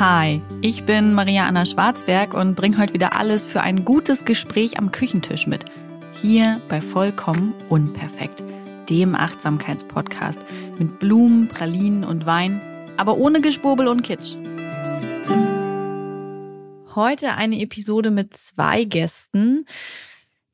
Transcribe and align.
Hi, 0.00 0.42
ich 0.60 0.82
bin 0.86 1.14
Maria 1.14 1.46
Anna 1.46 1.64
Schwarzberg 1.64 2.34
und 2.34 2.56
bringe 2.56 2.78
heute 2.78 2.94
wieder 2.94 3.16
alles 3.16 3.46
für 3.46 3.60
ein 3.60 3.84
gutes 3.84 4.24
Gespräch 4.24 4.76
am 4.76 4.90
Küchentisch 4.90 5.46
mit. 5.46 5.66
Hier 6.20 6.60
bei 6.68 6.80
Vollkommen 6.80 7.54
Unperfekt, 7.68 8.42
dem 8.90 9.14
Achtsamkeitspodcast 9.14 10.40
mit 10.80 10.98
Blumen, 10.98 11.46
Pralinen 11.46 12.02
und 12.02 12.26
Wein, 12.26 12.60
aber 12.96 13.18
ohne 13.18 13.40
Geschwurbel 13.40 13.86
und 13.86 14.02
Kitsch. 14.02 14.34
Heute 16.96 17.36
eine 17.36 17.60
Episode 17.60 18.10
mit 18.10 18.34
zwei 18.34 18.82
Gästen. 18.82 19.64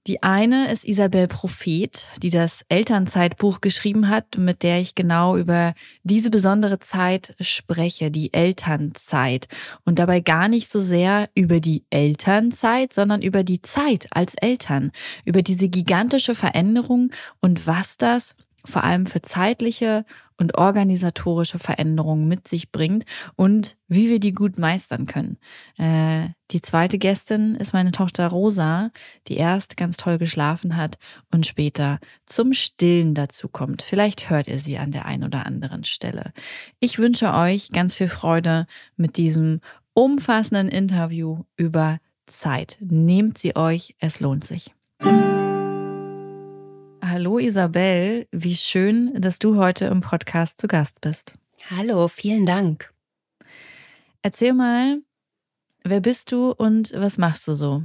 Die 0.06 0.22
eine 0.22 0.72
ist 0.72 0.86
Isabel 0.86 1.28
Prophet, 1.28 2.08
die 2.22 2.30
das 2.30 2.64
Elternzeitbuch 2.70 3.60
geschrieben 3.60 4.08
hat, 4.08 4.38
mit 4.38 4.62
der 4.62 4.80
ich 4.80 4.94
genau 4.94 5.36
über 5.36 5.74
diese 6.04 6.30
besondere 6.30 6.78
Zeit 6.78 7.34
spreche, 7.38 8.10
die 8.10 8.32
Elternzeit. 8.32 9.46
Und 9.84 9.98
dabei 9.98 10.20
gar 10.20 10.48
nicht 10.48 10.70
so 10.70 10.80
sehr 10.80 11.28
über 11.34 11.60
die 11.60 11.84
Elternzeit, 11.90 12.94
sondern 12.94 13.20
über 13.20 13.44
die 13.44 13.60
Zeit 13.60 14.06
als 14.10 14.34
Eltern, 14.36 14.90
über 15.26 15.42
diese 15.42 15.68
gigantische 15.68 16.34
Veränderung 16.34 17.10
und 17.40 17.66
was 17.66 17.98
das 17.98 18.34
vor 18.64 18.84
allem 18.84 19.06
für 19.06 19.22
zeitliche 19.22 20.04
und 20.36 20.56
organisatorische 20.56 21.58
Veränderungen 21.58 22.26
mit 22.26 22.48
sich 22.48 22.72
bringt 22.72 23.04
und 23.36 23.76
wie 23.88 24.08
wir 24.08 24.20
die 24.20 24.32
gut 24.32 24.58
meistern 24.58 25.06
können. 25.06 25.36
Äh, 25.76 26.30
die 26.50 26.62
zweite 26.62 26.98
Gästin 26.98 27.54
ist 27.54 27.74
meine 27.74 27.92
Tochter 27.92 28.26
Rosa, 28.28 28.90
die 29.28 29.36
erst 29.36 29.76
ganz 29.76 29.96
toll 29.96 30.18
geschlafen 30.18 30.76
hat 30.76 30.98
und 31.30 31.46
später 31.46 31.98
zum 32.24 32.54
Stillen 32.54 33.14
dazu 33.14 33.48
kommt. 33.48 33.82
Vielleicht 33.82 34.30
hört 34.30 34.48
ihr 34.48 34.58
sie 34.58 34.78
an 34.78 34.90
der 34.90 35.04
einen 35.04 35.24
oder 35.24 35.46
anderen 35.46 35.84
Stelle. 35.84 36.32
Ich 36.80 36.98
wünsche 36.98 37.34
euch 37.34 37.70
ganz 37.70 37.96
viel 37.96 38.08
Freude 38.08 38.66
mit 38.96 39.16
diesem 39.16 39.60
umfassenden 39.92 40.68
Interview 40.68 41.44
über 41.56 41.98
Zeit. 42.26 42.78
Nehmt 42.80 43.38
sie 43.38 43.56
euch, 43.56 43.94
es 43.98 44.20
lohnt 44.20 44.44
sich. 44.44 44.72
Hallo 47.12 47.38
Isabel, 47.40 48.28
wie 48.30 48.54
schön, 48.54 49.20
dass 49.20 49.40
du 49.40 49.56
heute 49.56 49.86
im 49.86 50.00
Podcast 50.00 50.60
zu 50.60 50.68
Gast 50.68 51.00
bist. 51.00 51.34
Hallo, 51.68 52.06
vielen 52.06 52.46
Dank. 52.46 52.94
Erzähl 54.22 54.52
mal, 54.52 55.00
wer 55.82 55.98
bist 55.98 56.30
du 56.30 56.52
und 56.52 56.92
was 56.94 57.18
machst 57.18 57.48
du 57.48 57.54
so? 57.54 57.82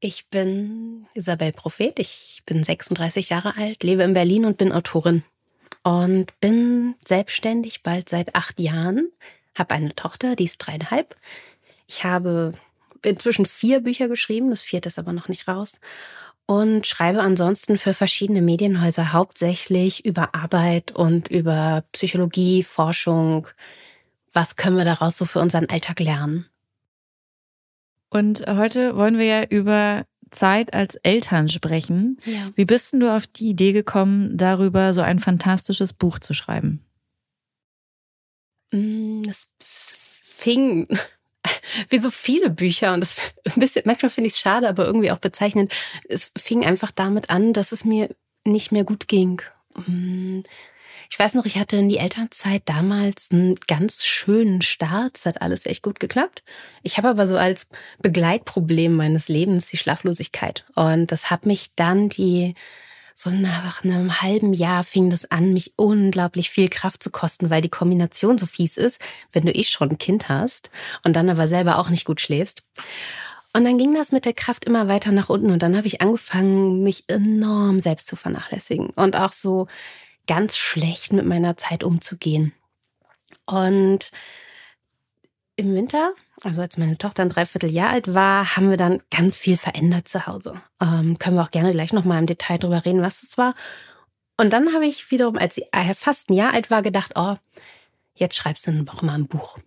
Ich 0.00 0.28
bin 0.28 1.06
Isabel 1.14 1.52
Prophet, 1.52 2.00
ich 2.00 2.42
bin 2.46 2.64
36 2.64 3.28
Jahre 3.28 3.56
alt, 3.56 3.84
lebe 3.84 4.02
in 4.02 4.14
Berlin 4.14 4.44
und 4.44 4.58
bin 4.58 4.72
Autorin. 4.72 5.22
Und 5.84 6.40
bin 6.40 6.96
selbstständig 7.06 7.84
bald 7.84 8.08
seit 8.08 8.34
acht 8.34 8.58
Jahren, 8.58 9.12
habe 9.56 9.76
eine 9.76 9.94
Tochter, 9.94 10.34
die 10.34 10.46
ist 10.46 10.58
dreieinhalb. 10.58 11.14
Ich 11.86 12.02
habe 12.02 12.54
inzwischen 13.04 13.46
vier 13.46 13.78
Bücher 13.78 14.08
geschrieben, 14.08 14.50
das 14.50 14.62
vierte 14.62 14.88
ist 14.88 14.98
aber 14.98 15.12
noch 15.12 15.28
nicht 15.28 15.46
raus 15.46 15.78
und 16.46 16.86
schreibe 16.86 17.20
ansonsten 17.20 17.78
für 17.78 17.94
verschiedene 17.94 18.42
Medienhäuser 18.42 19.12
hauptsächlich 19.12 20.04
über 20.04 20.34
Arbeit 20.34 20.92
und 20.92 21.28
über 21.28 21.84
Psychologie, 21.92 22.62
Forschung. 22.62 23.48
Was 24.32 24.56
können 24.56 24.76
wir 24.76 24.84
daraus 24.84 25.16
so 25.16 25.24
für 25.24 25.40
unseren 25.40 25.68
Alltag 25.68 26.00
lernen? 26.00 26.46
Und 28.10 28.44
heute 28.46 28.96
wollen 28.96 29.18
wir 29.18 29.24
ja 29.24 29.44
über 29.44 30.04
Zeit 30.30 30.74
als 30.74 30.96
Eltern 30.96 31.48
sprechen. 31.48 32.18
Ja. 32.24 32.50
Wie 32.54 32.64
bist 32.64 32.92
denn 32.92 33.00
du 33.00 33.14
auf 33.14 33.26
die 33.26 33.48
Idee 33.48 33.72
gekommen, 33.72 34.36
darüber 34.36 34.92
so 34.92 35.00
ein 35.00 35.18
fantastisches 35.18 35.92
Buch 35.92 36.18
zu 36.18 36.34
schreiben? 36.34 36.84
Mm, 38.72 39.22
das 39.22 39.46
fing 39.60 40.88
wie 41.88 41.98
so 41.98 42.10
viele 42.10 42.50
Bücher 42.50 42.94
und 42.94 43.00
das 43.00 43.18
ein 43.44 43.60
bisschen, 43.60 43.82
manchmal 43.86 44.10
finde 44.10 44.28
ich 44.28 44.34
es 44.34 44.40
schade, 44.40 44.68
aber 44.68 44.84
irgendwie 44.86 45.10
auch 45.10 45.18
bezeichnend. 45.18 45.72
Es 46.08 46.30
fing 46.36 46.64
einfach 46.64 46.90
damit 46.90 47.30
an, 47.30 47.52
dass 47.52 47.72
es 47.72 47.84
mir 47.84 48.14
nicht 48.44 48.72
mehr 48.72 48.84
gut 48.84 49.08
ging. 49.08 49.42
Mm, 49.86 50.40
ich 51.10 51.18
weiß 51.18 51.34
noch, 51.34 51.44
ich 51.44 51.58
hatte 51.58 51.76
in 51.76 51.90
die 51.90 51.98
Elternzeit 51.98 52.62
damals 52.64 53.28
einen 53.30 53.56
ganz 53.68 54.04
schönen 54.04 54.62
Start. 54.62 55.18
Es 55.18 55.26
hat 55.26 55.42
alles 55.42 55.66
echt 55.66 55.82
gut 55.82 56.00
geklappt. 56.00 56.42
Ich 56.82 56.96
habe 56.96 57.08
aber 57.08 57.26
so 57.26 57.36
als 57.36 57.66
Begleitproblem 58.00 58.96
meines 58.96 59.28
Lebens 59.28 59.68
die 59.68 59.76
Schlaflosigkeit. 59.76 60.64
Und 60.74 61.12
das 61.12 61.30
hat 61.30 61.44
mich 61.44 61.74
dann 61.76 62.08
die 62.08 62.54
so 63.22 63.30
nach 63.30 63.84
einem 63.84 64.20
halben 64.20 64.52
Jahr 64.52 64.82
fing 64.82 65.08
das 65.08 65.30
an, 65.30 65.52
mich 65.52 65.74
unglaublich 65.76 66.50
viel 66.50 66.68
Kraft 66.68 67.02
zu 67.02 67.10
kosten, 67.10 67.50
weil 67.50 67.62
die 67.62 67.68
Kombination 67.68 68.36
so 68.36 68.46
fies 68.46 68.76
ist, 68.76 69.00
wenn 69.32 69.46
du 69.46 69.54
eh 69.54 69.62
schon 69.62 69.90
ein 69.90 69.98
Kind 69.98 70.28
hast 70.28 70.70
und 71.04 71.14
dann 71.14 71.30
aber 71.30 71.46
selber 71.46 71.78
auch 71.78 71.88
nicht 71.88 72.04
gut 72.04 72.20
schläfst. 72.20 72.64
Und 73.54 73.64
dann 73.64 73.78
ging 73.78 73.94
das 73.94 74.10
mit 74.10 74.24
der 74.24 74.32
Kraft 74.32 74.64
immer 74.64 74.88
weiter 74.88 75.12
nach 75.12 75.28
unten 75.28 75.52
und 75.52 75.62
dann 75.62 75.76
habe 75.76 75.86
ich 75.86 76.00
angefangen, 76.00 76.82
mich 76.82 77.04
enorm 77.06 77.80
selbst 77.80 78.08
zu 78.08 78.16
vernachlässigen 78.16 78.90
und 78.90 79.14
auch 79.14 79.32
so 79.32 79.68
ganz 80.26 80.56
schlecht 80.56 81.12
mit 81.12 81.26
meiner 81.26 81.56
Zeit 81.56 81.84
umzugehen. 81.84 82.52
Und 83.46 84.10
im 85.54 85.74
Winter 85.74 86.12
also 86.44 86.60
als 86.60 86.76
meine 86.76 86.98
Tochter 86.98 87.22
ein 87.22 87.30
Dreivierteljahr 87.30 87.90
alt 87.90 88.14
war, 88.14 88.56
haben 88.56 88.70
wir 88.70 88.76
dann 88.76 89.00
ganz 89.10 89.36
viel 89.36 89.56
verändert 89.56 90.08
zu 90.08 90.26
Hause. 90.26 90.60
Ähm, 90.80 91.18
können 91.18 91.36
wir 91.36 91.42
auch 91.42 91.50
gerne 91.50 91.72
gleich 91.72 91.92
nochmal 91.92 92.18
im 92.18 92.26
Detail 92.26 92.58
drüber 92.58 92.84
reden, 92.84 93.02
was 93.02 93.20
das 93.20 93.38
war. 93.38 93.54
Und 94.36 94.52
dann 94.52 94.72
habe 94.74 94.86
ich 94.86 95.10
wiederum, 95.10 95.36
als 95.36 95.54
sie 95.54 95.66
äh, 95.72 95.94
fast 95.94 96.30
ein 96.30 96.34
Jahr 96.34 96.52
alt 96.52 96.70
war, 96.70 96.82
gedacht, 96.82 97.12
oh, 97.14 97.36
jetzt 98.14 98.36
schreibst 98.36 98.66
du 98.66 98.72
doch 98.82 99.02
mal 99.02 99.14
ein 99.14 99.28
Buch. 99.28 99.58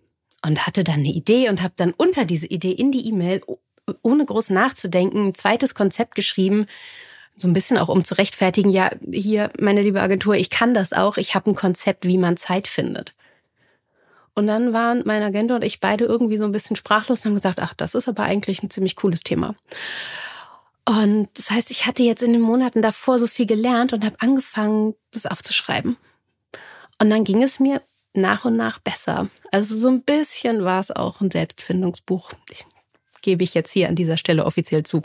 Und 0.44 0.66
hatte 0.66 0.84
dann 0.84 0.96
eine 0.96 1.12
Idee 1.12 1.48
und 1.48 1.62
habe 1.62 1.74
dann 1.76 1.94
unter 1.96 2.24
diese 2.24 2.46
Idee 2.46 2.72
in 2.72 2.92
die 2.92 3.08
E-Mail, 3.08 3.42
ohne 4.02 4.24
groß 4.24 4.50
nachzudenken, 4.50 5.28
ein 5.28 5.34
zweites 5.34 5.74
Konzept 5.74 6.14
geschrieben. 6.14 6.66
So 7.36 7.48
ein 7.48 7.52
bisschen 7.52 7.78
auch 7.78 7.88
um 7.88 8.04
zu 8.04 8.14
rechtfertigen, 8.14 8.70
ja, 8.70 8.90
hier, 9.10 9.50
meine 9.58 9.82
liebe 9.82 10.00
Agentur, 10.00 10.34
ich 10.34 10.50
kann 10.50 10.74
das 10.74 10.92
auch. 10.92 11.16
Ich 11.16 11.34
habe 11.34 11.50
ein 11.50 11.54
Konzept, 11.54 12.06
wie 12.06 12.18
man 12.18 12.36
Zeit 12.36 12.68
findet. 12.68 13.14
Und 14.36 14.46
dann 14.46 14.74
waren 14.74 15.02
mein 15.06 15.22
Agent 15.22 15.50
und 15.50 15.64
ich 15.64 15.80
beide 15.80 16.04
irgendwie 16.04 16.36
so 16.36 16.44
ein 16.44 16.52
bisschen 16.52 16.76
sprachlos 16.76 17.20
und 17.20 17.30
haben 17.30 17.34
gesagt, 17.34 17.58
ach, 17.58 17.72
das 17.74 17.94
ist 17.94 18.06
aber 18.06 18.24
eigentlich 18.24 18.62
ein 18.62 18.68
ziemlich 18.68 18.94
cooles 18.94 19.22
Thema. 19.22 19.56
Und 20.84 21.28
das 21.34 21.50
heißt, 21.50 21.70
ich 21.70 21.86
hatte 21.86 22.02
jetzt 22.02 22.22
in 22.22 22.32
den 22.32 22.42
Monaten 22.42 22.82
davor 22.82 23.18
so 23.18 23.26
viel 23.26 23.46
gelernt 23.46 23.94
und 23.94 24.04
habe 24.04 24.16
angefangen, 24.20 24.94
das 25.10 25.26
aufzuschreiben. 25.26 25.96
Und 27.00 27.10
dann 27.10 27.24
ging 27.24 27.42
es 27.42 27.58
mir 27.58 27.80
nach 28.12 28.44
und 28.44 28.56
nach 28.56 28.78
besser. 28.78 29.28
Also 29.52 29.76
so 29.78 29.88
ein 29.88 30.02
bisschen 30.02 30.64
war 30.64 30.80
es 30.80 30.90
auch 30.90 31.22
ein 31.22 31.30
Selbstfindungsbuch. 31.30 32.32
Ich, 32.50 32.64
gebe 33.22 33.42
ich 33.42 33.54
jetzt 33.54 33.72
hier 33.72 33.88
an 33.88 33.96
dieser 33.96 34.18
Stelle 34.18 34.44
offiziell 34.44 34.82
zu. 34.84 35.02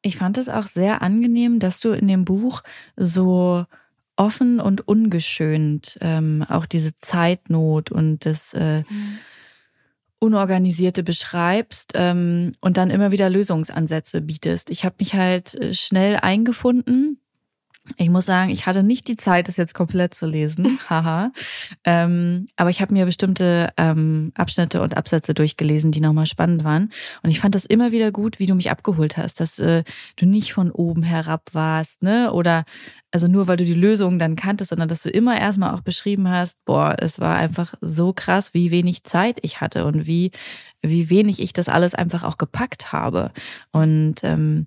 Ich 0.00 0.16
fand 0.16 0.38
es 0.38 0.48
auch 0.48 0.66
sehr 0.66 1.02
angenehm, 1.02 1.60
dass 1.60 1.80
du 1.80 1.90
in 1.90 2.08
dem 2.08 2.24
Buch 2.24 2.62
so 2.96 3.66
offen 4.16 4.60
und 4.60 4.86
ungeschönt 4.86 5.98
ähm, 6.00 6.44
auch 6.48 6.66
diese 6.66 6.96
Zeitnot 6.96 7.90
und 7.90 8.26
das 8.26 8.54
äh. 8.54 8.84
Unorganisierte 10.18 11.02
beschreibst 11.02 11.94
ähm, 11.96 12.54
und 12.60 12.76
dann 12.76 12.90
immer 12.90 13.10
wieder 13.10 13.28
Lösungsansätze 13.28 14.20
bietest. 14.20 14.70
Ich 14.70 14.84
habe 14.84 14.94
mich 15.00 15.14
halt 15.14 15.54
äh, 15.54 15.74
schnell 15.74 16.14
eingefunden 16.14 17.18
ich 17.96 18.10
muss 18.10 18.26
sagen, 18.26 18.50
ich 18.50 18.66
hatte 18.66 18.84
nicht 18.84 19.08
die 19.08 19.16
Zeit, 19.16 19.48
das 19.48 19.56
jetzt 19.56 19.74
komplett 19.74 20.14
zu 20.14 20.26
lesen. 20.26 20.78
Haha. 20.88 21.32
ähm, 21.84 22.46
aber 22.56 22.70
ich 22.70 22.80
habe 22.80 22.94
mir 22.94 23.06
bestimmte 23.06 23.72
ähm, 23.76 24.32
Abschnitte 24.36 24.80
und 24.82 24.96
Absätze 24.96 25.34
durchgelesen, 25.34 25.90
die 25.90 26.00
nochmal 26.00 26.26
spannend 26.26 26.62
waren. 26.62 26.90
Und 27.22 27.30
ich 27.30 27.40
fand 27.40 27.54
das 27.54 27.64
immer 27.64 27.90
wieder 27.90 28.12
gut, 28.12 28.38
wie 28.38 28.46
du 28.46 28.54
mich 28.54 28.70
abgeholt 28.70 29.16
hast, 29.16 29.40
dass 29.40 29.58
äh, 29.58 29.82
du 30.16 30.26
nicht 30.26 30.52
von 30.52 30.70
oben 30.70 31.02
herab 31.02 31.50
warst, 31.52 32.02
ne? 32.02 32.32
Oder 32.32 32.64
also 33.10 33.28
nur 33.28 33.46
weil 33.46 33.58
du 33.58 33.64
die 33.64 33.74
Lösung 33.74 34.18
dann 34.18 34.36
kanntest, 34.36 34.70
sondern 34.70 34.88
dass 34.88 35.02
du 35.02 35.10
immer 35.10 35.38
erstmal 35.38 35.74
auch 35.74 35.82
beschrieben 35.82 36.28
hast, 36.30 36.64
boah, 36.64 36.96
es 36.98 37.20
war 37.20 37.36
einfach 37.36 37.74
so 37.80 38.12
krass, 38.12 38.54
wie 38.54 38.70
wenig 38.70 39.04
Zeit 39.04 39.38
ich 39.42 39.60
hatte 39.60 39.84
und 39.84 40.06
wie, 40.06 40.30
wie 40.80 41.10
wenig 41.10 41.40
ich 41.42 41.52
das 41.52 41.68
alles 41.68 41.94
einfach 41.94 42.22
auch 42.22 42.38
gepackt 42.38 42.92
habe. 42.92 43.32
Und 43.70 44.16
ähm, 44.22 44.66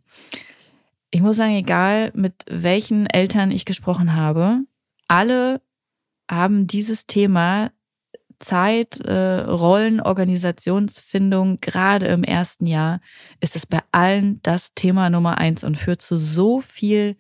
ich 1.16 1.22
muss 1.22 1.38
sagen, 1.38 1.56
egal 1.56 2.12
mit 2.14 2.44
welchen 2.50 3.08
Eltern 3.08 3.50
ich 3.50 3.64
gesprochen 3.64 4.16
habe, 4.16 4.66
alle 5.08 5.62
haben 6.30 6.68
dieses 6.68 7.08
Thema 7.08 7.72
Zeit, 8.40 9.00
äh, 9.00 9.40
Rollen, 9.44 10.02
Organisationsfindung, 10.02 11.62
gerade 11.62 12.08
im 12.08 12.26
ersten 12.26 12.68
Jahr, 12.68 13.00
ist 13.40 13.56
es 13.56 13.66
bei 13.66 13.80
allen 13.94 14.42
das 14.44 14.74
Thema 14.74 15.10
Nummer 15.10 15.38
eins 15.38 15.64
und 15.64 15.80
führt 15.80 16.02
zu 16.02 16.18
so 16.18 16.60
viel 16.60 17.16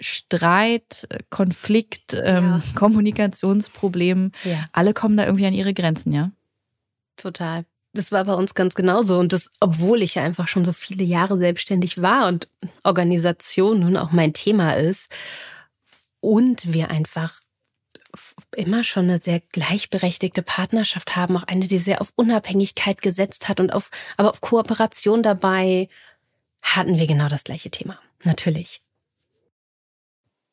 Streit, 0.00 1.06
Konflikt, 1.28 2.14
ähm, 2.14 2.44
ja. 2.44 2.62
Kommunikationsproblemen. 2.74 4.32
Ja. 4.44 4.66
Alle 4.72 4.94
kommen 4.94 5.18
da 5.18 5.26
irgendwie 5.26 5.46
an 5.46 5.52
ihre 5.52 5.74
Grenzen, 5.74 6.14
ja? 6.14 6.32
Total. 7.16 7.66
Das 7.92 8.12
war 8.12 8.24
bei 8.24 8.34
uns 8.34 8.54
ganz 8.54 8.74
genauso. 8.74 9.18
Und 9.18 9.32
das, 9.32 9.50
obwohl 9.60 10.02
ich 10.02 10.14
ja 10.14 10.22
einfach 10.22 10.48
schon 10.48 10.64
so 10.64 10.72
viele 10.72 11.04
Jahre 11.04 11.36
selbstständig 11.36 12.00
war 12.00 12.28
und 12.28 12.48
Organisation 12.84 13.80
nun 13.80 13.96
auch 13.96 14.12
mein 14.12 14.32
Thema 14.32 14.74
ist. 14.74 15.08
Und 16.20 16.72
wir 16.72 16.90
einfach 16.90 17.40
immer 18.56 18.84
schon 18.84 19.04
eine 19.04 19.20
sehr 19.20 19.40
gleichberechtigte 19.40 20.42
Partnerschaft 20.42 21.16
haben, 21.16 21.36
auch 21.36 21.44
eine, 21.44 21.66
die 21.66 21.78
sehr 21.78 22.00
auf 22.00 22.12
Unabhängigkeit 22.16 23.02
gesetzt 23.02 23.48
hat 23.48 23.60
und 23.60 23.72
auf, 23.72 23.90
aber 24.16 24.30
auf 24.30 24.40
Kooperation 24.40 25.22
dabei, 25.22 25.88
hatten 26.62 26.98
wir 26.98 27.06
genau 27.06 27.28
das 27.28 27.44
gleiche 27.44 27.70
Thema. 27.70 27.98
Natürlich. 28.24 28.82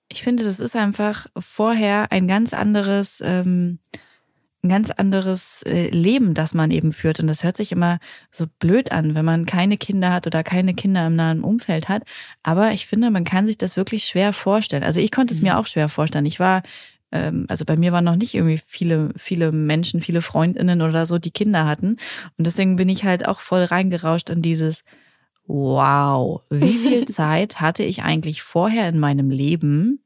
Ich 0.09 0.23
finde, 0.23 0.43
das 0.43 0.59
ist 0.59 0.75
einfach 0.75 1.27
vorher 1.37 2.11
ein 2.11 2.27
ganz 2.27 2.53
anderes, 2.53 3.21
ähm, 3.21 3.79
ein 4.63 4.69
ganz 4.69 4.91
anderes 4.91 5.61
äh, 5.63 5.89
Leben, 5.89 6.33
das 6.33 6.53
man 6.53 6.71
eben 6.71 6.91
führt. 6.91 7.19
Und 7.19 7.27
das 7.27 7.43
hört 7.43 7.57
sich 7.57 7.71
immer 7.71 7.99
so 8.31 8.45
blöd 8.59 8.91
an, 8.91 9.15
wenn 9.15 9.25
man 9.25 9.45
keine 9.45 9.77
Kinder 9.77 10.11
hat 10.11 10.27
oder 10.27 10.43
keine 10.43 10.73
Kinder 10.73 11.07
im 11.07 11.15
nahen 11.15 11.41
Umfeld 11.41 11.89
hat. 11.89 12.03
Aber 12.43 12.71
ich 12.71 12.87
finde, 12.87 13.11
man 13.11 13.23
kann 13.23 13.45
sich 13.45 13.57
das 13.57 13.77
wirklich 13.77 14.05
schwer 14.05 14.33
vorstellen. 14.33 14.83
Also 14.83 14.99
ich 14.99 15.11
konnte 15.11 15.33
es 15.33 15.41
mir 15.41 15.53
mhm. 15.53 15.59
auch 15.59 15.67
schwer 15.67 15.89
vorstellen. 15.89 16.25
Ich 16.25 16.39
war 16.39 16.63
ähm, 17.11 17.45
also 17.47 17.65
bei 17.65 17.77
mir 17.77 17.91
waren 17.91 18.03
noch 18.03 18.15
nicht 18.15 18.33
irgendwie 18.33 18.59
viele, 18.65 19.11
viele 19.15 19.51
Menschen, 19.51 20.01
viele 20.01 20.21
Freundinnen 20.21 20.81
oder 20.81 21.05
so, 21.05 21.17
die 21.17 21.31
Kinder 21.31 21.65
hatten. 21.65 21.97
Und 22.37 22.47
deswegen 22.47 22.75
bin 22.75 22.89
ich 22.89 23.03
halt 23.03 23.27
auch 23.27 23.39
voll 23.39 23.63
reingerauscht 23.63 24.29
in 24.29 24.41
dieses, 24.41 24.83
wow, 25.45 26.41
wie 26.49 26.77
viel 26.77 27.05
Zeit 27.11 27.61
hatte 27.61 27.83
ich 27.83 28.03
eigentlich 28.03 28.41
vorher 28.41 28.89
in 28.89 28.99
meinem 28.99 29.29
Leben 29.29 29.99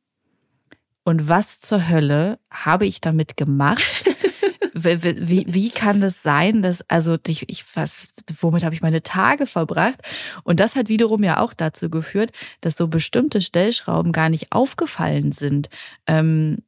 und 1.03 1.29
was 1.29 1.59
zur 1.59 1.89
Hölle 1.89 2.39
habe 2.51 2.85
ich 2.85 3.01
damit 3.01 3.37
gemacht? 3.37 4.05
wie, 4.73 5.27
wie, 5.27 5.45
wie 5.47 5.69
kann 5.69 6.01
das 6.01 6.23
sein, 6.23 6.61
dass, 6.61 6.83
also 6.89 7.17
ich, 7.27 7.49
ich 7.49 7.65
was, 7.75 8.13
womit 8.39 8.63
habe 8.63 8.75
ich 8.75 8.81
meine 8.81 9.03
Tage 9.03 9.45
verbracht? 9.45 9.99
Und 10.43 10.59
das 10.59 10.75
hat 10.75 10.89
wiederum 10.89 11.23
ja 11.23 11.39
auch 11.39 11.53
dazu 11.53 11.89
geführt, 11.89 12.31
dass 12.61 12.77
so 12.77 12.87
bestimmte 12.87 13.41
Stellschrauben 13.41 14.11
gar 14.11 14.29
nicht 14.29 14.51
aufgefallen 14.51 15.31
sind, 15.31 15.69
ähm, 16.07 16.59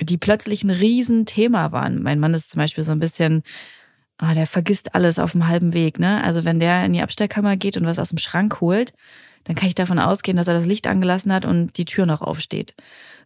die 0.00 0.18
plötzlich 0.18 0.64
ein 0.64 0.70
Riesenthema 0.70 1.72
waren. 1.72 2.02
Mein 2.02 2.18
Mann 2.18 2.34
ist 2.34 2.50
zum 2.50 2.58
Beispiel 2.58 2.84
so 2.84 2.92
ein 2.92 3.00
bisschen, 3.00 3.42
ah, 4.18 4.34
der 4.34 4.46
vergisst 4.46 4.94
alles 4.94 5.18
auf 5.18 5.32
dem 5.32 5.46
halben 5.46 5.74
Weg, 5.74 5.98
ne? 5.98 6.22
Also 6.24 6.44
wenn 6.44 6.60
der 6.60 6.84
in 6.84 6.92
die 6.92 7.02
Abstellkammer 7.02 7.56
geht 7.56 7.76
und 7.76 7.86
was 7.86 7.98
aus 7.98 8.08
dem 8.10 8.18
Schrank 8.18 8.60
holt, 8.60 8.92
dann 9.44 9.56
kann 9.56 9.68
ich 9.68 9.74
davon 9.74 9.98
ausgehen, 9.98 10.36
dass 10.36 10.48
er 10.48 10.54
das 10.54 10.66
Licht 10.66 10.86
angelassen 10.86 11.32
hat 11.32 11.44
und 11.44 11.76
die 11.76 11.84
Tür 11.84 12.06
noch 12.06 12.20
aufsteht. 12.20 12.74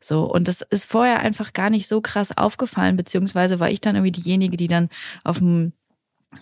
So. 0.01 0.25
Und 0.25 0.49
das 0.49 0.63
ist 0.63 0.85
vorher 0.85 1.21
einfach 1.21 1.53
gar 1.53 1.71
nicht 1.71 1.89
so 1.89 2.01
krass 2.01 2.37
aufgefallen, 2.37 2.97
beziehungsweise 2.97 3.61
war 3.61 3.71
ich 3.71 3.81
dann 3.81 3.97
irgendwie 3.97 4.13
diejenige, 4.13 4.57
die 4.57 4.69
dann 4.69 4.89
auf 5.25 5.39
dem 5.39 5.73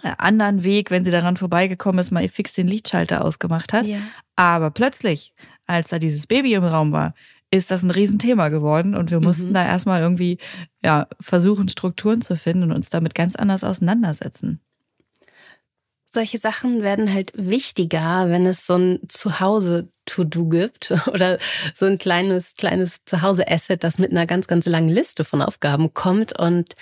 äh, 0.02 0.12
anderen 0.18 0.64
Weg, 0.64 0.90
wenn 0.90 1.04
sie 1.04 1.10
daran 1.10 1.36
vorbeigekommen 1.36 1.98
ist, 1.98 2.10
mal 2.10 2.26
fix 2.28 2.52
den 2.52 2.68
Lichtschalter 2.68 3.24
ausgemacht 3.24 3.72
hat. 3.72 3.86
Ja. 3.86 3.98
Aber 4.36 4.70
plötzlich, 4.70 5.32
als 5.66 5.88
da 5.88 5.98
dieses 5.98 6.26
Baby 6.26 6.54
im 6.54 6.64
Raum 6.64 6.92
war, 6.92 7.14
ist 7.50 7.70
das 7.70 7.82
ein 7.82 7.90
Riesenthema 7.90 8.48
geworden 8.48 8.94
und 8.94 9.10
wir 9.10 9.18
mhm. 9.18 9.26
mussten 9.26 9.54
da 9.54 9.64
erstmal 9.64 10.00
irgendwie 10.00 10.38
ja, 10.82 11.06
versuchen, 11.20 11.68
Strukturen 11.68 12.20
zu 12.20 12.36
finden 12.36 12.64
und 12.64 12.72
uns 12.72 12.90
damit 12.90 13.14
ganz 13.14 13.36
anders 13.36 13.62
auseinandersetzen. 13.62 14.60
Solche 16.14 16.38
Sachen 16.38 16.82
werden 16.84 17.12
halt 17.12 17.32
wichtiger, 17.34 18.30
wenn 18.30 18.46
es 18.46 18.66
so 18.66 18.76
ein 18.76 19.00
Zuhause-To-Do 19.08 20.48
gibt 20.48 20.92
oder 21.12 21.38
so 21.74 21.86
ein 21.86 21.98
kleines, 21.98 22.54
kleines 22.54 23.04
Zuhause-Asset, 23.04 23.82
das 23.82 23.98
mit 23.98 24.12
einer 24.12 24.24
ganz, 24.24 24.46
ganz 24.46 24.66
langen 24.66 24.88
Liste 24.88 25.24
von 25.24 25.42
Aufgaben 25.42 25.92
kommt 25.92 26.38
und 26.38 26.76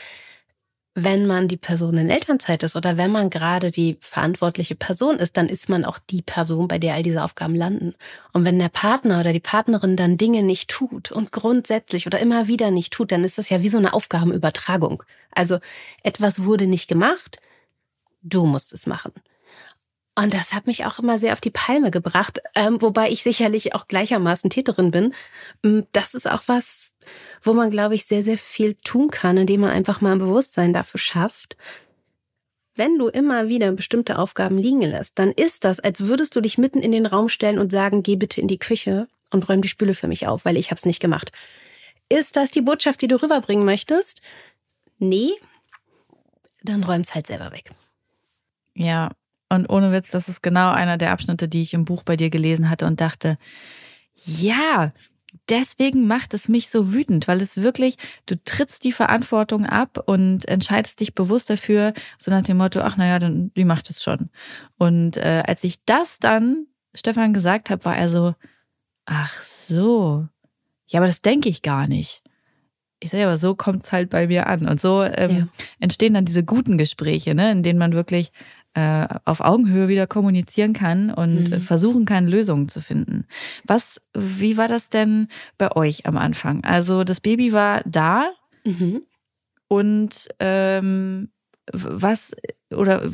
wenn 0.94 1.26
man 1.26 1.48
die 1.48 1.56
Person 1.56 1.96
in 1.96 2.10
Elternzeit 2.10 2.62
ist 2.62 2.76
oder 2.76 2.98
wenn 2.98 3.10
man 3.10 3.30
gerade 3.30 3.70
die 3.70 3.96
verantwortliche 4.02 4.74
Person 4.74 5.16
ist, 5.16 5.38
dann 5.38 5.48
ist 5.48 5.70
man 5.70 5.86
auch 5.86 5.98
die 5.98 6.20
Person, 6.20 6.68
bei 6.68 6.78
der 6.78 6.92
all 6.92 7.02
diese 7.02 7.24
Aufgaben 7.24 7.54
landen. 7.54 7.94
Und 8.34 8.44
wenn 8.44 8.58
der 8.58 8.68
Partner 8.68 9.20
oder 9.20 9.32
die 9.32 9.40
Partnerin 9.40 9.96
dann 9.96 10.18
Dinge 10.18 10.42
nicht 10.42 10.68
tut 10.68 11.10
und 11.10 11.32
grundsätzlich 11.32 12.06
oder 12.06 12.20
immer 12.20 12.46
wieder 12.46 12.70
nicht 12.70 12.92
tut, 12.92 13.10
dann 13.10 13.24
ist 13.24 13.38
das 13.38 13.48
ja 13.48 13.62
wie 13.62 13.70
so 13.70 13.78
eine 13.78 13.94
Aufgabenübertragung. 13.94 15.02
Also 15.30 15.60
etwas 16.02 16.44
wurde 16.44 16.66
nicht 16.66 16.88
gemacht, 16.88 17.40
du 18.22 18.46
musst 18.46 18.72
es 18.72 18.86
machen. 18.86 19.12
Und 20.14 20.34
das 20.34 20.52
hat 20.52 20.66
mich 20.66 20.84
auch 20.84 20.98
immer 20.98 21.18
sehr 21.18 21.32
auf 21.32 21.40
die 21.40 21.50
Palme 21.50 21.90
gebracht, 21.90 22.40
ähm, 22.54 22.82
wobei 22.82 23.10
ich 23.10 23.22
sicherlich 23.22 23.74
auch 23.74 23.88
gleichermaßen 23.88 24.50
Täterin 24.50 24.90
bin. 24.90 25.14
Mm, 25.62 25.80
das 25.92 26.14
ist 26.14 26.30
auch 26.30 26.42
was, 26.46 26.92
wo 27.40 27.54
man, 27.54 27.70
glaube 27.70 27.94
ich, 27.94 28.04
sehr, 28.04 28.22
sehr 28.22 28.36
viel 28.36 28.74
tun 28.74 29.08
kann, 29.08 29.38
indem 29.38 29.62
man 29.62 29.70
einfach 29.70 30.02
mal 30.02 30.12
ein 30.12 30.18
Bewusstsein 30.18 30.74
dafür 30.74 31.00
schafft. 31.00 31.56
Wenn 32.74 32.98
du 32.98 33.08
immer 33.08 33.48
wieder 33.48 33.72
bestimmte 33.72 34.18
Aufgaben 34.18 34.58
liegen 34.58 34.82
lässt, 34.82 35.18
dann 35.18 35.32
ist 35.32 35.64
das, 35.64 35.80
als 35.80 36.06
würdest 36.06 36.36
du 36.36 36.42
dich 36.42 36.58
mitten 36.58 36.80
in 36.80 36.92
den 36.92 37.06
Raum 37.06 37.30
stellen 37.30 37.58
und 37.58 37.72
sagen, 37.72 38.02
geh 38.02 38.16
bitte 38.16 38.40
in 38.40 38.48
die 38.48 38.58
Küche 38.58 39.08
und 39.30 39.48
räum 39.48 39.62
die 39.62 39.68
Spüle 39.68 39.94
für 39.94 40.08
mich 40.08 40.26
auf, 40.26 40.44
weil 40.44 40.58
ich 40.58 40.70
hab's 40.70 40.84
nicht 40.84 41.00
gemacht. 41.00 41.32
Ist 42.10 42.36
das 42.36 42.50
die 42.50 42.60
Botschaft, 42.60 43.00
die 43.00 43.08
du 43.08 43.22
rüberbringen 43.22 43.64
möchtest? 43.64 44.20
Nee, 44.98 45.32
dann 46.62 46.84
räum's 46.84 47.14
halt 47.14 47.26
selber 47.26 47.50
weg. 47.52 47.70
Ja, 48.74 49.10
und 49.48 49.68
ohne 49.68 49.92
Witz, 49.92 50.10
das 50.10 50.28
ist 50.28 50.42
genau 50.42 50.70
einer 50.70 50.96
der 50.96 51.10
Abschnitte, 51.10 51.46
die 51.48 51.62
ich 51.62 51.74
im 51.74 51.84
Buch 51.84 52.04
bei 52.04 52.16
dir 52.16 52.30
gelesen 52.30 52.70
hatte 52.70 52.86
und 52.86 53.00
dachte, 53.00 53.36
ja, 54.14 54.92
deswegen 55.48 56.06
macht 56.06 56.34
es 56.34 56.48
mich 56.48 56.70
so 56.70 56.92
wütend, 56.92 57.28
weil 57.28 57.40
es 57.40 57.56
wirklich, 57.56 57.96
du 58.26 58.36
trittst 58.42 58.84
die 58.84 58.92
Verantwortung 58.92 59.66
ab 59.66 60.02
und 60.06 60.46
entscheidest 60.48 61.00
dich 61.00 61.14
bewusst 61.14 61.50
dafür, 61.50 61.92
so 62.18 62.30
nach 62.30 62.42
dem 62.42 62.56
Motto, 62.56 62.80
ach 62.80 62.96
naja, 62.96 63.18
dann 63.18 63.52
die 63.54 63.64
macht 63.64 63.90
es 63.90 64.02
schon. 64.02 64.30
Und 64.78 65.16
äh, 65.16 65.42
als 65.46 65.64
ich 65.64 65.84
das 65.84 66.18
dann 66.18 66.66
Stefan 66.94 67.34
gesagt 67.34 67.70
habe, 67.70 67.84
war 67.84 67.96
er 67.96 68.08
so, 68.08 68.34
ach 69.06 69.42
so, 69.42 70.28
ja, 70.86 71.00
aber 71.00 71.06
das 71.06 71.22
denke 71.22 71.48
ich 71.48 71.62
gar 71.62 71.86
nicht. 71.86 72.22
Ich 73.00 73.10
sage, 73.10 73.24
aber 73.24 73.36
so 73.36 73.56
kommt 73.56 73.82
es 73.82 73.92
halt 73.92 74.10
bei 74.10 74.28
mir 74.28 74.46
an. 74.46 74.68
Und 74.68 74.80
so 74.80 75.02
ähm, 75.02 75.36
ja. 75.36 75.48
entstehen 75.80 76.14
dann 76.14 76.24
diese 76.24 76.44
guten 76.44 76.78
Gespräche, 76.78 77.34
ne, 77.34 77.50
in 77.50 77.62
denen 77.62 77.78
man 77.78 77.94
wirklich 77.94 78.30
äh, 78.74 79.06
auf 79.24 79.40
Augenhöhe 79.40 79.88
wieder 79.88 80.06
kommunizieren 80.06 80.72
kann 80.72 81.10
und 81.10 81.50
mhm. 81.50 81.60
versuchen 81.60 82.04
kann, 82.04 82.26
Lösungen 82.26 82.68
zu 82.68 82.80
finden. 82.80 83.26
Was, 83.64 84.00
wie 84.14 84.56
war 84.56 84.68
das 84.68 84.88
denn 84.88 85.28
bei 85.58 85.74
euch 85.76 86.06
am 86.06 86.16
Anfang? 86.16 86.64
Also 86.64 87.04
das 87.04 87.20
Baby 87.20 87.52
war 87.52 87.82
da 87.84 88.30
mhm. 88.64 89.02
und 89.68 90.28
ähm, 90.38 91.28
was 91.70 92.34
oder 92.74 93.08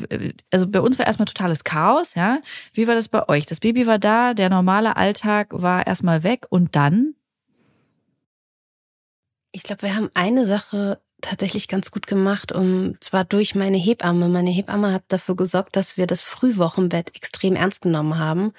also 0.53 0.67
bei 0.67 0.81
uns 0.81 0.99
war 0.99 1.07
erstmal 1.07 1.27
totales 1.27 1.65
Chaos, 1.65 2.15
ja. 2.15 2.41
Wie 2.73 2.87
war 2.87 2.95
das 2.95 3.09
bei 3.09 3.29
euch? 3.29 3.45
Das 3.47 3.61
Baby 3.61 3.87
war 3.87 3.99
da, 3.99 4.35
der 4.35 4.49
normale 4.51 4.97
Alltag 4.97 5.49
war 5.51 5.87
erstmal 5.87 6.23
weg 6.23 6.47
und 6.49 6.77
dann? 6.77 7.15
Ich 9.53 9.63
glaube, 9.63 9.83
wir 9.83 9.97
haben 9.97 10.11
eine 10.15 10.47
Sache 10.47 11.01
tatsächlich 11.21 11.69
ganz 11.69 11.91
gut 11.91 12.07
gemacht 12.07 12.53
und 12.53 12.97
zwar 13.01 13.25
durch 13.25 13.55
meine 13.55 13.77
Hebamme. 13.77 14.29
Meine 14.29 14.51
Hebamme 14.51 14.93
hat 14.93 15.05
dafür 15.09 15.37
gesorgt, 15.37 15.77
dass 15.77 15.97
wir 15.97 16.07
das 16.07 16.21
Frühwochenbett 16.21 17.15
extrem 17.17 17.57
ernst 17.57 17.83
genommen 17.83 18.19
haben. 18.19 18.53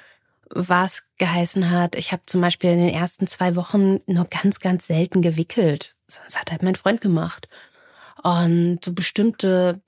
Was 0.50 1.04
geheißen 1.18 1.70
hat, 1.70 1.96
ich 1.96 2.12
habe 2.12 2.24
zum 2.26 2.42
Beispiel 2.42 2.72
in 2.72 2.80
den 2.80 2.94
ersten 2.94 3.28
zwei 3.28 3.56
Wochen 3.56 4.00
nur 4.08 4.26
ganz, 4.26 4.60
ganz 4.60 4.88
selten 4.88 5.22
gewickelt. 5.22 5.96
Das 6.08 6.40
hat 6.40 6.52
halt 6.52 6.64
mein 6.64 6.76
Freund 6.76 7.02
gemacht. 7.02 7.48
Und 8.24 8.80
so 8.84 8.94
bestimmte, 8.94 9.82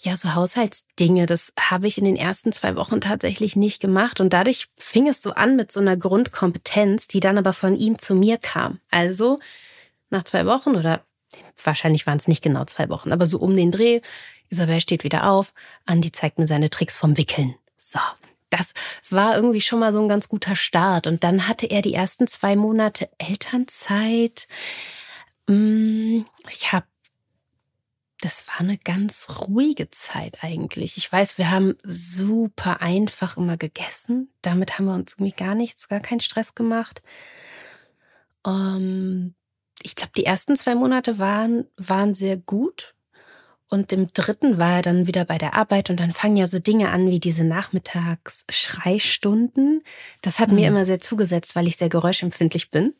ja, 0.00 0.16
so 0.16 0.34
Haushaltsdinge, 0.34 1.26
das 1.26 1.52
habe 1.60 1.86
ich 1.86 1.98
in 1.98 2.04
den 2.04 2.16
ersten 2.16 2.52
zwei 2.52 2.74
Wochen 2.74 3.00
tatsächlich 3.00 3.54
nicht 3.54 3.80
gemacht. 3.80 4.20
Und 4.20 4.32
dadurch 4.32 4.68
fing 4.76 5.08
es 5.08 5.22
so 5.22 5.32
an 5.32 5.56
mit 5.56 5.70
so 5.70 5.80
einer 5.80 5.96
Grundkompetenz, 5.96 7.06
die 7.06 7.20
dann 7.20 7.38
aber 7.38 7.52
von 7.52 7.76
ihm 7.76 7.98
zu 7.98 8.14
mir 8.14 8.38
kam. 8.38 8.80
Also 8.90 9.40
nach 10.10 10.24
zwei 10.24 10.46
Wochen 10.46 10.74
oder 10.74 11.04
wahrscheinlich 11.62 12.06
waren 12.06 12.18
es 12.18 12.28
nicht 12.28 12.42
genau 12.42 12.64
zwei 12.64 12.88
Wochen, 12.88 13.12
aber 13.12 13.26
so 13.26 13.38
um 13.38 13.56
den 13.56 13.72
Dreh. 13.72 14.00
Isabel 14.48 14.80
steht 14.80 15.04
wieder 15.04 15.30
auf. 15.30 15.54
Andi 15.86 16.12
zeigt 16.12 16.38
mir 16.38 16.46
seine 16.46 16.70
Tricks 16.70 16.96
vom 16.96 17.16
Wickeln. 17.16 17.54
So. 17.76 18.00
Das 18.48 18.74
war 19.10 19.34
irgendwie 19.34 19.60
schon 19.60 19.80
mal 19.80 19.92
so 19.92 20.00
ein 20.00 20.08
ganz 20.08 20.28
guter 20.28 20.54
Start. 20.54 21.08
Und 21.08 21.24
dann 21.24 21.48
hatte 21.48 21.66
er 21.66 21.82
die 21.82 21.94
ersten 21.94 22.28
zwei 22.28 22.54
Monate 22.54 23.10
Elternzeit. 23.18 24.46
Mm, 25.48 26.20
ich 26.50 26.72
habe 26.72 26.86
das 28.26 28.48
war 28.48 28.58
eine 28.60 28.76
ganz 28.76 29.28
ruhige 29.46 29.88
Zeit 29.90 30.42
eigentlich. 30.42 30.96
Ich 30.96 31.12
weiß, 31.12 31.38
wir 31.38 31.52
haben 31.52 31.76
super 31.84 32.80
einfach 32.80 33.36
immer 33.36 33.56
gegessen. 33.56 34.32
Damit 34.42 34.78
haben 34.78 34.86
wir 34.86 34.94
uns 34.94 35.12
irgendwie 35.14 35.36
gar 35.36 35.54
nichts, 35.54 35.86
gar 35.86 36.00
keinen 36.00 36.18
Stress 36.18 36.56
gemacht. 36.56 37.02
Ähm, 38.44 39.35
ich 39.86 39.94
glaube, 39.94 40.12
die 40.16 40.26
ersten 40.26 40.56
zwei 40.56 40.74
Monate 40.74 41.20
waren, 41.20 41.66
waren 41.76 42.16
sehr 42.16 42.36
gut. 42.36 42.96
Und 43.68 43.92
im 43.92 44.12
dritten 44.12 44.58
war 44.58 44.74
er 44.76 44.82
dann 44.82 45.06
wieder 45.06 45.24
bei 45.24 45.38
der 45.38 45.54
Arbeit 45.54 45.90
und 45.90 46.00
dann 46.00 46.10
fangen 46.10 46.36
ja 46.36 46.48
so 46.48 46.58
Dinge 46.58 46.90
an 46.90 47.08
wie 47.08 47.20
diese 47.20 47.44
Nachmittags-Schreistunden. 47.44 49.84
Das 50.22 50.40
hat 50.40 50.50
mhm. 50.50 50.56
mir 50.56 50.66
immer 50.68 50.84
sehr 50.84 50.98
zugesetzt, 50.98 51.54
weil 51.54 51.68
ich 51.68 51.76
sehr 51.76 51.88
geräuschempfindlich 51.88 52.72
bin. 52.72 52.94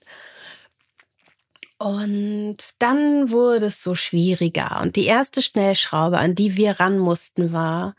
Und 1.79 2.59
dann 2.79 3.33
wurde 3.33 3.67
es 3.67 3.83
so 3.83 3.97
schwieriger. 3.97 4.81
Und 4.81 4.95
die 4.95 5.07
erste 5.07 5.43
Schnellschraube, 5.43 6.19
an 6.19 6.37
die 6.37 6.57
wir 6.57 6.79
ran 6.79 6.99
mussten, 6.99 7.53
war, 7.53 7.97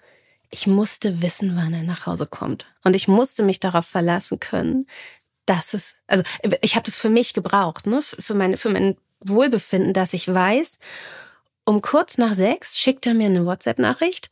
ich 0.49 0.65
musste 0.65 1.21
wissen, 1.21 1.57
wann 1.57 1.73
er 1.73 1.83
nach 1.83 2.05
Hause 2.05 2.25
kommt. 2.25 2.67
Und 2.85 2.95
ich 2.95 3.09
musste 3.09 3.43
mich 3.43 3.59
darauf 3.59 3.85
verlassen 3.85 4.39
können, 4.39 4.87
dass 5.47 5.73
es, 5.73 5.95
also 6.05 6.23
ich 6.61 6.75
habe 6.75 6.85
das 6.85 6.95
für 6.95 7.09
mich 7.09 7.33
gebraucht, 7.33 7.87
ne? 7.87 8.01
für, 8.01 8.35
meine, 8.35 8.57
für 8.57 8.69
mein 8.69 8.95
Wohlbefinden, 9.21 9.93
dass 9.93 10.13
ich 10.13 10.31
weiß, 10.31 10.77
um 11.65 11.81
kurz 11.81 12.17
nach 12.17 12.35
sechs 12.35 12.77
schickt 12.77 13.05
er 13.07 13.13
mir 13.13 13.27
eine 13.27 13.45
WhatsApp-Nachricht. 13.45 14.29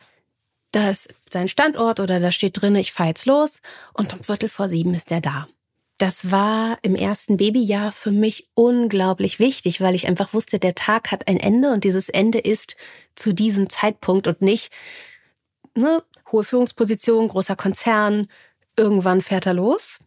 Da 0.72 0.89
ist 0.89 1.13
sein 1.31 1.48
Standort 1.48 2.00
oder 2.00 2.19
da 2.19 2.31
steht 2.31 2.62
drin, 2.62 2.75
ich 2.75 2.91
fahre 2.91 3.10
jetzt 3.10 3.25
los 3.25 3.62
und 3.93 4.13
um 4.13 4.24
Viertel 4.24 4.50
vor 4.50 4.69
sieben 4.69 4.93
ist 4.93 5.12
er 5.12 5.22
da. 5.22 5.48
Das 5.98 6.29
war 6.29 6.77
im 6.81 6.95
ersten 6.95 7.38
Babyjahr 7.38 7.93
für 7.93 8.12
mich 8.12 8.50
unglaublich 8.53 9.39
wichtig, 9.39 9.79
weil 9.79 9.95
ich 9.95 10.07
einfach 10.07 10.34
wusste, 10.34 10.60
der 10.60 10.75
Tag 10.75 11.12
hat 11.12 11.29
ein 11.29 11.38
Ende 11.38 11.72
und 11.72 11.86
dieses 11.86 12.10
Ende 12.10 12.39
ist 12.39 12.75
zu 13.15 13.34
diesem 13.34 13.69
Zeitpunkt 13.69 14.27
und 14.27 14.41
nicht 14.41 14.74
ne, 15.74 16.03
hohe 16.31 16.43
Führungsposition, 16.43 17.29
großer 17.29 17.55
Konzern, 17.55 18.27
irgendwann 18.75 19.22
fährt 19.22 19.45
er 19.45 19.53
los. 19.53 20.00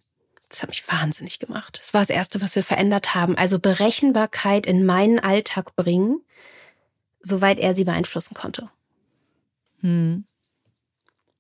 Das 0.49 0.63
hat 0.63 0.71
mich 0.71 0.87
wahnsinnig 0.89 1.39
gemacht. 1.39 1.79
Das 1.81 1.93
war 1.93 2.01
das 2.01 2.11
Erste, 2.11 2.41
was 2.41 2.57
wir 2.57 2.63
verändert 2.63 3.15
haben. 3.15 3.37
Also 3.37 3.59
Berechenbarkeit 3.59 4.67
in 4.67 4.87
meinen 4.87 5.19
Alltag 5.19 5.77
bringen, 5.77 6.21
soweit 7.21 7.59
er 7.59 7.75
sie 7.75 7.85
beeinflussen 7.85 8.35
konnte. 8.35 8.71
Hm. 9.81 10.25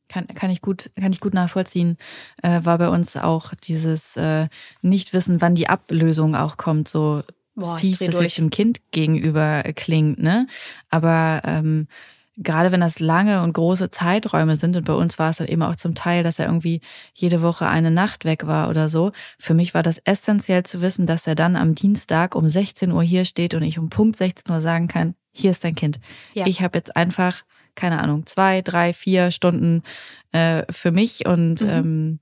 Kann, 0.08 0.26
kann 0.28 0.50
ich 0.50 0.62
gut, 0.62 0.90
kann 0.98 1.12
ich 1.12 1.20
gut 1.20 1.34
nachvollziehen. 1.34 1.98
Äh, 2.42 2.64
war 2.64 2.78
bei 2.78 2.88
uns 2.88 3.16
auch 3.16 3.54
dieses 3.54 4.16
äh, 4.16 4.48
Nicht-Wissen, 4.80 5.40
wann 5.40 5.54
die 5.54 5.68
Ablösung 5.68 6.34
auch 6.34 6.56
kommt, 6.56 6.88
so 6.88 7.22
Boah, 7.54 7.76
fies 7.76 7.98
das 7.98 8.10
durch. 8.10 8.36
dem 8.36 8.50
Kind 8.50 8.80
gegenüber 8.90 9.62
klingt, 9.74 10.18
ne? 10.18 10.46
Aber 10.88 11.42
ähm, 11.44 11.88
gerade 12.38 12.72
wenn 12.72 12.80
das 12.80 13.00
lange 13.00 13.42
und 13.42 13.52
große 13.52 13.90
Zeiträume 13.90 14.56
sind, 14.56 14.76
und 14.76 14.84
bei 14.84 14.94
uns 14.94 15.18
war 15.18 15.30
es 15.30 15.38
dann 15.38 15.48
eben 15.48 15.62
auch 15.62 15.76
zum 15.76 15.94
Teil, 15.94 16.22
dass 16.22 16.38
er 16.38 16.46
irgendwie 16.46 16.80
jede 17.14 17.42
Woche 17.42 17.66
eine 17.66 17.90
Nacht 17.90 18.24
weg 18.24 18.46
war 18.46 18.70
oder 18.70 18.88
so, 18.88 19.12
für 19.38 19.54
mich 19.54 19.74
war 19.74 19.82
das 19.82 19.98
essentiell 20.04 20.62
zu 20.62 20.80
wissen, 20.80 21.06
dass 21.06 21.26
er 21.26 21.34
dann 21.34 21.56
am 21.56 21.74
Dienstag 21.74 22.34
um 22.34 22.48
16 22.48 22.92
Uhr 22.92 23.02
hier 23.02 23.24
steht 23.24 23.54
und 23.54 23.62
ich 23.62 23.78
um 23.78 23.90
Punkt 23.90 24.16
16 24.16 24.52
Uhr 24.52 24.60
sagen 24.60 24.88
kann, 24.88 25.14
hier 25.32 25.50
ist 25.50 25.64
dein 25.64 25.74
Kind. 25.74 25.98
Ja. 26.34 26.46
Ich 26.46 26.62
habe 26.62 26.78
jetzt 26.78 26.96
einfach, 26.96 27.42
keine 27.74 28.00
Ahnung, 28.00 28.26
zwei, 28.26 28.62
drei, 28.62 28.92
vier 28.92 29.30
Stunden 29.30 29.82
äh, 30.32 30.64
für 30.70 30.92
mich 30.92 31.26
und 31.26 31.60
mhm. 31.62 31.68
ähm, 31.68 32.18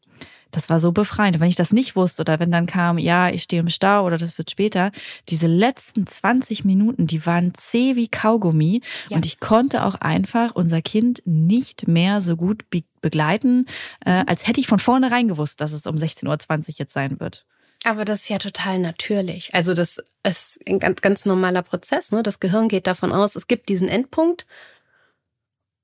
das 0.50 0.70
war 0.70 0.78
so 0.78 0.92
befreiend. 0.92 1.40
Wenn 1.40 1.48
ich 1.48 1.56
das 1.56 1.72
nicht 1.72 1.96
wusste 1.96 2.22
oder 2.22 2.40
wenn 2.40 2.50
dann 2.50 2.66
kam, 2.66 2.98
ja, 2.98 3.30
ich 3.30 3.42
stehe 3.42 3.60
im 3.60 3.68
Stau 3.68 4.06
oder 4.06 4.16
das 4.16 4.38
wird 4.38 4.50
später, 4.50 4.90
diese 5.28 5.46
letzten 5.46 6.06
20 6.06 6.64
Minuten, 6.64 7.06
die 7.06 7.24
waren 7.26 7.52
zäh 7.54 7.96
wie 7.96 8.08
Kaugummi 8.08 8.80
ja. 9.08 9.16
und 9.16 9.26
ich 9.26 9.40
konnte 9.40 9.84
auch 9.84 9.96
einfach 9.96 10.54
unser 10.54 10.82
Kind 10.82 11.22
nicht 11.24 11.88
mehr 11.88 12.22
so 12.22 12.36
gut 12.36 12.68
be 12.70 12.82
begleiten, 13.02 13.66
äh, 14.04 14.24
als 14.26 14.48
hätte 14.48 14.58
ich 14.58 14.66
von 14.66 14.80
vornherein 14.80 15.28
gewusst, 15.28 15.60
dass 15.60 15.70
es 15.70 15.86
um 15.86 15.94
16.20 15.94 16.26
Uhr 16.26 16.74
jetzt 16.78 16.92
sein 16.92 17.20
wird. 17.20 17.44
Aber 17.84 18.04
das 18.04 18.22
ist 18.22 18.28
ja 18.30 18.38
total 18.38 18.80
natürlich. 18.80 19.54
Also 19.54 19.74
das 19.74 20.04
ist 20.24 20.58
ein 20.66 20.80
ganz, 20.80 21.02
ganz 21.02 21.24
normaler 21.24 21.62
Prozess. 21.62 22.10
Ne? 22.10 22.24
Das 22.24 22.40
Gehirn 22.40 22.68
geht 22.68 22.88
davon 22.88 23.12
aus, 23.12 23.36
es 23.36 23.46
gibt 23.46 23.68
diesen 23.68 23.88
Endpunkt 23.88 24.44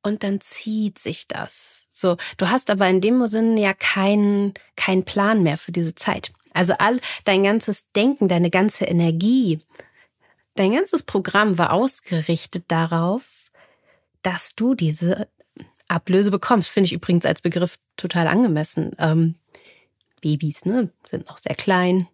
und 0.03 0.25
dann 0.25 0.41
zieht 0.41 0.99
sich 0.99 1.29
das. 1.29 1.82
So, 1.95 2.17
du 2.39 2.49
hast 2.49 2.71
aber 2.71 2.89
in 2.89 3.03
dem 3.03 3.25
Sinne 3.29 3.61
ja 3.61 3.75
keinen 3.75 4.55
keinen 4.77 5.05
Plan 5.05 5.43
mehr 5.43 5.59
für 5.59 5.73
diese 5.73 5.95
Zeit. 5.95 6.33
Also 6.55 6.73
all 6.79 6.99
dein 7.25 7.45
ganzes 7.45 7.91
Denken, 7.93 8.29
deine 8.29 8.51
ganze 8.51 8.87
Energie, 8.87 9.61
dein 10.55 10.73
ganzes 10.73 11.03
Programm 11.03 11.59
war 11.59 11.73
ausgerichtet 11.73 12.65
darauf, 12.69 13.51
dass 14.23 14.55
du 14.55 14.75
diese 14.75 15.29
Ablöse 15.89 16.31
bekommst. 16.31 16.69
Finde 16.69 16.87
ich 16.87 16.95
übrigens 16.95 17.27
als 17.27 17.43
Begriff 17.43 17.79
total 17.97 18.27
angemessen. 18.27 18.93
Ähm, 18.99 19.35
Babys 20.23 20.65
ne, 20.65 20.91
sind 21.07 21.29
noch 21.29 21.39
sehr 21.39 21.55
klein. 21.55 22.09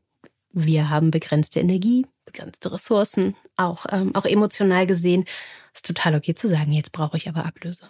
Wir 0.52 0.90
haben 0.90 1.12
begrenzte 1.12 1.60
Energie, 1.60 2.04
begrenzte 2.24 2.72
Ressourcen, 2.72 3.36
auch, 3.56 3.86
ähm, 3.92 4.14
auch 4.16 4.24
emotional 4.24 4.86
gesehen. 4.86 5.24
Ist 5.72 5.86
total 5.86 6.16
okay 6.16 6.34
zu 6.34 6.48
sagen, 6.48 6.72
jetzt 6.72 6.90
brauche 6.90 7.16
ich 7.16 7.28
aber 7.28 7.44
Ablöse. 7.44 7.88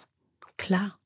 Klar. 0.57 0.98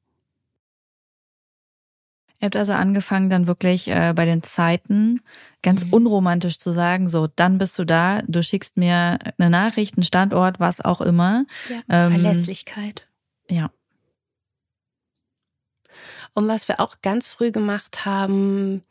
Ihr 2.43 2.47
habt 2.47 2.57
also 2.57 2.73
angefangen, 2.73 3.29
dann 3.29 3.47
wirklich 3.47 3.87
äh, 3.87 4.11
bei 4.13 4.25
den 4.25 4.43
Zeiten 4.43 5.21
ganz 5.61 5.85
mhm. 5.85 5.93
unromantisch 5.93 6.59
zu 6.59 6.73
sagen, 6.73 7.07
so, 7.07 7.27
dann 7.33 7.57
bist 7.57 7.79
du 7.79 7.85
da, 7.85 8.21
du 8.27 8.43
schickst 8.43 8.75
mir 8.75 9.17
eine 9.37 9.49
Nachricht, 9.49 9.95
einen 9.95 10.03
Standort, 10.03 10.59
was 10.59 10.81
auch 10.81 10.99
immer. 10.99 11.45
Ja, 11.69 12.07
ähm, 12.07 12.11
Verlässlichkeit. 12.11 13.07
Ja. 13.49 13.71
Und 16.33 16.49
was 16.49 16.67
wir 16.67 16.81
auch 16.81 16.97
ganz 17.01 17.29
früh 17.29 17.53
gemacht 17.53 18.03
haben, 18.03 18.83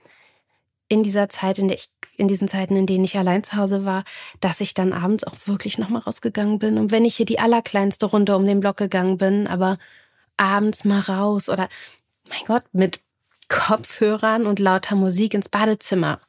in 0.89 1.03
dieser 1.03 1.29
Zeit, 1.29 1.59
in 1.59 1.69
der 1.69 1.77
ich, 1.77 1.91
in 2.17 2.29
diesen 2.29 2.49
Zeiten, 2.49 2.75
in 2.75 2.87
denen 2.87 3.05
ich 3.05 3.19
allein 3.19 3.45
zu 3.45 3.59
Hause 3.59 3.85
war, 3.85 4.05
dass 4.41 4.63
ich 4.63 4.73
dann 4.73 4.95
abends 4.95 5.25
auch 5.25 5.37
wirklich 5.45 5.77
nochmal 5.77 6.01
rausgegangen 6.01 6.59
bin. 6.59 6.79
Und 6.79 6.91
wenn 6.91 7.05
ich 7.05 7.17
hier 7.17 7.27
die 7.27 7.39
allerkleinste 7.39 8.07
Runde 8.07 8.35
um 8.35 8.47
den 8.47 8.61
Block 8.61 8.79
gegangen 8.79 9.19
bin, 9.19 9.47
aber 9.47 9.77
abends 10.39 10.87
mal 10.87 11.01
raus 11.01 11.51
oder, 11.51 11.69
mein 12.31 12.45
Gott, 12.47 12.65
mit 12.73 13.03
Kopfhörern 13.49 14.47
und 14.47 14.59
lauter 14.59 14.97
Musik 14.97 15.35
ins 15.35 15.49
Badezimmer. 15.49 16.21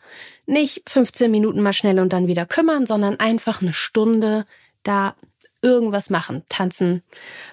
Nicht 0.46 0.84
15 0.88 1.32
Minuten 1.32 1.62
mal 1.62 1.74
schnell 1.74 2.00
und 2.00 2.14
dann 2.14 2.28
wieder 2.28 2.46
kümmern, 2.46 2.86
sondern 2.86 3.20
einfach 3.20 3.62
eine 3.62 3.74
Stunde 3.74 4.46
da 4.84 5.16
irgendwas 5.62 6.10
machen. 6.10 6.44
Tanzen, 6.50 7.02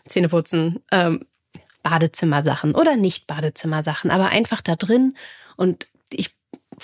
Zähne 0.07 0.29
putzen, 0.29 0.83
ähm, 0.90 1.26
Badezimmersachen 1.83 2.75
oder 2.75 2.97
nicht 2.97 3.26
Badezimmersachen, 3.26 4.11
aber 4.11 4.29
einfach 4.29 4.61
da 4.61 4.76
drin 4.76 5.14
und 5.57 5.87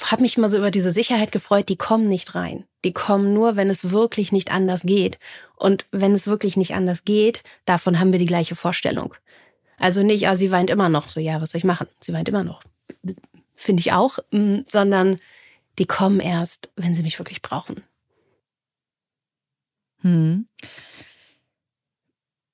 habe 0.05 0.23
mich 0.23 0.37
immer 0.37 0.51
so 0.51 0.59
über 0.59 0.71
diese 0.71 0.91
Sicherheit 0.91 1.33
gefreut, 1.33 1.69
die 1.69 1.77
kommen 1.77 2.09
nicht 2.09 2.35
rein. 2.35 2.65
Die 2.85 2.93
kommen 2.93 3.33
nur, 3.33 3.57
wenn 3.57 3.71
es 3.71 3.91
wirklich 3.91 4.33
nicht 4.33 4.51
anders 4.51 4.83
geht. 4.83 5.19
Und 5.57 5.87
wenn 5.91 6.13
es 6.13 6.27
wirklich 6.27 6.57
nicht 6.57 6.75
anders 6.75 7.05
geht, 7.05 7.43
davon 7.65 7.99
haben 7.99 8.13
wir 8.13 8.19
die 8.19 8.27
gleiche 8.27 8.55
Vorstellung. 8.55 9.15
Also 9.79 10.03
nicht, 10.03 10.29
ah, 10.29 10.37
sie 10.37 10.51
weint 10.51 10.71
immer 10.71 10.89
noch. 10.89 11.09
So, 11.09 11.21
ja, 11.21 11.41
was 11.41 11.51
soll 11.51 11.59
ich 11.59 11.65
machen? 11.65 11.87
Sie 12.01 12.13
weint 12.13 12.29
immer 12.29 12.45
noch. 12.45 12.63
Finde 13.55 13.81
ich 13.81 13.93
auch. 13.93 14.19
Mm, 14.31 14.61
sondern 14.69 15.19
die 15.79 15.87
kommen 15.87 16.21
erst, 16.21 16.71
wenn 16.77 16.95
sie 16.95 17.03
mich 17.03 17.19
wirklich 17.19 17.43
brauchen. 17.43 17.83
Hm. 20.01 20.47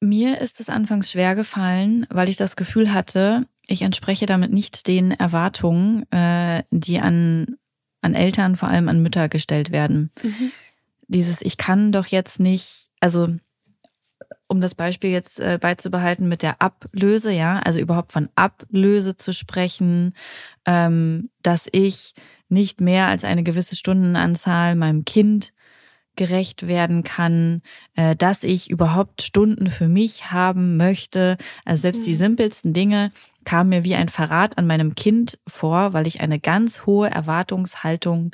Mir 0.00 0.40
ist 0.40 0.58
es 0.58 0.68
anfangs 0.68 1.12
schwer 1.12 1.36
gefallen, 1.36 2.06
weil 2.10 2.28
ich 2.28 2.36
das 2.36 2.56
Gefühl 2.56 2.92
hatte, 2.92 3.46
ich 3.68 3.82
entspreche 3.82 4.26
damit 4.26 4.52
nicht 4.52 4.88
den 4.88 5.12
Erwartungen, 5.12 6.10
äh, 6.10 6.64
die 6.70 6.98
an, 6.98 7.56
an 8.00 8.14
Eltern, 8.14 8.56
vor 8.56 8.68
allem 8.68 8.88
an 8.88 9.00
Mütter 9.00 9.28
gestellt 9.28 9.70
werden. 9.70 10.10
Mhm. 10.22 10.50
Dieses, 11.06 11.40
ich 11.40 11.56
kann 11.56 11.92
doch 11.92 12.06
jetzt 12.06 12.40
nicht, 12.40 12.88
also 12.98 13.28
um 14.52 14.60
das 14.60 14.74
Beispiel 14.74 15.10
jetzt 15.10 15.40
äh, 15.40 15.58
beizubehalten 15.60 16.28
mit 16.28 16.42
der 16.42 16.60
Ablöse, 16.60 17.32
ja, 17.32 17.58
also 17.60 17.80
überhaupt 17.80 18.12
von 18.12 18.28
Ablöse 18.36 19.16
zu 19.16 19.32
sprechen, 19.32 20.14
ähm, 20.66 21.30
dass 21.42 21.68
ich 21.72 22.14
nicht 22.50 22.82
mehr 22.82 23.06
als 23.06 23.24
eine 23.24 23.42
gewisse 23.42 23.74
Stundenanzahl 23.74 24.76
meinem 24.76 25.06
Kind 25.06 25.52
gerecht 26.16 26.68
werden 26.68 27.02
kann, 27.02 27.62
äh, 27.96 28.14
dass 28.14 28.44
ich 28.44 28.68
überhaupt 28.68 29.22
Stunden 29.22 29.68
für 29.68 29.88
mich 29.88 30.30
haben 30.30 30.76
möchte. 30.76 31.38
Also 31.64 31.82
selbst 31.82 32.06
die 32.06 32.10
mhm. 32.10 32.16
simpelsten 32.16 32.72
Dinge 32.74 33.10
kamen 33.44 33.70
mir 33.70 33.84
wie 33.84 33.94
ein 33.94 34.10
Verrat 34.10 34.58
an 34.58 34.66
meinem 34.66 34.94
Kind 34.94 35.38
vor, 35.46 35.94
weil 35.94 36.06
ich 36.06 36.20
eine 36.20 36.38
ganz 36.38 36.84
hohe 36.84 37.10
Erwartungshaltung 37.10 38.32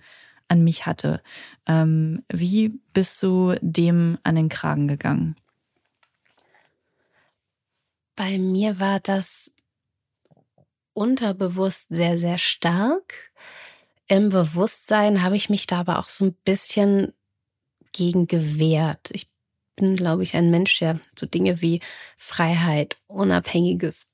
an 0.48 0.64
mich 0.64 0.84
hatte. 0.86 1.22
Ähm, 1.68 2.24
wie 2.28 2.80
bist 2.92 3.22
du 3.22 3.54
dem 3.60 4.18
an 4.24 4.34
den 4.34 4.48
Kragen 4.48 4.88
gegangen? 4.88 5.36
Bei 8.18 8.36
mir 8.36 8.80
war 8.80 8.98
das 8.98 9.52
unterbewusst 10.92 11.86
sehr, 11.88 12.18
sehr 12.18 12.36
stark. 12.36 13.30
Im 14.08 14.30
Bewusstsein 14.30 15.22
habe 15.22 15.36
ich 15.36 15.50
mich 15.50 15.68
da 15.68 15.78
aber 15.78 16.00
auch 16.00 16.08
so 16.08 16.24
ein 16.24 16.32
bisschen 16.44 17.12
gegen 17.92 18.26
gewehrt. 18.26 19.10
Ich 19.12 19.28
bin, 19.76 19.94
glaube 19.94 20.24
ich, 20.24 20.34
ein 20.34 20.50
Mensch, 20.50 20.80
der 20.80 20.98
so 21.16 21.26
Dinge 21.26 21.60
wie 21.62 21.80
Freiheit, 22.16 22.96
unabhängiges 23.06 24.08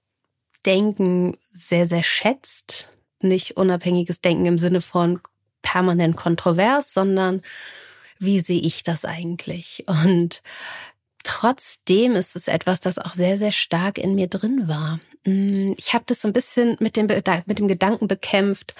Denken 0.66 1.38
sehr, 1.40 1.87
sehr 1.87 2.02
schätzt. 2.02 2.90
Nicht 3.23 3.56
unabhängiges 3.56 4.20
Denken 4.20 4.44
im 4.44 4.58
Sinne 4.58 4.82
von 4.82 5.18
permanent 5.62 6.18
kontrovers, 6.18 6.92
sondern 6.92 7.40
wie 8.18 8.40
sehe 8.40 8.61
ich 8.61 8.82
das 8.82 9.06
eigentlich? 9.06 9.84
Und 9.87 10.42
trotzdem 11.25 12.12
ist 12.14 12.37
es 12.37 12.47
etwas, 12.47 12.81
das 12.81 12.99
auch 12.99 13.14
sehr, 13.14 13.38
sehr 13.38 13.52
stark 13.52 13.99
in 13.99 14.14
mir 14.14 14.28
drin 14.28 14.69
war. 14.69 15.00
Mm, 15.26 15.73
ich 15.76 15.95
habe 15.95 16.04
das 16.07 16.21
so 16.21 16.28
ein 16.28 16.33
bisschen 16.33 16.76
mit 16.78 16.97
dem, 16.97 17.07
mit 17.47 17.59
dem 17.59 17.69
Gedanken 17.69 18.07
bekämpft, 18.07 18.75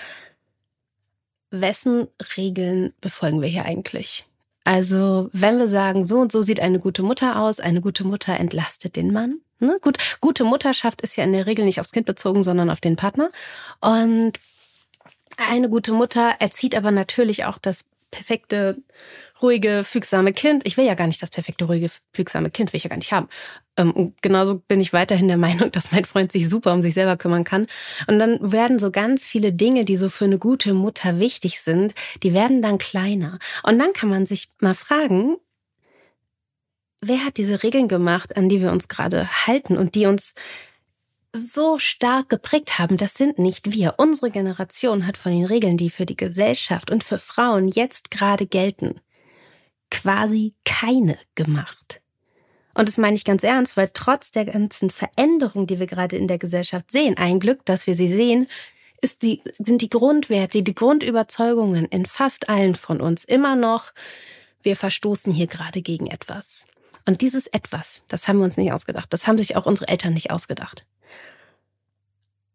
wessen 1.51 2.09
Regeln 2.37 2.93
befolgen 3.01 3.41
wir 3.41 3.49
hier 3.49 3.65
eigentlich? 3.65 4.25
Also, 4.65 5.29
wenn 5.33 5.59
wir 5.59 5.69
sagen, 5.69 6.05
so 6.05 6.19
und 6.21 6.33
so 6.33 6.43
sieht 6.43 6.61
eine 6.61 6.79
gute 6.79 7.03
Mutter 7.03 7.39
aus, 7.41 7.61
eine 7.61 7.81
gute 7.81 8.05
Mutter 8.05 8.39
entlastet 8.39 8.97
den 8.97 9.13
Mann. 9.13 9.41
Ne? 9.61 9.79
Gut, 9.83 9.99
gute 10.21 10.45
Mutterschaft 10.45 11.03
ist 11.03 11.17
ja 11.17 11.25
in 11.25 11.33
der 11.33 11.47
Regel 11.47 11.65
nicht 11.65 11.81
aufs 11.81 11.93
Kind 11.93 12.07
bezogen, 12.07 12.43
sondern 12.43 12.71
auf 12.71 12.81
den 12.81 12.97
Partner. 12.97 13.31
Und 13.81 14.33
eine 15.37 15.69
gute 15.69 15.93
Mutter 15.93 16.37
erzieht 16.39 16.75
aber 16.75 16.91
natürlich 16.91 17.45
auch 17.45 17.59
das 17.59 17.85
perfekte 18.11 18.79
ruhige, 19.45 19.85
fügsame 19.85 20.33
Kind. 20.33 20.67
Ich 20.67 20.77
will 20.77 20.85
ja 20.85 20.95
gar 20.95 21.07
nicht 21.07 21.23
das 21.23 21.31
perfekte, 21.31 21.67
ruhige, 21.67 21.91
fügsame 22.13 22.51
Kind, 22.51 22.73
will 22.73 22.79
ich 22.79 22.85
ja 22.85 22.91
gar 22.91 22.97
nicht 22.97 23.13
haben. 23.13 23.29
Ähm, 23.77 23.93
und 23.93 24.23
genauso 24.23 24.57
bin 24.57 24.81
ich 24.81 24.93
weiterhin 24.93 25.29
der 25.29 25.37
Meinung, 25.47 25.71
dass 25.71 25.93
mein 25.93 26.05
Freund 26.05 26.33
sich 26.33 26.49
super 26.49 26.73
um 26.73 26.83
sich 26.83 26.95
selber 26.95 27.17
kümmern 27.17 27.45
kann. 27.45 27.67
Und 28.09 28.19
dann 28.19 28.53
werden 28.53 28.79
so 28.79 28.91
ganz 28.91 29.25
viele 29.25 29.53
Dinge, 29.53 29.85
die 29.85 29.97
so 29.97 30.09
für 30.09 30.25
eine 30.25 30.39
gute 30.39 30.75
Mutter 30.75 31.19
wichtig 31.21 31.61
sind, 31.61 31.95
die 32.23 32.35
werden 32.35 32.63
dann 32.63 32.79
kleiner. 32.79 33.39
Und 33.63 33.79
dann 33.79 33.93
kann 33.93 34.09
man 34.09 34.27
sich 34.27 34.49
mal 34.61 34.75
fragen, 34.75 35.37
wer 37.01 37.25
hat 37.25 37.37
diese 37.37 37.63
Regeln 37.63 37.87
gemacht, 37.87 38.37
an 38.37 38.49
die 38.49 38.61
wir 38.61 38.73
uns 38.73 38.89
gerade 38.89 39.29
halten 39.47 39.77
und 39.77 39.95
die 39.95 40.07
uns 40.07 40.35
so 41.37 41.79
stark 41.79 42.29
geprägt 42.29 42.79
haben, 42.79 42.97
das 42.97 43.15
sind 43.15 43.41
nicht 43.41 43.73
wir. 43.73 43.95
Unsere 43.99 44.31
Generation 44.31 45.05
hat 45.05 45.19
von 45.19 45.33
den 45.33 45.45
Regeln, 45.45 45.77
die 45.77 45.91
für 45.91 46.07
die 46.07 46.17
Gesellschaft 46.17 46.93
und 46.93 47.03
für 47.03 47.19
Frauen 47.19 47.67
jetzt 47.67 48.13
gerade 48.13 48.47
gelten, 48.47 49.01
quasi 49.95 50.55
keine 50.65 51.17
gemacht. 51.37 52.01
Und 52.75 52.89
das 52.89 52.99
meine 52.99 53.15
ich 53.15 53.25
ganz 53.25 53.45
ernst, 53.45 53.77
weil 53.77 53.91
trotz 53.93 54.33
der 54.33 54.45
ganzen 54.45 54.91
Veränderung, 54.91 55.69
die 55.69 55.79
wir 55.79 55.87
gerade 55.87 56.17
in 56.17 56.27
der 56.27 56.39
Gesellschaft 56.39 56.91
sehen, 56.91 57.17
ein 57.17 57.39
Glück, 57.39 57.65
dass 57.65 57.87
wir 57.87 57.95
sie 57.95 58.09
sehen, 58.09 58.47
die, 59.23 59.41
sind 59.59 59.83
die 59.83 59.91
Grundwerte, 59.91 60.63
die 60.63 60.75
Grundüberzeugungen 60.75 61.85
in 61.87 62.07
fast 62.07 62.49
allen 62.49 62.75
von 62.75 63.01
uns 63.01 63.25
immer 63.25 63.55
noch, 63.55 63.93
wir 64.63 64.77
verstoßen 64.77 65.33
hier 65.33 65.47
gerade 65.47 65.83
gegen 65.83 66.09
etwas. 66.09 66.67
Und 67.07 67.21
dieses 67.21 67.47
etwas, 67.47 68.03
das 68.09 68.27
haben 68.27 68.39
wir 68.39 68.47
uns 68.47 68.57
nicht 68.57 68.73
ausgedacht. 68.73 69.13
Das 69.13 69.27
haben 69.27 69.39
sich 69.39 69.57
auch 69.57 69.67
unsere 69.67 69.89
Eltern 69.89 70.15
nicht 70.15 70.31
ausgedacht. 70.31 70.87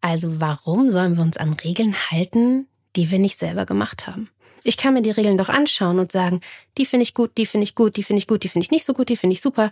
Also 0.02 0.42
warum 0.42 0.90
sollen 0.90 1.16
wir 1.16 1.24
uns 1.24 1.38
an 1.38 1.54
Regeln 1.54 1.96
halten, 2.10 2.68
die 2.96 3.12
wir 3.12 3.20
nicht 3.20 3.38
selber 3.38 3.66
gemacht 3.66 4.08
haben? 4.08 4.30
Ich 4.64 4.78
kann 4.78 4.94
mir 4.94 5.02
die 5.02 5.12
Regeln 5.12 5.38
doch 5.38 5.50
anschauen 5.50 6.00
und 6.00 6.12
sagen, 6.12 6.42
die 6.78 6.86
finde 6.86 7.04
ich 7.04 7.14
gut, 7.14 7.38
die 7.38 7.46
finde 7.46 7.64
ich 7.64 7.76
gut, 7.76 7.96
die 7.98 8.04
finde 8.04 8.20
ich 8.20 8.28
gut, 8.28 8.44
die 8.44 8.50
finde 8.50 8.66
ich 8.66 8.72
nicht 8.72 8.86
so 8.86 8.94
gut, 8.94 9.10
die 9.10 9.18
finde 9.18 9.34
ich 9.34 9.42
super. 9.42 9.72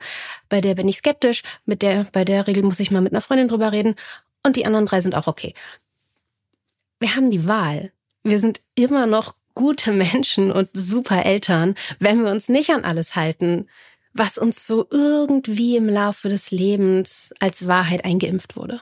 Bei 0.50 0.62
der 0.62 0.76
bin 0.76 0.88
ich 0.88 0.98
skeptisch, 0.98 1.44
mit 1.66 1.82
der, 1.82 2.06
bei 2.14 2.26
der 2.26 2.48
Regel 2.48 2.64
muss 2.64 2.80
ich 2.80 2.92
mal 2.92 3.02
mit 3.02 3.14
einer 3.14 3.22
Freundin 3.22 3.48
drüber 3.48 3.72
reden 3.72 3.96
und 4.44 4.56
die 4.56 4.66
anderen 4.66 4.86
drei 4.86 5.02
sind 5.02 5.16
auch 5.16 5.28
okay. 5.28 5.54
Wir 7.00 7.16
haben 7.16 7.30
die 7.30 7.48
Wahl. 7.48 7.92
Wir 8.24 8.40
sind 8.40 8.62
immer 8.76 9.06
noch 9.06 9.36
gute 9.56 9.92
Menschen 9.92 10.52
und 10.52 10.70
super 10.74 11.26
Eltern, 11.26 11.76
wenn 12.00 12.24
wir 12.24 12.32
uns 12.32 12.50
nicht 12.50 12.70
an 12.70 12.84
alles 12.84 13.16
halten, 13.16 13.68
was 14.14 14.38
uns 14.38 14.66
so 14.66 14.88
irgendwie 14.92 15.76
im 15.76 15.90
Laufe 15.90 16.30
des 16.30 16.52
Lebens 16.52 17.34
als 17.40 17.68
Wahrheit 17.68 18.06
eingeimpft 18.06 18.56
wurde. 18.56 18.82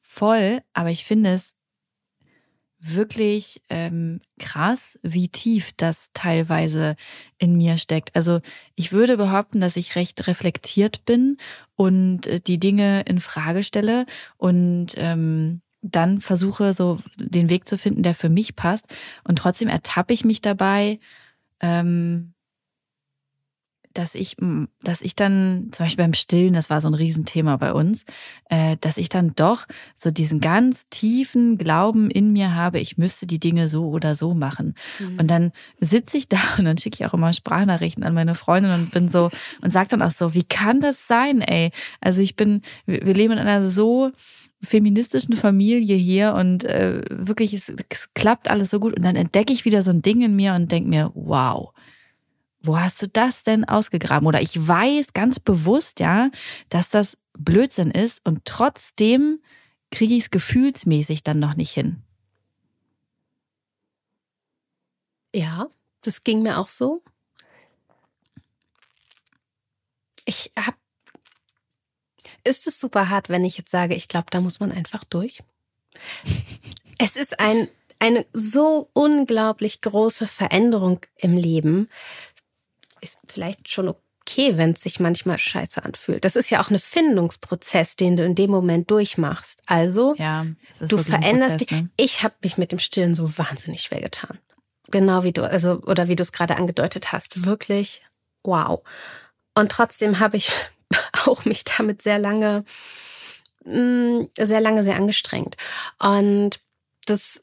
Voll, 0.00 0.62
aber 0.72 0.90
ich 0.90 1.04
finde 1.04 1.32
es 1.34 1.54
wirklich 2.80 3.62
ähm, 3.68 4.20
krass, 4.38 4.98
wie 5.02 5.28
tief 5.28 5.72
das 5.76 6.10
teilweise 6.12 6.96
in 7.38 7.56
mir 7.56 7.76
steckt. 7.76 8.14
Also 8.14 8.40
ich 8.76 8.92
würde 8.92 9.16
behaupten, 9.16 9.60
dass 9.60 9.76
ich 9.76 9.96
recht 9.96 10.26
reflektiert 10.26 11.04
bin 11.04 11.38
und 11.74 12.26
äh, 12.26 12.40
die 12.40 12.58
Dinge 12.58 13.02
in 13.02 13.20
Frage 13.20 13.62
stelle 13.62 14.06
und 14.36 14.88
ähm, 14.96 15.60
dann 15.82 16.20
versuche 16.20 16.72
so 16.72 16.98
den 17.16 17.50
Weg 17.50 17.68
zu 17.68 17.78
finden, 17.78 18.02
der 18.02 18.14
für 18.14 18.28
mich 18.28 18.56
passt. 18.56 18.86
Und 19.24 19.38
trotzdem 19.38 19.68
ertappe 19.68 20.14
ich 20.14 20.24
mich 20.24 20.40
dabei, 20.40 20.98
ähm, 21.60 22.34
dass 23.94 24.14
ich, 24.14 24.36
dass 24.82 25.00
ich 25.00 25.16
dann, 25.16 25.68
zum 25.72 25.86
Beispiel 25.86 26.04
beim 26.04 26.14
Stillen, 26.14 26.54
das 26.54 26.70
war 26.70 26.80
so 26.80 26.88
ein 26.88 26.94
Riesenthema 26.94 27.56
bei 27.56 27.72
uns, 27.72 28.04
äh, 28.48 28.76
dass 28.80 28.96
ich 28.96 29.08
dann 29.08 29.34
doch 29.34 29.66
so 29.94 30.10
diesen 30.10 30.40
ganz 30.40 30.88
tiefen 30.90 31.58
Glauben 31.58 32.10
in 32.10 32.32
mir 32.32 32.54
habe, 32.54 32.78
ich 32.78 32.98
müsste 32.98 33.26
die 33.26 33.40
Dinge 33.40 33.68
so 33.68 33.88
oder 33.88 34.14
so 34.14 34.34
machen. 34.34 34.74
Mhm. 34.98 35.18
Und 35.18 35.26
dann 35.28 35.52
sitze 35.80 36.16
ich 36.16 36.28
da 36.28 36.38
und 36.58 36.64
dann 36.64 36.78
schicke 36.78 36.96
ich 37.00 37.06
auch 37.06 37.14
immer 37.14 37.32
Sprachnachrichten 37.32 38.04
an 38.04 38.14
meine 38.14 38.34
Freundin 38.34 38.72
und 38.72 38.90
bin 38.90 39.08
so 39.08 39.30
und 39.62 39.70
sage 39.70 39.88
dann 39.88 40.02
auch 40.02 40.10
so, 40.10 40.34
wie 40.34 40.44
kann 40.44 40.80
das 40.80 41.06
sein, 41.06 41.40
ey? 41.40 41.70
Also 42.00 42.22
ich 42.22 42.36
bin, 42.36 42.62
wir 42.86 43.14
leben 43.14 43.32
in 43.32 43.38
einer 43.38 43.66
so 43.66 44.12
feministischen 44.62 45.36
Familie 45.36 45.96
hier 45.96 46.34
und 46.34 46.64
äh, 46.64 47.02
wirklich, 47.10 47.54
es, 47.54 47.72
es 47.88 48.12
klappt 48.14 48.50
alles 48.50 48.70
so 48.70 48.80
gut. 48.80 48.96
Und 48.96 49.04
dann 49.04 49.16
entdecke 49.16 49.52
ich 49.52 49.64
wieder 49.64 49.82
so 49.82 49.90
ein 49.90 50.02
Ding 50.02 50.20
in 50.22 50.34
mir 50.34 50.54
und 50.54 50.72
denke 50.72 50.88
mir, 50.88 51.12
wow, 51.14 51.72
wo 52.60 52.78
hast 52.78 53.00
du 53.02 53.08
das 53.08 53.44
denn 53.44 53.64
ausgegraben? 53.64 54.26
Oder 54.26 54.42
ich 54.42 54.66
weiß 54.66 55.12
ganz 55.12 55.38
bewusst, 55.38 56.00
ja, 56.00 56.30
dass 56.68 56.88
das 56.88 57.16
Blödsinn 57.38 57.90
ist 57.90 58.20
und 58.26 58.44
trotzdem 58.44 59.40
kriege 59.90 60.14
ich 60.14 60.24
es 60.24 60.30
gefühlsmäßig 60.30 61.22
dann 61.22 61.38
noch 61.38 61.54
nicht 61.54 61.72
hin. 61.72 62.02
Ja, 65.34 65.68
das 66.02 66.24
ging 66.24 66.42
mir 66.42 66.58
auch 66.58 66.68
so. 66.68 67.02
Ich 70.24 70.52
habe. 70.58 70.76
Ist 72.44 72.66
es 72.66 72.80
super 72.80 73.08
hart, 73.08 73.28
wenn 73.28 73.44
ich 73.44 73.58
jetzt 73.58 73.70
sage, 73.70 73.94
ich 73.94 74.08
glaube, 74.08 74.26
da 74.30 74.40
muss 74.40 74.60
man 74.60 74.72
einfach 74.72 75.04
durch? 75.04 75.42
es 76.98 77.16
ist 77.16 77.40
ein, 77.40 77.68
eine 77.98 78.26
so 78.32 78.90
unglaublich 78.92 79.80
große 79.80 80.26
Veränderung 80.26 81.00
im 81.16 81.36
Leben, 81.36 81.88
ist 83.00 83.18
vielleicht 83.26 83.68
schon 83.70 83.88
okay, 83.88 84.56
wenn 84.56 84.72
es 84.72 84.82
sich 84.82 85.00
manchmal 85.00 85.38
scheiße 85.38 85.84
anfühlt. 85.84 86.24
Das 86.24 86.36
ist 86.36 86.50
ja 86.50 86.60
auch 86.60 86.70
ein 86.70 86.78
Findungsprozess, 86.78 87.96
den 87.96 88.16
du 88.16 88.24
in 88.24 88.34
dem 88.34 88.50
Moment 88.50 88.90
durchmachst. 88.90 89.62
Also, 89.66 90.14
ja, 90.18 90.46
du 90.80 90.98
veränderst 90.98 91.60
dich. 91.62 91.70
Ne? 91.70 91.88
Ich 91.96 92.22
habe 92.22 92.34
mich 92.42 92.58
mit 92.58 92.72
dem 92.72 92.78
Stillen 92.78 93.14
so 93.14 93.38
wahnsinnig 93.38 93.82
schwer 93.82 94.00
getan. 94.00 94.38
Genau 94.90 95.22
wie 95.22 95.32
du, 95.32 95.48
also, 95.48 95.80
oder 95.82 96.08
wie 96.08 96.16
du 96.16 96.22
es 96.22 96.32
gerade 96.32 96.56
angedeutet 96.56 97.12
hast. 97.12 97.44
Wirklich, 97.44 98.02
wow. 98.42 98.82
Und 99.54 99.72
trotzdem 99.72 100.18
habe 100.18 100.36
ich 100.36 100.52
auch 101.26 101.44
mich 101.44 101.64
damit 101.64 102.02
sehr 102.02 102.18
lange, 102.18 102.64
mm, 103.64 104.24
sehr 104.38 104.60
lange 104.60 104.82
sehr 104.82 104.96
angestrengt. 104.96 105.56
Und 105.98 106.60
das 107.06 107.42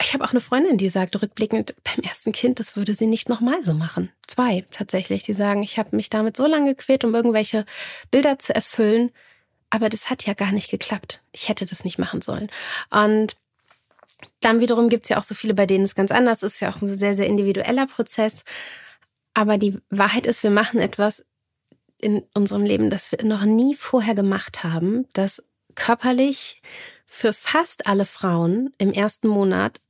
ich 0.00 0.12
habe 0.14 0.24
auch 0.24 0.30
eine 0.30 0.40
Freundin, 0.40 0.78
die 0.78 0.88
sagt 0.88 1.20
rückblickend, 1.20 1.74
beim 1.84 2.04
ersten 2.04 2.32
Kind, 2.32 2.58
das 2.60 2.76
würde 2.76 2.94
sie 2.94 3.06
nicht 3.06 3.28
nochmal 3.28 3.62
so 3.64 3.74
machen. 3.74 4.10
Zwei 4.26 4.64
tatsächlich, 4.70 5.22
die 5.22 5.34
sagen, 5.34 5.62
ich 5.62 5.78
habe 5.78 5.96
mich 5.96 6.10
damit 6.10 6.36
so 6.36 6.46
lange 6.46 6.74
gequält, 6.74 7.04
um 7.04 7.14
irgendwelche 7.14 7.64
Bilder 8.10 8.38
zu 8.38 8.54
erfüllen, 8.54 9.10
aber 9.70 9.88
das 9.88 10.10
hat 10.10 10.24
ja 10.26 10.34
gar 10.34 10.52
nicht 10.52 10.70
geklappt. 10.70 11.22
Ich 11.32 11.48
hätte 11.48 11.66
das 11.66 11.84
nicht 11.84 11.98
machen 11.98 12.22
sollen. 12.22 12.50
Und 12.90 13.36
dann 14.40 14.60
wiederum 14.60 14.88
gibt 14.88 15.06
es 15.06 15.08
ja 15.10 15.18
auch 15.18 15.24
so 15.24 15.34
viele, 15.34 15.54
bei 15.54 15.66
denen 15.66 15.84
es 15.84 15.94
ganz 15.94 16.10
anders 16.10 16.42
ist, 16.42 16.60
ja 16.60 16.70
auch 16.70 16.80
ein 16.80 16.98
sehr, 16.98 17.16
sehr 17.16 17.26
individueller 17.26 17.86
Prozess. 17.86 18.44
Aber 19.34 19.58
die 19.58 19.78
Wahrheit 19.90 20.26
ist, 20.26 20.42
wir 20.42 20.50
machen 20.50 20.80
etwas 20.80 21.24
in 22.00 22.22
unserem 22.34 22.64
Leben, 22.64 22.90
das 22.90 23.10
wir 23.10 23.24
noch 23.24 23.44
nie 23.44 23.74
vorher 23.74 24.14
gemacht 24.14 24.62
haben, 24.62 25.06
das 25.12 25.42
körperlich 25.74 26.62
für 27.04 27.32
fast 27.32 27.86
alle 27.86 28.04
Frauen 28.04 28.72
im 28.78 28.92
ersten 28.92 29.28
Monat 29.28 29.80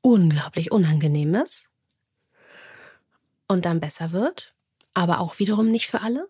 unglaublich 0.00 0.70
unangenehm 0.70 1.34
ist 1.34 1.70
und 3.48 3.64
dann 3.64 3.80
besser 3.80 4.12
wird, 4.12 4.54
aber 4.92 5.20
auch 5.20 5.38
wiederum 5.38 5.70
nicht 5.70 5.88
für 5.88 6.02
alle. 6.02 6.28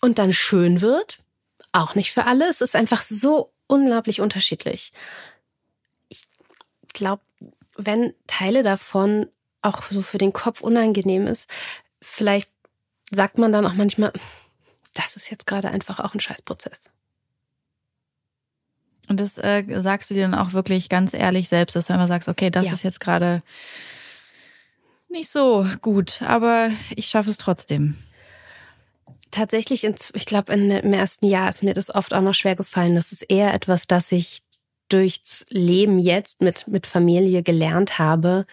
Und 0.00 0.18
dann 0.18 0.32
schön 0.32 0.80
wird, 0.80 1.18
auch 1.72 1.94
nicht 1.94 2.12
für 2.12 2.24
alle. 2.24 2.48
Es 2.48 2.60
ist 2.60 2.74
einfach 2.74 3.02
so 3.02 3.52
unglaublich 3.66 4.20
unterschiedlich. 4.20 4.92
Ich 6.08 6.26
glaube, 6.92 7.22
wenn 7.76 8.14
Teile 8.26 8.62
davon 8.62 9.26
auch 9.62 9.82
so 9.90 10.02
für 10.02 10.18
den 10.18 10.32
Kopf 10.32 10.60
unangenehm 10.60 11.26
ist, 11.26 11.48
vielleicht 12.00 12.50
sagt 13.10 13.38
man 13.38 13.52
dann 13.52 13.66
auch 13.66 13.74
manchmal, 13.74 14.12
das 14.94 15.16
ist 15.16 15.30
jetzt 15.30 15.46
gerade 15.46 15.68
einfach 15.68 16.00
auch 16.00 16.14
ein 16.14 16.20
Scheißprozess. 16.20 16.90
Und 19.10 19.18
das 19.18 19.38
äh, 19.38 19.64
sagst 19.80 20.08
du 20.08 20.14
dir 20.14 20.22
dann 20.22 20.36
auch 20.36 20.52
wirklich 20.52 20.88
ganz 20.88 21.14
ehrlich 21.14 21.48
selbst, 21.48 21.74
dass 21.74 21.88
du 21.88 21.92
immer 21.92 22.06
sagst, 22.06 22.28
okay, 22.28 22.48
das 22.48 22.66
ja. 22.66 22.72
ist 22.72 22.84
jetzt 22.84 23.00
gerade 23.00 23.42
nicht 25.08 25.28
so 25.28 25.66
gut, 25.82 26.22
aber 26.22 26.70
ich 26.94 27.06
schaffe 27.06 27.28
es 27.30 27.36
trotzdem. 27.36 27.96
Tatsächlich, 29.32 29.82
ich 29.82 30.26
glaube, 30.26 30.52
im 30.52 30.92
ersten 30.92 31.26
Jahr 31.26 31.48
ist 31.48 31.64
mir 31.64 31.74
das 31.74 31.92
oft 31.92 32.14
auch 32.14 32.20
noch 32.20 32.34
schwer 32.34 32.54
gefallen. 32.54 32.94
Das 32.94 33.10
ist 33.10 33.22
eher 33.22 33.52
etwas, 33.52 33.88
das 33.88 34.12
ich 34.12 34.42
durchs 34.88 35.44
Leben 35.48 35.98
jetzt 35.98 36.40
mit, 36.40 36.68
mit 36.68 36.86
Familie 36.86 37.42
gelernt 37.42 37.98
habe, 37.98 38.46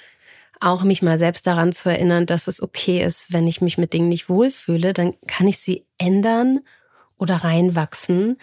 auch 0.60 0.82
mich 0.82 1.04
mal 1.04 1.20
selbst 1.20 1.46
daran 1.46 1.72
zu 1.72 1.90
erinnern, 1.90 2.26
dass 2.26 2.48
es 2.48 2.64
okay 2.64 3.04
ist, 3.04 3.32
wenn 3.32 3.46
ich 3.46 3.62
mich 3.62 3.78
mit 3.78 3.94
Dingen 3.94 4.10
nicht 4.10 4.28
wohlfühle, 4.28 4.94
dann 4.94 5.14
kann 5.28 5.48
ich 5.48 5.60
sie 5.60 5.86
ändern 6.00 6.62
oder 7.18 7.38
reinwachsen. 7.38 8.38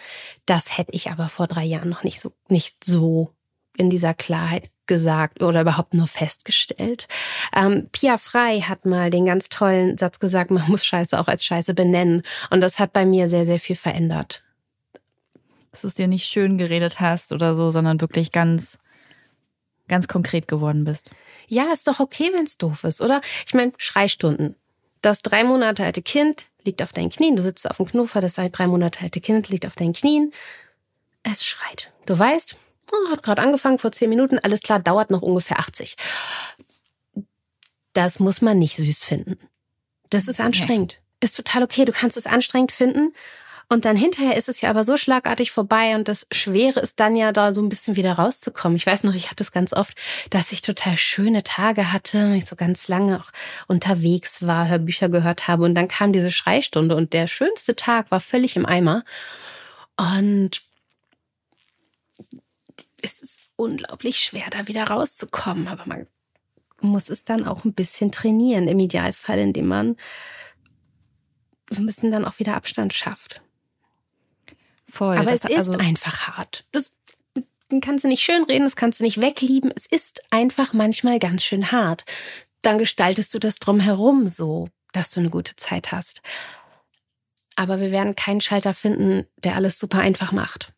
Das 0.45 0.77
hätte 0.77 0.91
ich 0.91 1.09
aber 1.11 1.29
vor 1.29 1.47
drei 1.47 1.63
Jahren 1.63 1.89
noch 1.89 2.03
nicht 2.03 2.19
so, 2.19 2.31
nicht 2.49 2.83
so 2.83 3.31
in 3.77 3.89
dieser 3.89 4.13
Klarheit 4.13 4.69
gesagt 4.87 5.41
oder 5.41 5.61
überhaupt 5.61 5.93
nur 5.93 6.07
festgestellt. 6.07 7.07
Ähm, 7.55 7.89
Pia 7.91 8.17
Frei 8.17 8.61
hat 8.61 8.85
mal 8.85 9.09
den 9.09 9.25
ganz 9.25 9.49
tollen 9.49 9.97
Satz 9.97 10.19
gesagt, 10.19 10.51
man 10.51 10.67
muss 10.67 10.85
Scheiße 10.85 11.19
auch 11.19 11.27
als 11.27 11.45
Scheiße 11.45 11.73
benennen. 11.73 12.23
Und 12.49 12.61
das 12.61 12.79
hat 12.79 12.93
bei 12.93 13.05
mir 13.05 13.27
sehr, 13.27 13.45
sehr 13.45 13.59
viel 13.59 13.75
verändert. 13.75 14.43
Dass 15.71 15.81
du 15.81 15.87
es 15.87 15.95
dir 15.95 16.07
nicht 16.07 16.27
schön 16.27 16.57
geredet 16.57 16.99
hast 16.99 17.33
oder 17.33 17.55
so, 17.55 17.71
sondern 17.71 18.01
wirklich 18.01 18.31
ganz 18.31 18.79
ganz 19.87 20.07
konkret 20.07 20.47
geworden 20.47 20.83
bist. 20.83 21.11
Ja, 21.47 21.71
ist 21.71 21.87
doch 21.87 21.99
okay, 21.99 22.31
wenn 22.33 22.45
es 22.45 22.57
doof 22.57 22.83
ist, 22.85 23.01
oder? 23.01 23.21
Ich 23.45 23.53
meine, 23.53 23.71
Schreistunden. 23.77 24.55
Das 25.01 25.21
drei 25.21 25.43
Monate 25.43 25.83
alte 25.83 26.01
Kind 26.01 26.45
liegt 26.65 26.81
auf 26.81 26.91
deinen 26.91 27.09
Knien, 27.09 27.35
du 27.35 27.41
sitzt 27.41 27.69
auf 27.69 27.77
dem 27.77 27.85
Knuffer, 27.85 28.21
das 28.21 28.35
drei 28.35 28.67
Monate 28.67 29.01
alte 29.01 29.21
Kind 29.21 29.49
liegt 29.49 29.65
auf 29.65 29.75
deinen 29.75 29.93
Knien. 29.93 30.33
Es 31.23 31.45
schreit. 31.45 31.91
Du 32.05 32.17
weißt, 32.17 32.57
oh, 32.91 33.11
hat 33.11 33.23
gerade 33.23 33.41
angefangen 33.41 33.79
vor 33.79 33.91
zehn 33.91 34.09
Minuten, 34.09 34.39
alles 34.39 34.61
klar, 34.61 34.79
dauert 34.79 35.11
noch 35.11 35.21
ungefähr 35.21 35.59
80. 35.59 35.95
Das 37.93 38.19
muss 38.19 38.41
man 38.41 38.59
nicht 38.59 38.75
süß 38.75 39.05
finden. 39.05 39.37
Das 40.09 40.27
ist 40.27 40.41
anstrengend. 40.41 40.99
Ist 41.21 41.37
total 41.37 41.63
okay. 41.63 41.85
Du 41.85 41.91
kannst 41.91 42.17
es 42.17 42.27
anstrengend 42.27 42.71
finden. 42.71 43.13
Und 43.67 43.85
dann 43.85 43.95
hinterher 43.97 44.37
ist 44.37 44.47
es 44.47 44.61
ja 44.61 44.69
aber 44.69 44.83
so 44.83 44.95
schlagartig 44.95 45.51
vorbei 45.51 45.95
und 45.95 46.07
das 46.07 46.27
Schwere 46.31 46.79
ist 46.81 46.99
dann 46.99 47.15
ja 47.15 47.31
da 47.31 47.53
so 47.53 47.61
ein 47.61 47.69
bisschen 47.69 47.95
wieder 47.95 48.13
rauszukommen. 48.13 48.75
Ich 48.75 48.85
weiß 48.85 49.03
noch, 49.03 49.15
ich 49.15 49.31
hatte 49.31 49.43
es 49.43 49.51
ganz 49.51 49.73
oft, 49.73 49.97
dass 50.29 50.51
ich 50.51 50.61
total 50.61 50.97
schöne 50.97 51.41
Tage 51.41 51.91
hatte, 51.91 52.35
ich 52.35 52.45
so 52.45 52.55
ganz 52.55 52.87
lange 52.87 53.19
auch 53.19 53.31
unterwegs 53.67 54.45
war, 54.45 54.67
Hörbücher 54.67 55.09
gehört 55.09 55.47
habe 55.47 55.63
und 55.63 55.73
dann 55.73 55.87
kam 55.87 56.13
diese 56.13 56.29
Schreistunde 56.29 56.95
und 56.95 57.13
der 57.13 57.27
schönste 57.27 57.75
Tag 57.75 58.11
war 58.11 58.19
völlig 58.19 58.55
im 58.55 58.67
Eimer. 58.67 59.03
Und 59.97 60.61
es 63.01 63.19
ist 63.19 63.39
unglaublich 63.55 64.19
schwer, 64.19 64.45
da 64.51 64.67
wieder 64.67 64.83
rauszukommen, 64.83 65.67
aber 65.67 65.85
man 65.87 66.05
muss 66.81 67.09
es 67.09 67.23
dann 67.23 67.47
auch 67.47 67.65
ein 67.65 67.73
bisschen 67.73 68.11
trainieren, 68.11 68.67
im 68.67 68.79
Idealfall, 68.79 69.39
indem 69.39 69.67
man 69.67 69.95
so 71.71 71.81
ein 71.81 71.85
bisschen 71.85 72.11
dann 72.11 72.25
auch 72.25 72.37
wieder 72.37 72.55
Abstand 72.55 72.93
schafft. 72.93 73.41
Voll. 74.95 75.17
Aber 75.17 75.33
es 75.33 75.43
ist 75.43 75.57
also 75.57 75.73
einfach 75.73 76.29
hart. 76.29 76.63
Das 76.71 76.93
kannst 77.81 78.05
du 78.05 78.07
nicht 78.07 78.23
schönreden, 78.23 78.63
das 78.65 78.77
kannst 78.77 79.01
du 79.01 79.03
nicht 79.03 79.19
weglieben. 79.19 79.73
Es 79.75 79.85
ist 79.85 80.21
einfach 80.31 80.71
manchmal 80.71 81.19
ganz 81.19 81.43
schön 81.43 81.73
hart. 81.73 82.05
Dann 82.61 82.77
gestaltest 82.77 83.33
du 83.33 83.39
das 83.39 83.59
drumherum 83.59 84.25
so, 84.25 84.69
dass 84.93 85.09
du 85.09 85.19
eine 85.19 85.29
gute 85.29 85.57
Zeit 85.57 85.91
hast. 85.91 86.21
Aber 87.57 87.81
wir 87.81 87.91
werden 87.91 88.15
keinen 88.15 88.39
Schalter 88.39 88.73
finden, 88.73 89.25
der 89.43 89.55
alles 89.55 89.79
super 89.79 89.99
einfach 89.99 90.31
macht. 90.31 90.71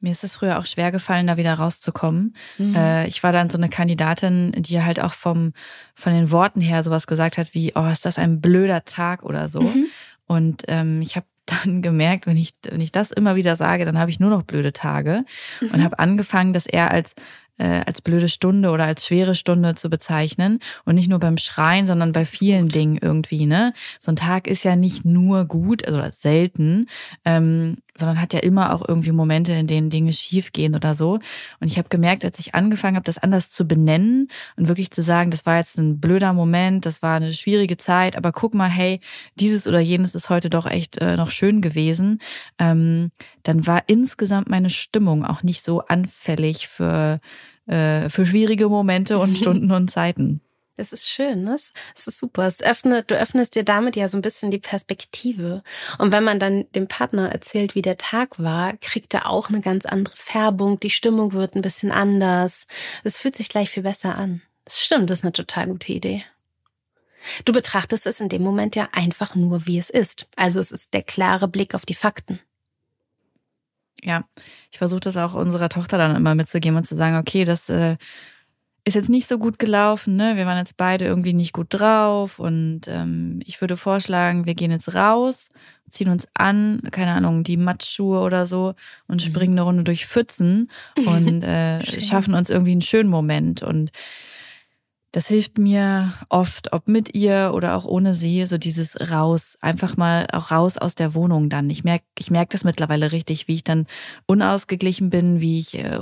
Mir 0.00 0.12
ist 0.12 0.24
es 0.24 0.32
früher 0.32 0.58
auch 0.58 0.66
schwer 0.66 0.90
gefallen, 0.90 1.26
da 1.26 1.36
wieder 1.36 1.52
rauszukommen. 1.52 2.34
Mhm. 2.56 2.74
Äh, 2.74 3.06
ich 3.08 3.22
war 3.22 3.32
dann 3.32 3.50
so 3.50 3.58
eine 3.58 3.68
Kandidatin, 3.68 4.52
die 4.52 4.80
halt 4.80 4.98
auch 4.98 5.12
vom, 5.12 5.52
von 5.94 6.14
den 6.14 6.30
Worten 6.30 6.62
her 6.62 6.82
sowas 6.82 7.06
gesagt 7.06 7.36
hat 7.36 7.52
wie, 7.52 7.72
oh, 7.74 7.86
ist 7.86 8.06
das 8.06 8.18
ein 8.18 8.40
blöder 8.40 8.86
Tag 8.86 9.24
oder 9.24 9.50
so. 9.50 9.60
Mhm. 9.60 9.88
Und 10.26 10.62
ähm, 10.68 11.02
ich 11.02 11.16
habe 11.16 11.26
dann 11.46 11.82
gemerkt, 11.82 12.26
wenn 12.26 12.36
ich, 12.36 12.54
wenn 12.68 12.80
ich 12.80 12.92
das 12.92 13.10
immer 13.10 13.36
wieder 13.36 13.56
sage, 13.56 13.84
dann 13.84 13.98
habe 13.98 14.10
ich 14.10 14.20
nur 14.20 14.30
noch 14.30 14.42
blöde 14.42 14.72
Tage 14.72 15.24
mhm. 15.60 15.70
und 15.70 15.84
habe 15.84 15.98
angefangen, 15.98 16.52
das 16.52 16.66
eher 16.66 16.90
als 16.90 17.14
äh, 17.58 17.82
als 17.86 18.00
blöde 18.00 18.28
Stunde 18.28 18.70
oder 18.70 18.84
als 18.84 19.06
schwere 19.06 19.34
Stunde 19.34 19.74
zu 19.74 19.90
bezeichnen 19.90 20.58
und 20.84 20.94
nicht 20.94 21.08
nur 21.08 21.18
beim 21.18 21.38
Schreien, 21.38 21.86
sondern 21.86 22.12
bei 22.12 22.24
vielen 22.24 22.68
Dingen 22.68 22.98
irgendwie. 23.00 23.46
Ne, 23.46 23.72
so 24.00 24.12
ein 24.12 24.16
Tag 24.16 24.46
ist 24.46 24.64
ja 24.64 24.76
nicht 24.76 25.04
nur 25.04 25.44
gut, 25.44 25.86
also 25.86 26.02
selten, 26.10 26.86
ähm, 27.24 27.76
sondern 27.96 28.20
hat 28.20 28.32
ja 28.32 28.40
immer 28.40 28.74
auch 28.74 28.86
irgendwie 28.86 29.12
Momente, 29.12 29.52
in 29.52 29.66
denen 29.66 29.88
Dinge 29.88 30.12
schief 30.12 30.52
gehen 30.52 30.74
oder 30.74 30.94
so. 30.94 31.20
Und 31.60 31.68
ich 31.68 31.78
habe 31.78 31.88
gemerkt, 31.88 32.24
als 32.24 32.38
ich 32.40 32.54
angefangen 32.54 32.96
habe, 32.96 33.04
das 33.04 33.18
anders 33.18 33.50
zu 33.50 33.66
benennen 33.66 34.28
und 34.56 34.68
wirklich 34.68 34.90
zu 34.90 35.02
sagen, 35.02 35.30
das 35.30 35.46
war 35.46 35.58
jetzt 35.58 35.78
ein 35.78 36.00
blöder 36.00 36.32
Moment, 36.32 36.86
das 36.86 37.02
war 37.02 37.16
eine 37.16 37.32
schwierige 37.32 37.76
Zeit, 37.76 38.16
aber 38.16 38.32
guck 38.32 38.54
mal, 38.54 38.68
hey, 38.68 39.00
dieses 39.36 39.68
oder 39.68 39.78
jenes 39.78 40.14
ist 40.14 40.28
heute 40.28 40.50
doch 40.50 40.66
echt 40.66 40.98
äh, 40.98 41.16
noch 41.16 41.30
schön 41.30 41.60
gewesen. 41.60 42.20
Ähm, 42.58 43.12
dann 43.44 43.66
war 43.66 43.84
insgesamt 43.86 44.48
meine 44.48 44.70
Stimmung 44.70 45.24
auch 45.24 45.42
nicht 45.42 45.64
so 45.64 45.80
anfällig 45.82 46.66
für 46.66 47.20
äh, 47.66 48.08
für 48.08 48.26
schwierige 48.26 48.68
Momente 48.68 49.18
und 49.18 49.38
Stunden 49.38 49.70
und 49.70 49.90
Zeiten. 49.90 50.40
Das 50.76 50.92
ist 50.92 51.08
schön, 51.08 51.44
ne? 51.44 51.52
Das 51.52 52.06
ist 52.06 52.18
super. 52.18 52.48
Es 52.48 52.60
öffnet, 52.60 53.10
du 53.10 53.14
öffnest 53.14 53.54
dir 53.54 53.62
damit 53.62 53.94
ja 53.94 54.08
so 54.08 54.18
ein 54.18 54.22
bisschen 54.22 54.50
die 54.50 54.58
Perspektive. 54.58 55.62
Und 55.98 56.10
wenn 56.10 56.24
man 56.24 56.40
dann 56.40 56.64
dem 56.72 56.88
Partner 56.88 57.30
erzählt, 57.30 57.76
wie 57.76 57.82
der 57.82 57.96
Tag 57.96 58.40
war, 58.42 58.76
kriegt 58.78 59.14
er 59.14 59.30
auch 59.30 59.50
eine 59.50 59.60
ganz 59.60 59.86
andere 59.86 60.16
Färbung. 60.16 60.80
Die 60.80 60.90
Stimmung 60.90 61.32
wird 61.32 61.54
ein 61.54 61.62
bisschen 61.62 61.92
anders. 61.92 62.66
Es 63.04 63.18
fühlt 63.18 63.36
sich 63.36 63.48
gleich 63.48 63.70
viel 63.70 63.84
besser 63.84 64.16
an. 64.16 64.42
Das 64.64 64.80
stimmt, 64.80 65.10
das 65.10 65.18
ist 65.18 65.24
eine 65.24 65.32
total 65.32 65.68
gute 65.68 65.92
Idee. 65.92 66.24
Du 67.44 67.52
betrachtest 67.52 68.06
es 68.06 68.20
in 68.20 68.28
dem 68.28 68.42
Moment 68.42 68.74
ja 68.76 68.88
einfach 68.92 69.34
nur, 69.34 69.66
wie 69.66 69.78
es 69.78 69.90
ist. 69.90 70.26
Also 70.36 70.60
es 70.60 70.72
ist 70.72 70.92
der 70.92 71.02
klare 71.02 71.48
Blick 71.48 71.74
auf 71.74 71.86
die 71.86 71.94
Fakten. 71.94 72.40
Ja, 74.02 74.24
ich 74.70 74.78
versuche 74.78 75.00
das 75.00 75.16
auch 75.16 75.34
unserer 75.34 75.68
Tochter 75.68 75.98
dann 75.98 76.16
immer 76.16 76.34
mitzugeben 76.34 76.76
und 76.76 76.84
zu 76.84 76.94
sagen, 76.94 77.16
okay, 77.16 77.44
das 77.44 77.68
äh, 77.70 77.96
ist 78.84 78.94
jetzt 78.94 79.08
nicht 79.08 79.26
so 79.26 79.38
gut 79.38 79.58
gelaufen, 79.58 80.16
ne? 80.16 80.36
Wir 80.36 80.44
waren 80.44 80.58
jetzt 80.58 80.76
beide 80.76 81.06
irgendwie 81.06 81.32
nicht 81.32 81.54
gut 81.54 81.68
drauf 81.70 82.38
und 82.38 82.82
ähm, 82.86 83.40
ich 83.46 83.60
würde 83.62 83.78
vorschlagen, 83.78 84.44
wir 84.44 84.54
gehen 84.54 84.70
jetzt 84.70 84.94
raus, 84.94 85.48
ziehen 85.88 86.10
uns 86.10 86.28
an, 86.34 86.82
keine 86.90 87.12
Ahnung, 87.12 87.44
die 87.44 87.56
Matschschuhe 87.56 88.20
oder 88.20 88.44
so 88.44 88.74
und 89.06 89.22
mhm. 89.22 89.26
springen 89.26 89.54
eine 89.54 89.62
Runde 89.62 89.84
durch 89.84 90.06
Pfützen 90.06 90.70
und 90.96 91.42
äh, 91.44 92.02
schaffen 92.02 92.34
uns 92.34 92.50
irgendwie 92.50 92.72
einen 92.72 92.82
schönen 92.82 93.08
Moment 93.08 93.62
und 93.62 93.90
das 95.14 95.28
hilft 95.28 95.58
mir 95.58 96.12
oft, 96.28 96.72
ob 96.72 96.88
mit 96.88 97.14
ihr 97.14 97.52
oder 97.54 97.76
auch 97.76 97.84
ohne 97.84 98.14
sie, 98.14 98.44
so 98.46 98.58
dieses 98.58 99.12
raus, 99.12 99.56
einfach 99.60 99.96
mal 99.96 100.26
auch 100.32 100.50
raus 100.50 100.76
aus 100.76 100.96
der 100.96 101.14
Wohnung 101.14 101.48
dann. 101.48 101.70
Ich 101.70 101.84
merke 101.84 102.04
ich 102.18 102.32
merk 102.32 102.50
das 102.50 102.64
mittlerweile 102.64 103.12
richtig, 103.12 103.46
wie 103.46 103.54
ich 103.54 103.62
dann 103.62 103.86
unausgeglichen 104.26 105.10
bin, 105.10 105.40
wie 105.40 105.60
ich 105.60 105.78
äh, 105.78 106.00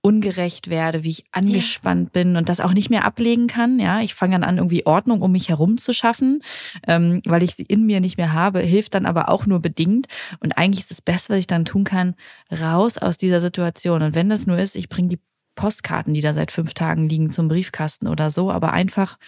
ungerecht 0.00 0.70
werde, 0.70 1.04
wie 1.04 1.10
ich 1.10 1.24
angespannt 1.32 2.12
ja. 2.14 2.22
bin 2.22 2.36
und 2.36 2.48
das 2.48 2.60
auch 2.60 2.72
nicht 2.72 2.88
mehr 2.88 3.04
ablegen 3.04 3.46
kann. 3.46 3.78
Ja, 3.78 4.00
ich 4.00 4.14
fange 4.14 4.32
dann 4.32 4.44
an, 4.44 4.56
irgendwie 4.56 4.86
Ordnung 4.86 5.20
um 5.20 5.32
mich 5.32 5.50
herum 5.50 5.76
zu 5.76 5.92
schaffen, 5.92 6.42
ähm, 6.86 7.20
weil 7.26 7.42
ich 7.42 7.56
sie 7.56 7.64
in 7.64 7.84
mir 7.84 8.00
nicht 8.00 8.16
mehr 8.16 8.32
habe, 8.32 8.60
hilft 8.60 8.94
dann 8.94 9.04
aber 9.04 9.28
auch 9.28 9.44
nur 9.44 9.60
bedingt. 9.60 10.06
Und 10.40 10.56
eigentlich 10.56 10.80
ist 10.80 10.90
das 10.90 11.02
Beste, 11.02 11.34
was 11.34 11.40
ich 11.40 11.46
dann 11.46 11.66
tun 11.66 11.84
kann, 11.84 12.14
raus 12.50 12.96
aus 12.96 13.18
dieser 13.18 13.42
Situation. 13.42 14.00
Und 14.00 14.14
wenn 14.14 14.30
das 14.30 14.46
nur 14.46 14.56
ist, 14.56 14.76
ich 14.76 14.88
bringe 14.88 15.08
die 15.08 15.20
Postkarten, 15.56 16.14
die 16.14 16.20
da 16.20 16.32
seit 16.32 16.52
fünf 16.52 16.74
Tagen 16.74 17.08
liegen, 17.08 17.30
zum 17.30 17.48
Briefkasten 17.48 18.06
oder 18.06 18.30
so, 18.30 18.52
aber 18.52 18.72
einfach 18.72 19.18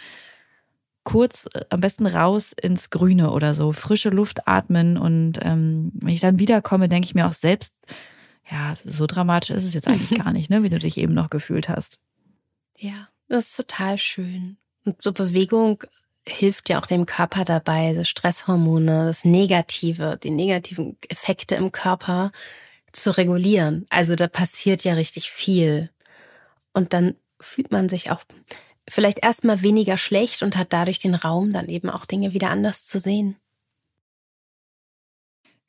kurz 1.02 1.48
äh, 1.54 1.64
am 1.70 1.80
besten 1.80 2.06
raus 2.06 2.52
ins 2.52 2.90
Grüne 2.90 3.32
oder 3.32 3.54
so, 3.54 3.72
frische 3.72 4.10
Luft 4.10 4.46
atmen 4.46 4.96
und 4.96 5.38
ähm, 5.42 5.90
wenn 5.94 6.14
ich 6.14 6.20
dann 6.20 6.38
wiederkomme, 6.38 6.88
denke 6.88 7.06
ich 7.06 7.14
mir 7.14 7.26
auch 7.26 7.32
selbst, 7.32 7.74
ja, 8.50 8.74
so 8.84 9.06
dramatisch 9.06 9.50
ist 9.50 9.64
es 9.64 9.74
jetzt 9.74 9.88
eigentlich 9.88 10.18
gar 10.22 10.32
nicht, 10.32 10.50
ne, 10.50 10.62
wie 10.62 10.68
du 10.68 10.78
dich 10.78 10.98
eben 10.98 11.14
noch 11.14 11.30
gefühlt 11.30 11.68
hast. 11.68 11.98
Ja, 12.76 13.08
das 13.28 13.48
ist 13.48 13.56
total 13.56 13.98
schön. 13.98 14.56
Und 14.84 15.02
so 15.02 15.12
Bewegung 15.12 15.82
hilft 16.26 16.68
ja 16.68 16.80
auch 16.80 16.86
dem 16.86 17.06
Körper 17.06 17.44
dabei, 17.44 17.94
so 17.94 18.04
Stresshormone, 18.04 19.06
das 19.06 19.24
Negative, 19.24 20.18
die 20.22 20.30
negativen 20.30 20.96
Effekte 21.08 21.54
im 21.54 21.72
Körper 21.72 22.32
zu 22.92 23.16
regulieren. 23.16 23.86
Also 23.90 24.14
da 24.14 24.28
passiert 24.28 24.84
ja 24.84 24.94
richtig 24.94 25.30
viel. 25.30 25.90
Und 26.78 26.92
dann 26.92 27.16
fühlt 27.40 27.72
man 27.72 27.88
sich 27.88 28.12
auch 28.12 28.22
vielleicht 28.88 29.24
erstmal 29.24 29.62
weniger 29.62 29.98
schlecht 29.98 30.44
und 30.44 30.56
hat 30.56 30.72
dadurch 30.72 31.00
den 31.00 31.16
Raum, 31.16 31.52
dann 31.52 31.68
eben 31.68 31.90
auch 31.90 32.06
Dinge 32.06 32.32
wieder 32.34 32.50
anders 32.50 32.84
zu 32.84 33.00
sehen. 33.00 33.34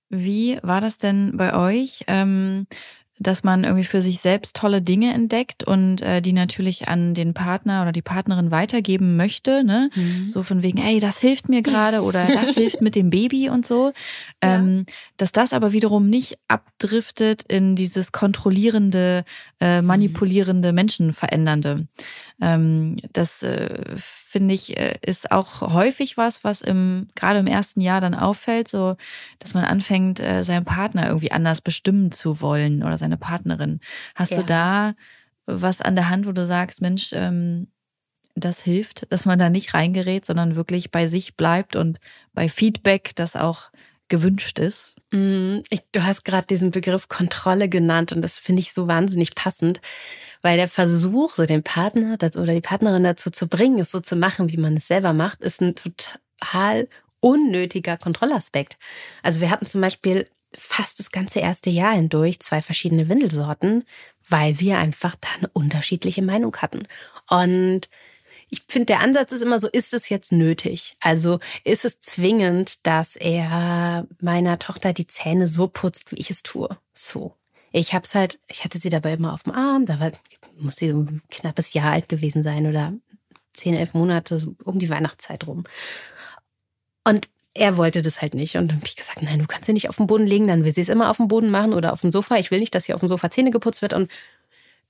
Wie 0.10 0.60
war 0.62 0.82
das 0.82 1.00
denn 1.00 1.36
bei 1.36 1.56
euch? 1.56 2.04
Ähm, 2.06 2.68
dass 3.20 3.44
man 3.44 3.66
irgendwie 3.66 3.84
für 3.84 4.02
sich 4.02 4.22
selbst 4.22 4.56
tolle 4.56 4.82
Dinge 4.82 5.14
entdeckt 5.14 5.64
und 5.64 6.02
äh, 6.02 6.22
die 6.22 6.32
natürlich 6.32 6.88
an 6.88 7.14
den 7.14 7.34
Partner 7.34 7.82
oder 7.82 7.92
die 7.92 8.02
Partnerin 8.02 8.50
weitergeben 8.50 9.18
möchte, 9.18 9.64
ne? 9.64 9.90
Mhm. 9.94 10.30
So 10.30 10.42
von 10.44 10.64
wegen, 10.64 10.80
ey, 10.80 11.00
das 11.00 11.20
hilft 11.20 11.50
mir 11.50 11.62
gerade 11.62 12.02
oder 12.04 12.28
das 12.28 12.52
hilft 12.52 12.82
mit 12.82 12.96
dem 12.96 13.10
Baby 13.10 13.50
und 13.50 13.66
so. 13.66 13.92
Ja. 14.42 14.56
Ähm, 14.56 14.86
dass 15.18 15.34
das 15.34 15.52
aber 15.52 15.74
wiederum 15.74 16.10
nicht 16.10 16.38
abdriftet 16.48 17.44
in 17.44 17.76
dieses 17.76 18.14
kontrollierende, 18.14 19.26
äh, 19.60 19.82
mhm. 19.82 19.88
manipulierende, 19.88 20.72
menschenverändernde. 20.72 21.88
Ähm, 22.42 22.98
das 23.12 23.44
äh, 23.44 23.84
finde 23.98 24.56
ich 24.56 24.78
äh, 24.78 24.98
ist 25.06 25.32
auch 25.32 25.62
häufig 25.74 26.16
was, 26.18 26.44
was 26.44 26.62
im 26.62 27.10
gerade 27.16 27.40
im 27.40 27.48
ersten 27.48 27.82
Jahr 27.82 28.00
dann 28.00 28.16
auffällt, 28.16 28.68
so 28.68 28.96
dass 29.40 29.54
man 29.54 29.66
anfängt, 29.66 30.20
äh, 30.20 30.44
seinen 30.44 30.66
Partner 30.66 31.08
irgendwie 31.08 31.32
anders 31.32 31.62
bestimmen 31.62 32.12
zu 32.12 32.40
wollen 32.40 32.84
oder 32.84 32.98
seine 32.98 33.18
Partnerin. 33.18 33.82
Hast 34.16 34.32
ja. 34.32 34.38
du 34.38 34.44
da 34.46 34.94
was 35.46 35.82
an 35.82 35.96
der 35.96 36.10
Hand, 36.10 36.28
wo 36.28 36.32
du 36.32 36.46
sagst, 36.46 36.82
Mensch, 36.82 37.12
ähm, 37.14 37.68
das 38.36 38.62
hilft, 38.62 39.12
dass 39.12 39.26
man 39.26 39.40
da 39.40 39.50
nicht 39.50 39.74
reingerät, 39.74 40.26
sondern 40.26 40.56
wirklich 40.56 40.92
bei 40.92 41.08
sich 41.08 41.36
bleibt 41.36 41.76
und 41.76 42.00
bei 42.34 42.48
Feedback, 42.48 43.16
das 43.16 43.36
auch 43.36 43.70
gewünscht 44.08 44.60
ist? 44.60 44.96
Mm, 45.12 45.60
ich, 45.70 45.82
du 45.92 46.04
hast 46.04 46.24
gerade 46.24 46.48
diesen 46.48 46.72
Begriff 46.72 47.08
Kontrolle 47.08 47.70
genannt 47.70 48.12
und 48.12 48.22
das 48.22 48.38
finde 48.38 48.62
ich 48.62 48.74
so 48.74 48.88
wahnsinnig 48.88 49.36
passend 49.36 49.82
weil 50.42 50.58
der 50.58 50.68
Versuch, 50.68 51.36
so 51.36 51.46
den 51.46 51.64
Partner 51.64 52.14
oder 52.14 52.54
die 52.54 52.62
Partnerin 52.62 53.04
dazu 53.04 53.30
zu 53.30 53.48
bringen, 53.48 53.80
es 53.80 53.92
so 53.92 54.00
zu 54.00 54.16
machen, 54.16 54.52
wie 54.52 54.58
man 54.58 54.78
es 54.78 54.88
selber 54.88 55.14
macht, 55.14 55.42
ist 55.42 55.62
ein 55.62 55.76
total 55.76 56.88
unnötiger 57.20 57.98
Kontrollaspekt. 57.98 58.78
Also 59.22 59.42
wir 59.42 59.50
hatten 59.50 59.66
zum 59.66 59.82
Beispiel 59.82 60.28
fast 60.56 61.00
das 61.00 61.12
ganze 61.12 61.40
erste 61.40 61.70
Jahr 61.70 61.94
hindurch 61.94 62.40
zwei 62.40 62.62
verschiedene 62.62 63.10
Windelsorten, 63.10 63.84
weil 64.28 64.60
wir 64.60 64.78
einfach 64.78 65.16
da 65.20 65.28
eine 65.38 65.50
unterschiedliche 65.50 66.22
Meinung 66.22 66.56
hatten. 66.58 66.88
Und 67.30 67.90
ich 68.50 68.64
finde, 68.68 68.88
der 68.88 69.02
Ansatz 69.02 69.32
ist 69.32 69.42
immer 69.42 69.60
so, 69.60 69.68
ist 69.68 69.94
es 69.94 70.10
jetzt 70.10 70.32
nötig? 70.32 70.98
Also 71.00 71.40
ist 71.64 71.86
es 71.86 72.00
zwingend, 72.00 72.86
dass 72.86 73.16
er 73.16 74.08
meiner 74.22 74.60
Tochter 74.60 74.94
die 74.94 75.08
Zähne 75.08 75.48
so 75.48 75.68
putzt, 75.68 76.12
wie 76.12 76.20
ich 76.20 76.30
es 76.30 76.44
tue? 76.44 76.70
So. 76.94 77.36
Ich 77.72 77.94
hab's 77.94 78.16
halt, 78.16 78.40
ich 78.48 78.64
hatte 78.64 78.80
sie 78.80 78.90
dabei 78.90 79.14
immer 79.14 79.34
auf 79.34 79.44
dem 79.44 79.54
Arm, 79.54 79.86
da 79.86 80.00
war, 80.00 80.12
muss 80.58 80.78
sie 80.78 80.90
ein 80.90 81.22
knappes 81.30 81.74
Jahr 81.74 81.92
alt 81.92 82.10
gewesen 82.10 82.42
sein 82.42 82.66
oder 82.66 82.94
zehn, 83.54 83.76
elf 83.76 83.94
Monate, 83.94 84.40
so 84.40 84.56
um 84.64 84.80
die 84.80 84.90
Weihnachtszeit 84.90 85.46
rum. 85.46 85.66
Und 87.04 87.30
er 87.54 87.78
wollte 87.78 88.02
das 88.02 88.22
halt 88.22 88.34
nicht. 88.34 88.56
Und 88.56 88.70
dann 88.70 88.78
habe 88.78 88.88
ich 88.88 88.96
gesagt, 88.96 89.22
nein, 89.22 89.40
du 89.40 89.46
kannst 89.46 89.66
sie 89.66 89.74
nicht 89.74 89.90
auf 89.90 89.98
den 89.98 90.08
Boden 90.08 90.26
legen, 90.26 90.48
dann 90.48 90.64
will 90.64 90.74
sie 90.74 90.82
es 90.82 90.90
immer 90.90 91.10
auf 91.10 91.18
dem 91.18 91.28
Boden 91.28 91.52
machen 91.52 91.74
oder 91.74 91.94
auf 91.94 92.02
dem 92.02 92.12
Sofa. 92.12 92.38
Ich 92.38 92.52
will 92.52 92.60
nicht, 92.60 92.74
dass 92.74 92.86
hier 92.86 92.96
auf 92.96 93.02
dem 93.02 93.10
Sofa 93.10 93.30
Zähne 93.30 93.52
geputzt 93.52 93.82
wird. 93.82 93.94
Und 93.94 94.10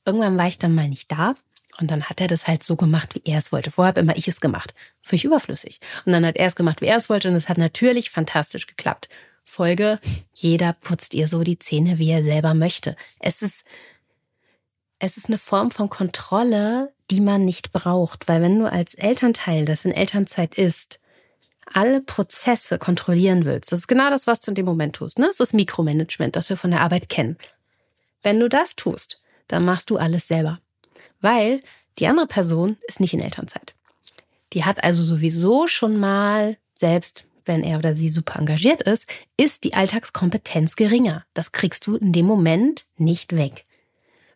irgendwann 0.05 0.37
war 0.37 0.47
ich 0.47 0.59
dann 0.59 0.75
mal 0.75 0.87
nicht 0.87 1.11
da. 1.11 1.35
Und 1.79 1.89
dann 1.89 2.03
hat 2.05 2.19
er 2.19 2.27
das 2.27 2.47
halt 2.47 2.63
so 2.63 2.75
gemacht, 2.75 3.15
wie 3.15 3.21
er 3.25 3.39
es 3.39 3.51
wollte. 3.51 3.71
Vorher 3.71 3.89
habe 3.89 4.01
immer 4.01 4.17
ich 4.17 4.27
es 4.27 4.41
gemacht. 4.41 4.73
Völlig 5.01 5.23
überflüssig. 5.23 5.79
Und 6.05 6.11
dann 6.11 6.25
hat 6.25 6.35
er 6.35 6.47
es 6.47 6.55
gemacht, 6.55 6.81
wie 6.81 6.87
er 6.87 6.97
es 6.97 7.09
wollte. 7.09 7.29
Und 7.29 7.35
es 7.35 7.49
hat 7.49 7.57
natürlich 7.57 8.09
fantastisch 8.09 8.67
geklappt. 8.67 9.09
Folge, 9.45 9.99
jeder 10.33 10.73
putzt 10.73 11.13
ihr 11.13 11.27
so 11.27 11.43
die 11.43 11.57
Zähne, 11.57 11.97
wie 11.97 12.09
er 12.09 12.23
selber 12.23 12.53
möchte. 12.53 12.95
Es 13.19 13.41
ist, 13.41 13.63
es 14.99 15.17
ist 15.17 15.27
eine 15.27 15.37
Form 15.37 15.71
von 15.71 15.89
Kontrolle, 15.89 16.93
die 17.09 17.21
man 17.21 17.45
nicht 17.45 17.71
braucht. 17.71 18.27
Weil 18.27 18.41
wenn 18.41 18.59
du 18.59 18.71
als 18.71 18.93
Elternteil, 18.93 19.65
das 19.65 19.85
in 19.85 19.91
Elternzeit 19.91 20.55
ist, 20.55 20.99
alle 21.71 22.01
Prozesse 22.01 22.77
kontrollieren 22.79 23.45
willst, 23.45 23.71
das 23.71 23.79
ist 23.79 23.87
genau 23.87 24.09
das, 24.09 24.27
was 24.27 24.41
du 24.41 24.51
in 24.51 24.55
dem 24.55 24.65
Moment 24.65 24.95
tust. 24.95 25.19
Ne? 25.19 25.27
Das 25.27 25.39
ist 25.39 25.53
Mikromanagement, 25.53 26.35
das 26.35 26.49
wir 26.49 26.57
von 26.57 26.71
der 26.71 26.81
Arbeit 26.81 27.09
kennen. 27.09 27.37
Wenn 28.21 28.39
du 28.39 28.49
das 28.49 28.75
tust, 28.75 29.21
dann 29.47 29.65
machst 29.65 29.89
du 29.89 29.97
alles 29.97 30.27
selber 30.27 30.59
weil 31.21 31.61
die 31.97 32.07
andere 32.07 32.27
Person 32.27 32.77
ist 32.87 32.99
nicht 32.99 33.13
in 33.13 33.19
Elternzeit. 33.19 33.73
Die 34.53 34.65
hat 34.65 34.83
also 34.83 35.03
sowieso 35.03 35.67
schon 35.67 35.97
mal, 35.97 36.57
selbst 36.73 37.25
wenn 37.45 37.63
er 37.63 37.77
oder 37.77 37.95
sie 37.95 38.09
super 38.09 38.39
engagiert 38.39 38.83
ist, 38.83 39.05
ist 39.37 39.63
die 39.63 39.73
Alltagskompetenz 39.73 40.75
geringer. 40.75 41.25
Das 41.33 41.51
kriegst 41.51 41.87
du 41.87 41.95
in 41.95 42.13
dem 42.13 42.25
Moment 42.25 42.85
nicht 42.97 43.35
weg. 43.35 43.65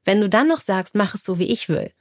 Wenn 0.04 0.20
du 0.20 0.30
dann 0.30 0.48
noch 0.48 0.62
sagst, 0.62 0.96
mach 0.96 1.16
es 1.16 1.24
so, 1.24 1.40
wie 1.40 1.52
ich 1.52 1.70
will, 1.70 1.92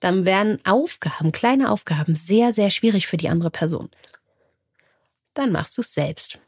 dann 0.00 0.24
werden 0.24 0.58
Aufgaben, 0.64 1.30
kleine 1.30 1.70
Aufgaben, 1.70 2.14
sehr, 2.14 2.52
sehr 2.52 2.70
schwierig 2.70 3.06
für 3.06 3.16
die 3.16 3.28
andere 3.28 3.50
Person. 3.50 3.90
Dann 5.34 5.52
machst 5.52 5.76
du 5.76 5.82
es 5.82 5.94
selbst. 5.94 6.38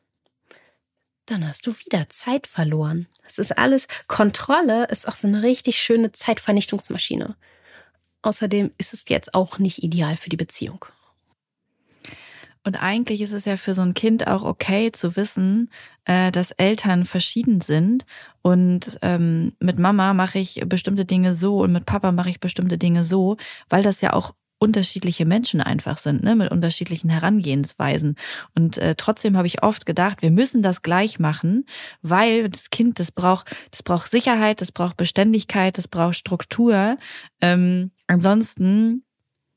Dann 1.27 1.47
hast 1.47 1.67
du 1.67 1.73
wieder 1.79 2.09
Zeit 2.09 2.47
verloren. 2.47 3.07
Das 3.23 3.39
ist 3.39 3.57
alles, 3.57 3.87
Kontrolle 4.09 4.87
ist 4.87 5.09
auch 5.09 5.17
so 5.17 5.27
eine 5.27 5.43
richtig 5.43 5.79
schöne 5.79 6.13
Zeitvernichtungsmaschine. 6.13 7.37
Außerdem 8.25 8.71
ist 8.79 8.95
es 8.95 9.05
jetzt 9.09 9.35
auch 9.35 9.59
nicht 9.59 9.83
ideal 9.83 10.17
für 10.17 10.31
die 10.31 10.39
Beziehung. 10.39 10.87
Und 12.67 12.83
eigentlich 12.83 13.21
ist 13.21 13.35
es 13.35 13.45
ja 13.45 13.59
für 13.59 13.75
so 13.75 13.83
ein 13.83 13.93
Kind 13.93 14.27
auch 14.27 14.43
okay 14.43 14.91
zu 14.91 15.17
wissen, 15.17 15.71
äh, 16.07 16.33
dass 16.33 16.51
Eltern 16.53 17.05
verschieden 17.05 17.61
sind. 17.61 18.07
Und 18.41 18.99
ähm, 19.03 19.53
mit 19.61 19.79
Mama 19.79 20.15
mache 20.15 20.39
ich 20.39 20.63
bestimmte 20.67 21.05
Dinge 21.05 21.35
so 21.35 21.59
und 21.59 21.73
mit 21.73 21.85
Papa 21.85 22.13
mache 22.13 22.31
ich 22.31 22.41
bestimmte 22.41 22.79
Dinge 22.79 23.05
so, 23.05 23.37
weil 23.69 23.83
das 23.83 24.01
ja 24.01 24.15
auch 24.15 24.33
unterschiedliche 24.59 25.27
Menschen 25.27 25.61
einfach 25.61 25.99
sind, 25.99 26.23
ne, 26.23 26.35
mit 26.35 26.51
unterschiedlichen 26.51 27.11
Herangehensweisen. 27.11 28.17
Und 28.55 28.79
äh, 28.79 28.95
trotzdem 28.95 29.37
habe 29.37 29.47
ich 29.47 29.63
oft 29.63 29.85
gedacht, 29.85 30.23
wir 30.23 30.31
müssen 30.31 30.63
das 30.63 30.81
gleich 30.81 31.19
machen, 31.19 31.67
weil 32.01 32.49
das 32.49 32.71
Kind, 32.71 32.99
das 32.99 33.13
braucht, 33.13 33.55
das 33.73 33.83
braucht 33.83 34.11
Sicherheit, 34.11 34.63
das 34.63 34.73
braucht 34.73 34.97
Beständigkeit, 34.97 35.77
das 35.77 35.87
braucht 35.87 36.15
Struktur. 36.15 36.97
Ähm, 37.43 37.91
ansonsten 38.07 39.05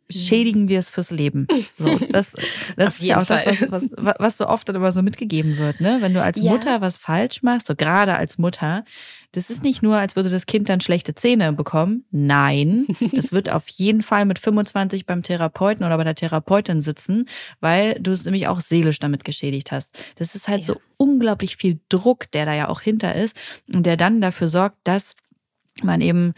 schädigen 0.09 0.69
wir 0.69 0.79
es 0.79 0.89
fürs 0.89 1.11
Leben. 1.11 1.47
So, 1.77 1.97
das, 2.11 2.33
das 2.75 2.95
ist 2.95 3.01
ja 3.03 3.19
auch 3.19 3.25
Fall. 3.25 3.43
das, 3.43 3.71
was, 3.71 3.91
was, 3.97 4.15
was 4.19 4.37
so 4.37 4.47
oft 4.47 4.67
dann 4.67 4.75
immer 4.75 4.91
so 4.91 5.01
mitgegeben 5.01 5.57
wird, 5.57 5.81
ne? 5.81 5.97
Wenn 6.01 6.13
du 6.13 6.23
als 6.23 6.41
ja. 6.41 6.51
Mutter 6.51 6.81
was 6.81 6.97
falsch 6.97 7.43
machst, 7.43 7.67
so 7.67 7.75
gerade 7.75 8.15
als 8.15 8.37
Mutter, 8.37 8.85
das 9.33 9.49
ist 9.49 9.63
nicht 9.63 9.83
nur, 9.83 9.97
als 9.97 10.15
würde 10.15 10.29
das 10.29 10.45
Kind 10.45 10.69
dann 10.69 10.79
schlechte 10.79 11.13
Zähne 11.13 11.51
bekommen. 11.53 12.05
Nein, 12.11 12.87
das 13.13 13.31
wird 13.31 13.51
auf 13.51 13.67
jeden 13.67 14.01
Fall 14.01 14.25
mit 14.25 14.39
25 14.39 15.05
beim 15.05 15.23
Therapeuten 15.23 15.85
oder 15.85 15.97
bei 15.97 16.03
der 16.03 16.15
Therapeutin 16.15 16.81
sitzen, 16.81 17.25
weil 17.59 17.99
du 17.99 18.11
es 18.11 18.25
nämlich 18.25 18.47
auch 18.47 18.61
seelisch 18.61 18.99
damit 18.99 19.25
geschädigt 19.25 19.71
hast. 19.71 19.97
Das 20.15 20.35
ist 20.35 20.47
halt 20.47 20.61
ja. 20.61 20.67
so 20.67 20.81
unglaublich 20.97 21.57
viel 21.57 21.79
Druck, 21.89 22.31
der 22.31 22.45
da 22.45 22.53
ja 22.53 22.69
auch 22.69 22.81
hinter 22.81 23.15
ist 23.15 23.35
und 23.73 23.85
der 23.85 23.97
dann 23.97 24.21
dafür 24.21 24.47
sorgt, 24.47 24.77
dass 24.85 25.15
man 25.83 26.01
eben 26.01 26.33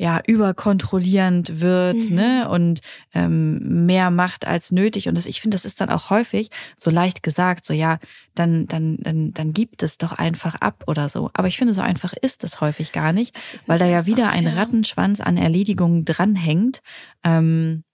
ja 0.00 0.18
überkontrollierend 0.26 1.60
wird 1.60 2.08
mhm. 2.08 2.16
ne 2.16 2.48
und 2.48 2.80
ähm, 3.12 3.84
mehr 3.84 4.10
macht 4.10 4.46
als 4.46 4.72
nötig 4.72 5.08
und 5.08 5.14
das 5.14 5.26
ich 5.26 5.42
finde 5.42 5.56
das 5.56 5.66
ist 5.66 5.78
dann 5.78 5.90
auch 5.90 6.08
häufig 6.08 6.48
so 6.78 6.90
leicht 6.90 7.22
gesagt 7.22 7.66
so 7.66 7.74
ja 7.74 7.98
dann 8.34 8.66
dann 8.66 8.96
dann 8.96 9.34
dann 9.34 9.52
gibt 9.52 9.82
es 9.82 9.98
doch 9.98 10.12
einfach 10.12 10.54
ab 10.54 10.84
oder 10.86 11.10
so 11.10 11.30
aber 11.34 11.48
ich 11.48 11.58
finde 11.58 11.74
so 11.74 11.82
einfach 11.82 12.14
ist 12.14 12.44
es 12.44 12.62
häufig 12.62 12.92
gar 12.92 13.12
nicht, 13.12 13.34
nicht 13.52 13.68
weil 13.68 13.78
da 13.78 13.84
ja 13.84 14.06
wieder 14.06 14.30
ein 14.30 14.44
ja. 14.44 14.54
Rattenschwanz 14.54 15.20
an 15.20 15.36
Erledigungen 15.36 16.06
dranhängt 16.06 16.80
ähm, 17.22 17.84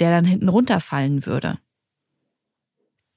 der 0.00 0.10
dann 0.10 0.24
hinten 0.24 0.48
runterfallen 0.48 1.26
würde 1.26 1.58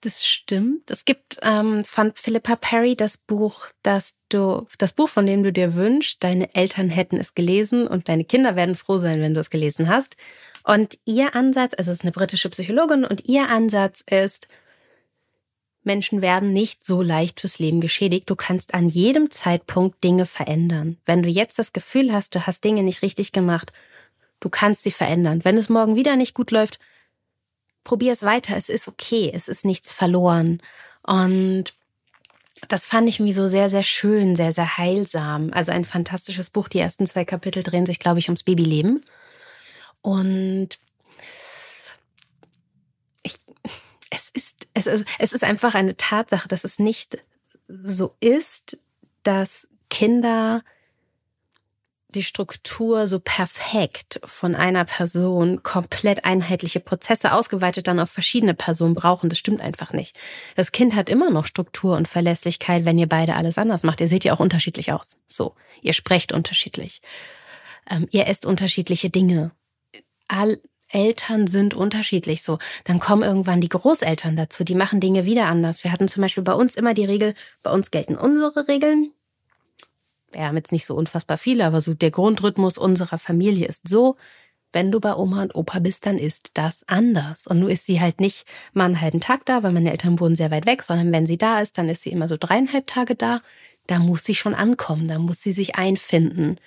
das 0.02 0.26
stimmt. 0.26 0.92
Es 0.92 1.06
gibt 1.06 1.40
ähm, 1.42 1.84
von 1.84 2.14
Philippa 2.14 2.56
Perry 2.56 2.96
das 2.96 3.18
Buch, 3.18 3.68
das 3.84 4.20
du, 4.30 4.68
das 4.78 4.94
Buch, 4.94 5.10
von 5.10 5.26
dem 5.26 5.44
du 5.44 5.52
dir 5.52 5.76
wünschst, 5.76 6.24
deine 6.24 6.54
Eltern 6.56 6.90
hätten 6.90 7.18
es 7.18 7.34
gelesen 7.34 7.88
und 7.88 8.08
deine 8.08 8.24
Kinder 8.24 8.56
werden 8.56 8.76
froh 8.76 9.00
sein, 9.00 9.22
wenn 9.22 9.34
du 9.34 9.40
es 9.40 9.50
gelesen 9.50 9.90
hast. 9.90 10.16
Und 10.64 11.00
ihr 11.06 11.36
Ansatz, 11.36 11.74
also 11.78 11.92
es 11.92 12.00
ist 12.00 12.04
eine 12.04 12.12
britische 12.12 12.50
Psychologin, 12.50 13.06
und 13.06 13.28
ihr 13.28 13.50
Ansatz 13.50 14.02
ist, 14.02 14.48
Menschen 15.84 16.22
werden 16.22 16.52
nicht 16.54 16.86
so 16.86 17.02
leicht 17.02 17.40
fürs 17.40 17.60
Leben 17.60 17.80
geschädigt. 17.80 18.30
Du 18.30 18.36
kannst 18.36 18.74
an 18.74 18.90
jedem 18.90 19.32
Zeitpunkt 19.32 20.04
Dinge 20.04 20.26
verändern. 20.26 20.98
Wenn 21.06 21.24
du 21.24 21.30
jetzt 21.30 21.58
das 21.58 21.74
Gefühl 21.74 22.14
hast, 22.14 22.36
du 22.36 22.46
hast 22.46 22.64
Dinge 22.64 22.84
nicht 22.84 23.02
richtig 23.02 23.32
gemacht, 23.32 23.72
du 24.42 24.50
kannst 24.50 24.84
sie 24.84 24.92
verändern. 24.92 25.46
Wenn 25.46 25.58
es 25.58 25.70
morgen 25.70 25.96
wieder 25.96 26.18
nicht 26.18 26.34
gut 26.34 26.52
läuft, 26.52 26.80
probier 27.88 28.12
es 28.12 28.23
weiter, 28.23 28.58
es 28.58 28.67
ist 28.67 28.89
okay, 28.89 29.32
es 29.34 29.47
ist 29.47 29.63
nichts 29.63 29.93
verloren. 29.93 30.62
Und 31.04 31.73
das 32.67 32.86
fand 32.86 33.08
ich 33.08 33.21
mir 33.21 33.34
so 33.34 33.47
sehr, 33.47 33.69
sehr 33.69 33.84
schön, 33.84 34.36
sehr, 34.36 34.52
sehr 34.52 34.78
heilsam. 34.78 35.54
Also 35.54 35.71
ein 35.71 35.86
fantastisches 35.86 36.50
Buch. 36.50 36.67
Die 36.67 36.80
ersten 36.80 37.06
zwei 37.06 37.23
Kapitel 37.23 37.63
drehen 37.63 37.86
sich, 37.86 38.00
glaube 38.00 38.19
ich, 38.19 38.28
ums 38.28 38.43
Babyleben. 38.43 39.02
Und 40.02 40.80
ich, 43.23 43.39
es 44.10 44.32
ist, 44.32 44.67
es, 44.73 44.88
es 45.17 45.32
ist 45.32 45.45
einfach 45.45 45.73
eine 45.73 45.95
Tatsache, 45.95 46.50
dass 46.50 46.65
es 46.65 46.80
nicht 46.80 47.23
so 47.69 48.17
ist, 48.19 48.80
dass 49.23 49.69
Kinder 49.89 50.62
die 52.18 52.24
Struktur 52.24 53.08
so 53.08 53.20
perfekt 53.20 54.20
von 54.26 54.56
einer 54.56 54.84
Person 54.86 55.64
komplett 55.64 56.26
einheitliche 56.26 56.80
Prozesse 56.80 57.32
ausgeweitet 57.34 57.88
dann 57.88 58.00
auf 58.00 58.10
verschiedene 58.10 58.54
Personen 58.54 58.96
brauchen. 58.96 59.30
Das 59.30 59.38
stimmt 59.38 59.62
einfach 59.62 59.94
nicht. 59.94 60.18
Das 60.56 60.72
Kind 60.72 60.96
hat 60.96 61.08
immer 61.08 61.30
noch 61.30 61.46
Struktur 61.46 61.96
und 61.96 62.08
Verlässlichkeit, 62.08 62.84
wenn 62.86 62.98
ihr 62.98 63.08
beide 63.08 63.36
alles 63.36 63.58
anders 63.58 63.84
macht. 63.84 64.02
Ihr 64.02 64.08
seht 64.08 64.24
ja 64.26 64.34
auch 64.34 64.40
unterschiedlich 64.40 64.92
aus. 64.92 65.18
So. 65.28 65.56
Ihr 65.82 65.94
sprecht 65.94 66.32
unterschiedlich. 66.32 67.02
Ähm, 67.90 68.08
ihr 68.12 68.28
esst 68.28 68.46
unterschiedliche 68.46 69.10
Dinge. 69.10 69.52
All, 70.28 70.60
Eltern 70.90 71.48
sind 71.48 71.74
unterschiedlich 71.74 72.44
so. 72.44 72.60
Dann 72.86 73.00
kommen 73.00 73.24
irgendwann 73.24 73.62
die 73.62 73.70
Großeltern 73.70 74.36
dazu, 74.36 74.64
die 74.64 74.76
machen 74.76 75.00
Dinge 75.00 75.26
wieder 75.26 75.46
anders. 75.46 75.84
Wir 75.84 75.92
hatten 75.92 76.08
zum 76.08 76.22
Beispiel 76.22 76.44
bei 76.44 76.54
uns 76.54 76.76
immer 76.76 76.94
die 76.94 77.06
Regel, 77.06 77.36
bei 77.64 77.72
uns 77.72 77.92
gelten 77.92 78.16
unsere 78.16 78.68
Regeln, 78.68 79.12
wir 80.32 80.46
haben 80.46 80.58
jetzt 80.58 80.72
nicht 80.72 80.86
so 80.86 80.96
unfassbar 80.96 81.38
viele, 81.38 81.66
aber 81.66 81.82
so 81.82 81.94
der 81.94 82.12
Grundrhythmus 82.12 82.78
unserer 82.78 83.18
Familie 83.18 83.68
ist 83.68 83.88
so, 83.88 84.18
wenn 84.74 84.92
du 84.92 85.00
bei 85.00 85.16
Oma 85.16 85.44
und 85.44 85.56
Opa 85.56 85.80
bist, 85.80 86.06
dann 86.06 86.18
ist 86.18 86.52
das 86.56 86.84
anders. 86.88 87.48
Und 87.48 87.60
nun 87.60 87.70
ist 87.70 87.86
sie 87.86 88.02
halt 88.02 88.20
nicht 88.20 88.46
mal 88.74 88.86
einen 88.86 89.02
halben 89.02 89.22
Tag 89.22 89.46
da, 89.46 89.63
weil 89.63 89.72
meine 89.72 89.92
Eltern 89.92 90.20
wohnen 90.20 90.36
sehr 90.36 90.52
weit 90.52 90.66
weg, 90.66 90.84
sondern 90.84 91.12
wenn 91.12 91.26
sie 91.26 91.38
da 91.38 91.62
ist, 91.62 91.78
dann 91.78 91.90
ist 91.90 92.04
sie 92.04 92.12
immer 92.12 92.28
so 92.28 92.38
dreieinhalb 92.38 92.86
Tage 92.86 93.16
da. 93.16 93.42
Da 93.88 94.00
muss 94.00 94.26
sie 94.26 94.36
schon 94.36 94.54
ankommen, 94.54 95.08
da 95.08 95.20
muss 95.20 95.42
sie 95.42 95.54
sich 95.54 95.76
einfinden. 95.76 96.58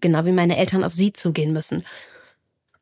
Genau 0.00 0.24
wie 0.24 0.32
meine 0.32 0.56
Eltern 0.56 0.82
auf 0.84 0.94
sie 0.94 1.12
zugehen 1.12 1.52
müssen. 1.52 1.84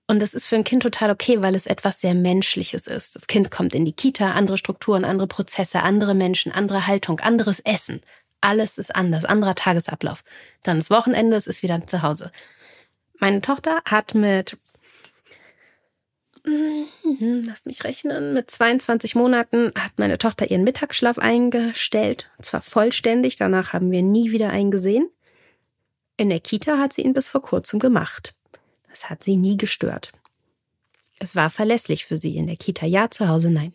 Und 0.07 0.21
das 0.21 0.33
ist 0.33 0.47
für 0.47 0.57
ein 0.57 0.65
Kind 0.65 0.85
total 0.85 1.11
okay, 1.11 1.43
weil 1.43 1.55
es 1.55 1.67
etwas 1.67 2.01
sehr 2.01 2.15
Menschliches 2.15 2.87
ist. 2.87 3.15
Das 3.15 3.27
Kind 3.27 3.51
kommt 3.51 3.75
in 3.75 3.85
die 3.85 3.93
Kita, 3.93 4.33
andere 4.33 4.57
Strukturen, 4.57 5.05
andere 5.05 5.27
Prozesse, 5.27 5.83
andere 5.83 6.15
Menschen, 6.15 6.51
andere 6.51 6.87
Haltung, 6.87 7.21
anderes 7.21 7.61
Essen. 7.61 8.01
Alles 8.41 8.79
ist 8.79 8.95
anders, 8.95 9.25
anderer 9.25 9.55
Tagesablauf. 9.55 10.23
Dann 10.63 10.79
ist 10.79 10.91
Wochenende, 10.91 11.37
es 11.37 11.47
ist 11.47 11.63
wieder 11.63 11.87
zu 11.87 12.03
Hause. 12.03 12.31
Meine 13.19 13.41
Tochter 13.41 13.83
hat 13.85 14.15
mit 14.15 14.57
Mhm, 16.49 17.43
lass 17.45 17.67
mich 17.67 17.85
rechnen. 17.85 18.33
Mit 18.33 18.51
22 18.51 19.15
Monaten 19.15 19.73
hat 19.77 19.93
meine 19.99 20.19
Tochter 20.19 20.51
ihren 20.51 20.65
Mittagsschlaf 20.65 21.19
eingestellt. 21.19 22.31
Und 22.39 22.45
zwar 22.45 22.61
vollständig. 22.61 23.37
Danach 23.37 23.73
haben 23.73 23.91
wir 23.91 24.03
nie 24.03 24.31
wieder 24.31 24.51
einen 24.51 24.71
gesehen. 24.71 25.11
In 26.17 26.31
der 26.31 26.41
Kita 26.41 26.79
hat 26.79 26.93
sie 26.93 27.03
ihn 27.03 27.13
bis 27.13 27.29
vor 27.29 27.43
kurzem 27.43 27.79
gemacht. 27.79 28.35
Das 28.89 29.11
hat 29.11 29.23
sie 29.23 29.37
nie 29.37 29.57
gestört. 29.57 30.13
Es 31.19 31.37
war 31.37 31.51
verlässlich 31.51 32.07
für 32.07 32.17
sie. 32.17 32.37
In 32.37 32.47
der 32.47 32.57
Kita 32.57 32.87
ja, 32.87 33.11
zu 33.11 33.29
Hause 33.29 33.51
nein. 33.51 33.73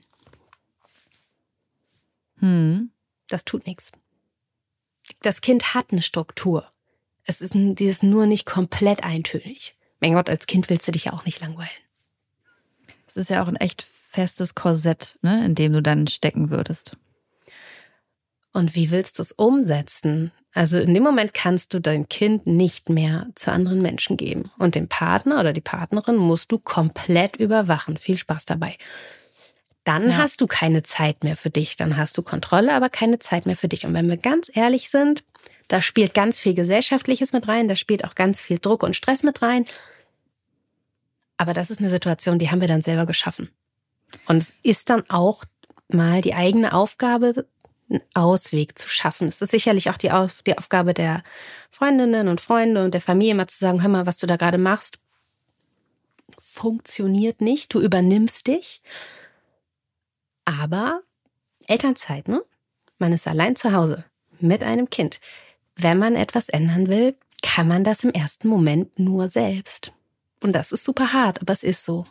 Hm. 2.40 2.92
Das 3.28 3.46
tut 3.46 3.68
nichts. 3.68 3.92
Das 5.22 5.42
Kind 5.42 5.74
hat 5.74 5.92
eine 5.92 6.02
Struktur. 6.02 6.72
Es 7.26 7.42
ist 7.42 7.54
dieses 7.56 8.04
nur 8.04 8.26
nicht 8.26 8.46
komplett 8.46 9.04
eintönig. 9.04 9.76
Mein 10.00 10.14
Gott, 10.14 10.30
als 10.30 10.48
Kind 10.48 10.70
willst 10.70 10.88
du 10.88 10.92
dich 10.92 11.06
ja 11.06 11.14
auch 11.14 11.26
nicht 11.26 11.40
langweilen. 11.40 11.70
Es 13.08 13.16
ist 13.16 13.30
ja 13.30 13.44
auch 13.44 13.48
ein 13.48 13.56
echt 13.56 13.82
festes 13.82 14.56
Korsett, 14.56 15.18
ne, 15.22 15.46
in 15.46 15.56
dem 15.56 15.74
du 15.74 15.82
dann 15.82 16.08
stecken 16.08 16.50
würdest. 16.50 16.98
Und 18.52 18.76
wie 18.76 18.92
willst 18.92 19.18
du 19.18 19.24
es 19.24 19.32
umsetzen? 19.32 20.32
Also 20.54 20.78
in 20.78 20.94
dem 20.94 21.02
Moment 21.02 21.34
kannst 21.34 21.74
du 21.74 21.80
dein 21.80 22.08
Kind 22.08 22.46
nicht 22.46 22.90
mehr 22.90 23.28
zu 23.34 23.52
anderen 23.52 23.82
Menschen 23.82 24.18
geben. 24.18 24.52
Und 24.60 24.76
den 24.76 24.88
Partner 24.88 25.40
oder 25.40 25.54
die 25.54 25.62
Partnerin 25.62 26.18
musst 26.18 26.52
du 26.52 26.60
komplett 26.60 27.38
überwachen. 27.38 27.98
Viel 27.98 28.18
Spaß 28.18 28.46
dabei. 28.46 28.78
Dann 29.84 30.10
ja. 30.10 30.18
hast 30.18 30.42
du 30.42 30.48
keine 30.48 30.84
Zeit 30.84 31.24
mehr 31.24 31.36
für 31.36 31.50
dich. 31.50 31.76
Dann 31.76 31.98
hast 31.98 32.18
du 32.18 32.22
Kontrolle, 32.22 32.74
aber 32.74 32.90
keine 32.90 33.20
Zeit 33.20 33.46
mehr 33.46 33.58
für 33.58 33.68
dich. 33.68 33.86
Und 33.86 33.94
wenn 33.94 34.10
wir 34.10 34.18
ganz 34.18 34.50
ehrlich 34.54 34.90
sind, 34.90 35.24
da 35.68 35.82
spielt 35.82 36.14
ganz 36.14 36.40
viel 36.40 36.54
Gesellschaftliches 36.54 37.34
mit 37.34 37.48
rein. 37.48 37.68
Da 37.68 37.76
spielt 37.76 38.06
auch 38.06 38.16
ganz 38.16 38.42
viel 38.42 38.60
Druck 38.60 38.84
und 38.84 38.96
Stress 38.96 39.24
mit 39.24 39.42
rein. 39.42 39.66
Aber 41.38 41.54
das 41.54 41.72
ist 41.72 41.80
eine 41.80 41.90
Situation, 41.90 42.40
die 42.40 42.52
haben 42.52 42.62
wir 42.62 42.68
dann 42.68 42.82
selber 42.82 43.06
geschaffen. 43.06 43.50
Und 44.28 44.38
es 44.38 44.54
ist 44.62 44.90
dann 44.90 45.04
auch 45.10 45.44
mal 45.90 46.22
die 46.22 46.36
eigene 46.36 46.74
Aufgabe, 46.74 47.46
einen 47.90 48.02
Ausweg 48.14 48.78
zu 48.78 48.88
schaffen. 48.88 49.28
Es 49.28 49.42
ist 49.42 49.52
sicherlich 49.52 49.90
auch 49.90 49.98
die, 49.98 50.12
Auf 50.12 50.42
die 50.44 50.58
Aufgabe 50.58 50.94
der 50.94 51.24
Freundinnen 51.70 52.28
und 52.28 52.42
Freunde 52.42 52.84
und 52.84 52.94
der 52.94 53.02
Familie, 53.02 53.36
mal 53.36 53.48
zu 53.48 53.58
sagen, 53.58 53.82
hör 53.82 53.90
mal, 53.90 54.06
was 54.06 54.18
du 54.18 54.28
da 54.28 54.36
gerade 54.36 54.58
machst, 54.58 55.00
funktioniert 56.40 57.42
nicht. 57.42 57.74
Du 57.74 57.82
übernimmst 57.82 58.48
dich. 58.48 58.82
Aber 60.46 61.02
Elternzeit, 61.68 62.28
ne? 62.28 62.44
Man 63.00 63.14
ist 63.14 63.28
allein 63.28 63.56
zu 63.56 63.74
Hause 63.74 64.06
mit 64.40 64.64
einem 64.64 64.90
Kind. 64.90 65.20
Wenn 65.76 65.98
man 65.98 66.16
etwas 66.16 66.50
ändern 66.50 66.88
will, 66.88 67.16
kann 67.42 67.68
man 67.68 67.84
das 67.84 68.04
im 68.04 68.12
ersten 68.12 68.48
Moment 68.48 69.00
nur 69.00 69.30
selbst. 69.30 69.92
Und 70.42 70.54
das 70.54 70.72
ist 70.72 70.84
super 70.84 71.14
hart, 71.14 71.42
aber 71.42 71.54
es 71.54 71.64
ist 71.64 71.86
so 71.86 72.06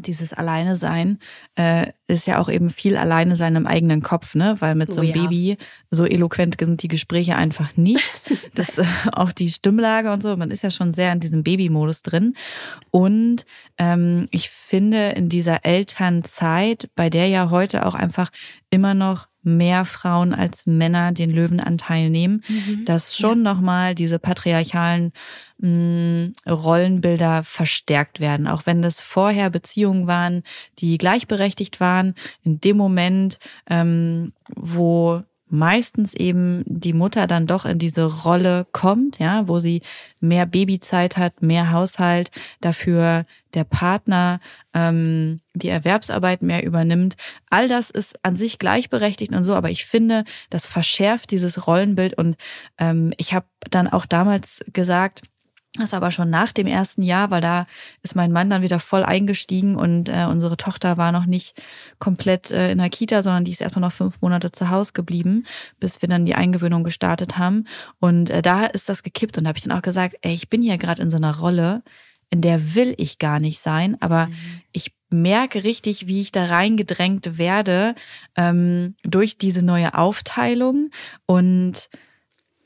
dieses 0.00 0.32
Alleine 0.32 0.76
sein 0.76 1.18
äh, 1.54 1.88
ist 2.06 2.26
ja 2.26 2.38
auch 2.38 2.48
eben 2.48 2.70
viel 2.70 2.96
Alleine 2.96 3.36
sein 3.36 3.56
im 3.56 3.66
eigenen 3.66 4.02
Kopf, 4.02 4.34
ne? 4.34 4.56
Weil 4.58 4.74
mit 4.74 4.92
so 4.92 5.00
einem 5.00 5.10
oh 5.10 5.14
ja. 5.14 5.22
Baby 5.22 5.56
so 5.90 6.04
eloquent 6.04 6.56
sind 6.60 6.82
die 6.82 6.88
Gespräche 6.88 7.36
einfach 7.36 7.76
nicht. 7.76 8.22
Das 8.54 8.76
äh, 8.76 8.84
auch 9.12 9.32
die 9.32 9.48
Stimmlage 9.48 10.12
und 10.12 10.22
so, 10.22 10.36
man 10.36 10.50
ist 10.50 10.62
ja 10.62 10.70
schon 10.70 10.92
sehr 10.92 11.10
in 11.10 11.20
diesem 11.20 11.42
Babymodus 11.42 12.02
drin. 12.02 12.34
Und 12.90 13.46
ähm, 13.78 14.26
ich 14.30 14.50
finde 14.50 15.10
in 15.12 15.30
dieser 15.30 15.64
Elternzeit, 15.64 16.90
bei 16.94 17.08
der 17.08 17.28
ja 17.28 17.48
heute 17.48 17.86
auch 17.86 17.94
einfach 17.94 18.30
immer 18.68 18.92
noch 18.92 19.26
mehr 19.42 19.84
Frauen 19.84 20.32
als 20.32 20.66
Männer 20.66 21.12
den 21.12 21.30
Löwenanteil 21.30 22.10
nehmen, 22.10 22.42
mhm. 22.48 22.84
dass 22.84 23.16
schon 23.16 23.44
ja. 23.44 23.52
nochmal 23.52 23.94
diese 23.94 24.18
patriarchalen 24.18 25.12
mh, 25.58 25.68
mm, 25.68 26.32
Rollenbilder 26.48 27.42
verstärkt 27.42 28.20
werden. 28.20 28.46
Auch 28.46 28.66
wenn 28.66 28.82
das 28.82 29.00
vorher 29.00 29.50
Beziehungen 29.50 30.06
waren, 30.06 30.42
die 30.78 30.98
gleichberechtigt 30.98 31.80
waren, 31.80 32.14
in 32.42 32.60
dem 32.60 32.76
Moment, 32.76 33.38
ähm, 33.68 34.32
wo 34.54 35.22
meistens 35.52 36.14
eben 36.14 36.64
die 36.66 36.94
Mutter 36.94 37.26
dann 37.26 37.46
doch 37.46 37.66
in 37.66 37.78
diese 37.78 38.04
Rolle 38.04 38.66
kommt, 38.72 39.18
ja, 39.18 39.46
wo 39.48 39.58
sie 39.58 39.82
mehr 40.18 40.46
Babyzeit 40.46 41.18
hat, 41.18 41.42
mehr 41.42 41.70
Haushalt, 41.72 42.30
dafür 42.62 43.26
der 43.52 43.64
Partner 43.64 44.40
ähm, 44.72 45.40
die 45.52 45.68
Erwerbsarbeit 45.68 46.40
mehr 46.40 46.64
übernimmt. 46.64 47.16
All 47.50 47.68
das 47.68 47.90
ist 47.90 48.18
an 48.24 48.34
sich 48.34 48.58
gleichberechtigt 48.58 49.32
und 49.32 49.44
so, 49.44 49.54
aber 49.54 49.68
ich 49.68 49.84
finde, 49.84 50.24
das 50.48 50.66
verschärft 50.66 51.30
dieses 51.30 51.66
Rollenbild 51.66 52.16
und 52.16 52.36
ähm, 52.78 53.12
ich 53.18 53.34
habe 53.34 53.46
dann 53.68 53.88
auch 53.88 54.06
damals 54.06 54.64
gesagt, 54.72 55.20
das 55.78 55.92
war 55.92 55.98
aber 55.98 56.10
schon 56.10 56.28
nach 56.28 56.52
dem 56.52 56.66
ersten 56.66 57.02
Jahr, 57.02 57.30
weil 57.30 57.40
da 57.40 57.66
ist 58.02 58.14
mein 58.14 58.30
Mann 58.30 58.50
dann 58.50 58.60
wieder 58.60 58.78
voll 58.78 59.04
eingestiegen 59.04 59.74
und 59.76 60.10
äh, 60.10 60.26
unsere 60.28 60.58
Tochter 60.58 60.98
war 60.98 61.12
noch 61.12 61.24
nicht 61.24 61.60
komplett 61.98 62.50
äh, 62.50 62.72
in 62.72 62.78
der 62.78 62.90
Kita, 62.90 63.22
sondern 63.22 63.44
die 63.44 63.52
ist 63.52 63.62
erstmal 63.62 63.80
noch 63.80 63.92
fünf 63.92 64.20
Monate 64.20 64.52
zu 64.52 64.68
Hause 64.68 64.92
geblieben, 64.92 65.46
bis 65.80 66.02
wir 66.02 66.10
dann 66.10 66.26
die 66.26 66.34
Eingewöhnung 66.34 66.84
gestartet 66.84 67.38
haben. 67.38 67.64
Und 68.00 68.28
äh, 68.28 68.42
da 68.42 68.66
ist 68.66 68.90
das 68.90 69.02
gekippt 69.02 69.38
und 69.38 69.44
da 69.44 69.48
habe 69.48 69.56
ich 69.56 69.64
dann 69.64 69.76
auch 69.76 69.82
gesagt, 69.82 70.16
ey, 70.20 70.34
ich 70.34 70.50
bin 70.50 70.60
hier 70.60 70.76
gerade 70.76 71.00
in 71.00 71.10
so 71.10 71.16
einer 71.16 71.38
Rolle, 71.38 71.82
in 72.28 72.42
der 72.42 72.74
will 72.74 72.94
ich 72.98 73.18
gar 73.18 73.40
nicht 73.40 73.60
sein, 73.60 73.96
aber 74.00 74.26
mhm. 74.26 74.34
ich 74.72 74.92
merke 75.08 75.64
richtig, 75.64 76.06
wie 76.06 76.20
ich 76.20 76.32
da 76.32 76.46
reingedrängt 76.46 77.38
werde 77.38 77.94
ähm, 78.36 78.94
durch 79.04 79.38
diese 79.38 79.64
neue 79.64 79.94
Aufteilung 79.94 80.90
und 81.26 81.88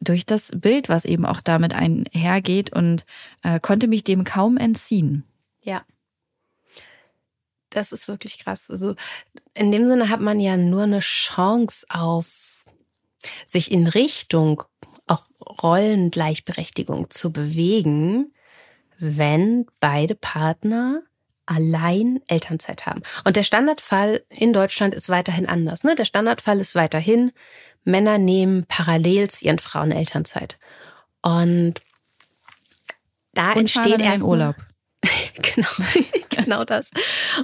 durch 0.01 0.27
das 0.27 0.51
Bild, 0.55 0.89
was 0.89 1.05
eben 1.05 1.27
auch 1.27 1.41
damit 1.41 1.75
einhergeht 1.75 2.73
und 2.73 3.05
äh, 3.43 3.61
konnte 3.61 3.89
mich 3.89 4.05
dem 4.05 4.25
kaum 4.25 4.57
entziehen. 4.57 5.25
Ja. 5.65 5.85
Das 7.71 7.93
ist 7.93 8.09
wirklich 8.09 8.39
krass. 8.39 8.71
Also 8.71 8.95
in 9.55 9.73
dem 9.73 9.87
Sinne 9.87 10.09
hat 10.09 10.21
man 10.21 10.41
ja 10.41 10.57
nur 10.57 10.85
eine 10.85 11.01
Chance 11.01 11.87
auf 11.89 12.65
sich 13.47 13.73
in 13.73 13.87
Richtung 13.87 14.63
auch 15.07 15.25
Rollengleichberechtigung 15.63 17.11
zu 17.11 17.33
bewegen, 17.33 18.33
wenn 18.99 19.67
beide 19.81 20.15
Partner 20.15 21.03
allein 21.47 22.21
Elternzeit 22.27 22.87
haben. 22.87 23.03
Und 23.25 23.37
der 23.37 23.45
Standardfall 23.45 24.25
in 24.29 24.53
Deutschland 24.53 24.95
ist 24.95 25.09
weiterhin 25.09 25.49
anders. 25.49 25.85
Ne? 25.85 25.95
Der 25.95 26.05
Standardfall 26.05 26.61
ist 26.61 26.75
weiterhin, 26.75 27.33
Männer 27.87 28.19
nehmen 28.19 28.65
parallel 28.69 29.31
zu 29.31 29.45
ihren 29.45 29.59
Frauen 29.59 29.93
Elternzeit. 29.93 30.59
Und 31.23 31.75
da 33.33 33.53
Und 33.53 33.61
entsteht 33.61 34.01
erst 34.01 34.25
Urlaub. 34.25 34.57
genau, 35.43 35.69
genau 36.31 36.65
das. 36.65 36.91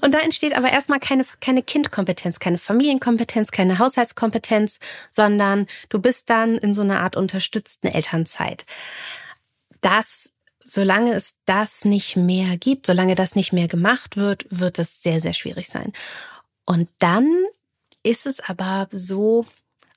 Und 0.01 0.13
da 0.13 0.19
entsteht 0.19 0.57
aber 0.57 0.71
erstmal 0.71 1.01
keine, 1.01 1.25
keine 1.41 1.63
Kindkompetenz, 1.63 2.39
keine 2.39 2.59
Familienkompetenz, 2.59 3.51
keine 3.51 3.79
Haushaltskompetenz, 3.79 4.79
sondern 5.11 5.67
du 5.89 6.01
bist 6.01 6.31
dann 6.31 6.57
in 6.57 6.75
so 6.75 6.83
einer 6.83 7.01
Art 7.01 7.17
unterstützten 7.17 7.89
Elternzeit. 7.89 8.65
Das, 9.81 10.33
solange 10.65 11.13
es 11.13 11.35
das 11.45 11.85
nicht 11.85 12.17
mehr 12.17 12.57
gibt, 12.57 12.87
solange 12.87 13.15
das 13.15 13.37
nicht 13.37 13.53
mehr 13.53 13.69
gemacht 13.69 14.17
wird, 14.17 14.47
wird 14.51 14.79
es 14.79 15.03
sehr, 15.03 15.21
sehr 15.21 15.35
schwierig 15.35 15.69
sein. 15.69 15.93
Und 16.65 16.89
dann 16.99 17.29
ist 18.03 18.27
es 18.27 18.41
aber 18.41 18.89
so, 18.91 19.47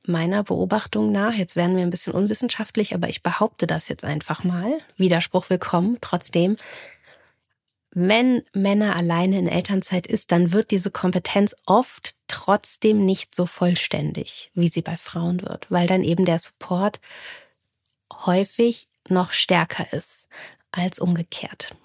meiner 0.07 0.43
Beobachtung 0.43 1.11
nach, 1.11 1.33
jetzt 1.33 1.55
werden 1.55 1.75
wir 1.75 1.83
ein 1.83 1.89
bisschen 1.89 2.13
unwissenschaftlich, 2.13 2.93
aber 2.93 3.09
ich 3.09 3.23
behaupte 3.23 3.67
das 3.67 3.87
jetzt 3.89 4.03
einfach 4.03 4.43
mal, 4.43 4.79
Widerspruch 4.97 5.49
willkommen, 5.49 5.97
trotzdem, 6.01 6.57
wenn 7.91 8.43
Männer 8.53 8.95
alleine 8.95 9.39
in 9.39 9.47
Elternzeit 9.47 10.05
ist, 10.05 10.31
dann 10.31 10.51
wird 10.51 10.71
diese 10.71 10.91
Kompetenz 10.91 11.55
oft 11.65 12.15
trotzdem 12.27 13.05
nicht 13.05 13.33
so 13.33 13.45
vollständig, 13.45 14.51
wie 14.53 14.67
sie 14.67 14.81
bei 14.81 14.97
Frauen 14.97 15.41
wird, 15.41 15.67
weil 15.69 15.87
dann 15.87 16.03
eben 16.03 16.25
der 16.25 16.39
Support 16.39 16.99
häufig 18.25 18.89
noch 19.07 19.31
stärker 19.31 19.93
ist 19.93 20.27
als 20.71 20.99
umgekehrt. 20.99 21.75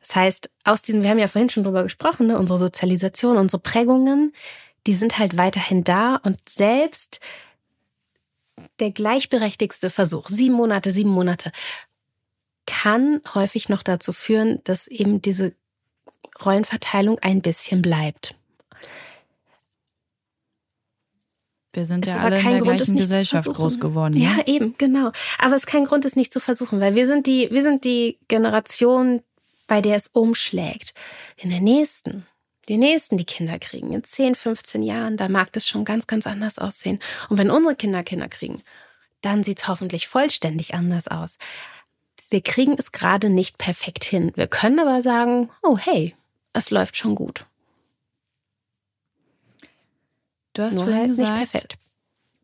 Das 0.00 0.16
heißt, 0.16 0.50
aus 0.64 0.82
diesen, 0.82 1.02
wir 1.02 1.10
haben 1.10 1.18
ja 1.18 1.28
vorhin 1.28 1.50
schon 1.50 1.64
drüber 1.64 1.84
gesprochen, 1.84 2.26
ne, 2.26 2.38
unsere 2.38 2.58
Sozialisation, 2.58 3.36
unsere 3.36 3.60
Prägungen, 3.60 4.32
die 4.86 4.94
sind 4.94 5.18
halt 5.18 5.36
weiterhin 5.36 5.84
da 5.84 6.16
und 6.16 6.38
selbst 6.48 7.20
der 8.78 8.90
gleichberechtigste 8.90 9.90
Versuch, 9.90 10.28
sieben 10.28 10.54
Monate, 10.54 10.90
sieben 10.90 11.10
Monate, 11.10 11.52
kann 12.66 13.20
häufig 13.34 13.68
noch 13.68 13.82
dazu 13.82 14.12
führen, 14.12 14.60
dass 14.64 14.86
eben 14.86 15.20
diese 15.22 15.54
Rollenverteilung 16.44 17.18
ein 17.18 17.42
bisschen 17.42 17.82
bleibt. 17.82 18.34
Wir 21.72 21.86
sind 21.86 22.06
ja 22.06 22.18
alle 22.18 22.38
in 22.38 22.44
der 22.44 22.60
Grund, 22.60 22.76
gleichen 22.78 22.96
Gesellschaft 22.96 23.46
groß 23.46 23.78
geworden. 23.78 24.16
Ja, 24.16 24.38
ja, 24.38 24.46
eben, 24.46 24.74
genau. 24.76 25.12
Aber 25.38 25.54
es 25.54 25.62
ist 25.62 25.66
kein 25.66 25.84
Grund, 25.84 26.04
es 26.04 26.16
nicht 26.16 26.32
zu 26.32 26.40
versuchen, 26.40 26.80
weil 26.80 26.96
wir 26.96 27.06
sind 27.06 27.26
die, 27.26 27.48
wir 27.52 27.62
sind 27.62 27.84
die 27.84 28.18
Generation, 28.26 29.22
bei 29.68 29.80
der 29.80 29.96
es 29.96 30.08
umschlägt. 30.08 30.94
In 31.36 31.50
der 31.50 31.60
nächsten 31.60 32.26
die 32.70 32.78
nächsten, 32.78 33.16
die 33.16 33.24
Kinder 33.24 33.58
kriegen, 33.58 33.92
in 33.92 34.04
10, 34.04 34.36
15 34.36 34.84
Jahren, 34.84 35.16
da 35.16 35.28
mag 35.28 35.52
das 35.52 35.68
schon 35.68 35.84
ganz, 35.84 36.06
ganz 36.06 36.24
anders 36.28 36.56
aussehen. 36.56 37.00
Und 37.28 37.36
wenn 37.36 37.50
unsere 37.50 37.74
Kinder 37.74 38.04
Kinder 38.04 38.28
kriegen, 38.28 38.62
dann 39.22 39.42
sieht 39.42 39.58
es 39.58 39.68
hoffentlich 39.68 40.06
vollständig 40.06 40.72
anders 40.72 41.08
aus. 41.08 41.36
Wir 42.30 42.40
kriegen 42.40 42.76
es 42.78 42.92
gerade 42.92 43.28
nicht 43.28 43.58
perfekt 43.58 44.04
hin. 44.04 44.30
Wir 44.36 44.46
können 44.46 44.78
aber 44.78 45.02
sagen, 45.02 45.50
oh 45.62 45.76
hey, 45.78 46.14
es 46.52 46.70
läuft 46.70 46.96
schon 46.96 47.16
gut. 47.16 47.44
Du 50.52 50.62
hast 50.62 50.74
Nur 50.74 50.84
vorhin 50.84 51.00
halt 51.00 51.08
nicht 51.08 51.18
gesagt, 51.18 51.38
perfekt. 51.38 51.78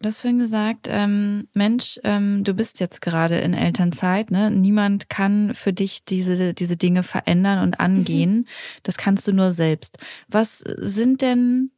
Du 0.03 0.09
hast 0.09 0.20
vorhin 0.20 0.38
gesagt, 0.38 0.88
ähm, 0.90 1.49
Mensch, 1.55 1.99
ähm, 2.05 2.44
du 2.44 2.53
bist 2.53 2.80
jetzt 2.80 3.01
gerade 3.01 3.38
in 3.38 3.55
Elternzeit, 3.55 4.30
ne? 4.30 4.51
Niemand 4.51 5.09
kann 5.09 5.55
für 5.55 5.72
dich 5.72 6.05
diese, 6.05 6.53
diese 6.53 6.76
Dinge 6.76 7.03
verändern 7.03 7.62
und 7.62 7.80
angehen. 7.80 8.47
Das 8.82 8.99
kannst 8.99 9.26
du 9.26 9.32
nur 9.32 9.53
selbst. 9.53 9.99
Was 10.28 10.59
sind 10.59 11.22
denn 11.22 11.70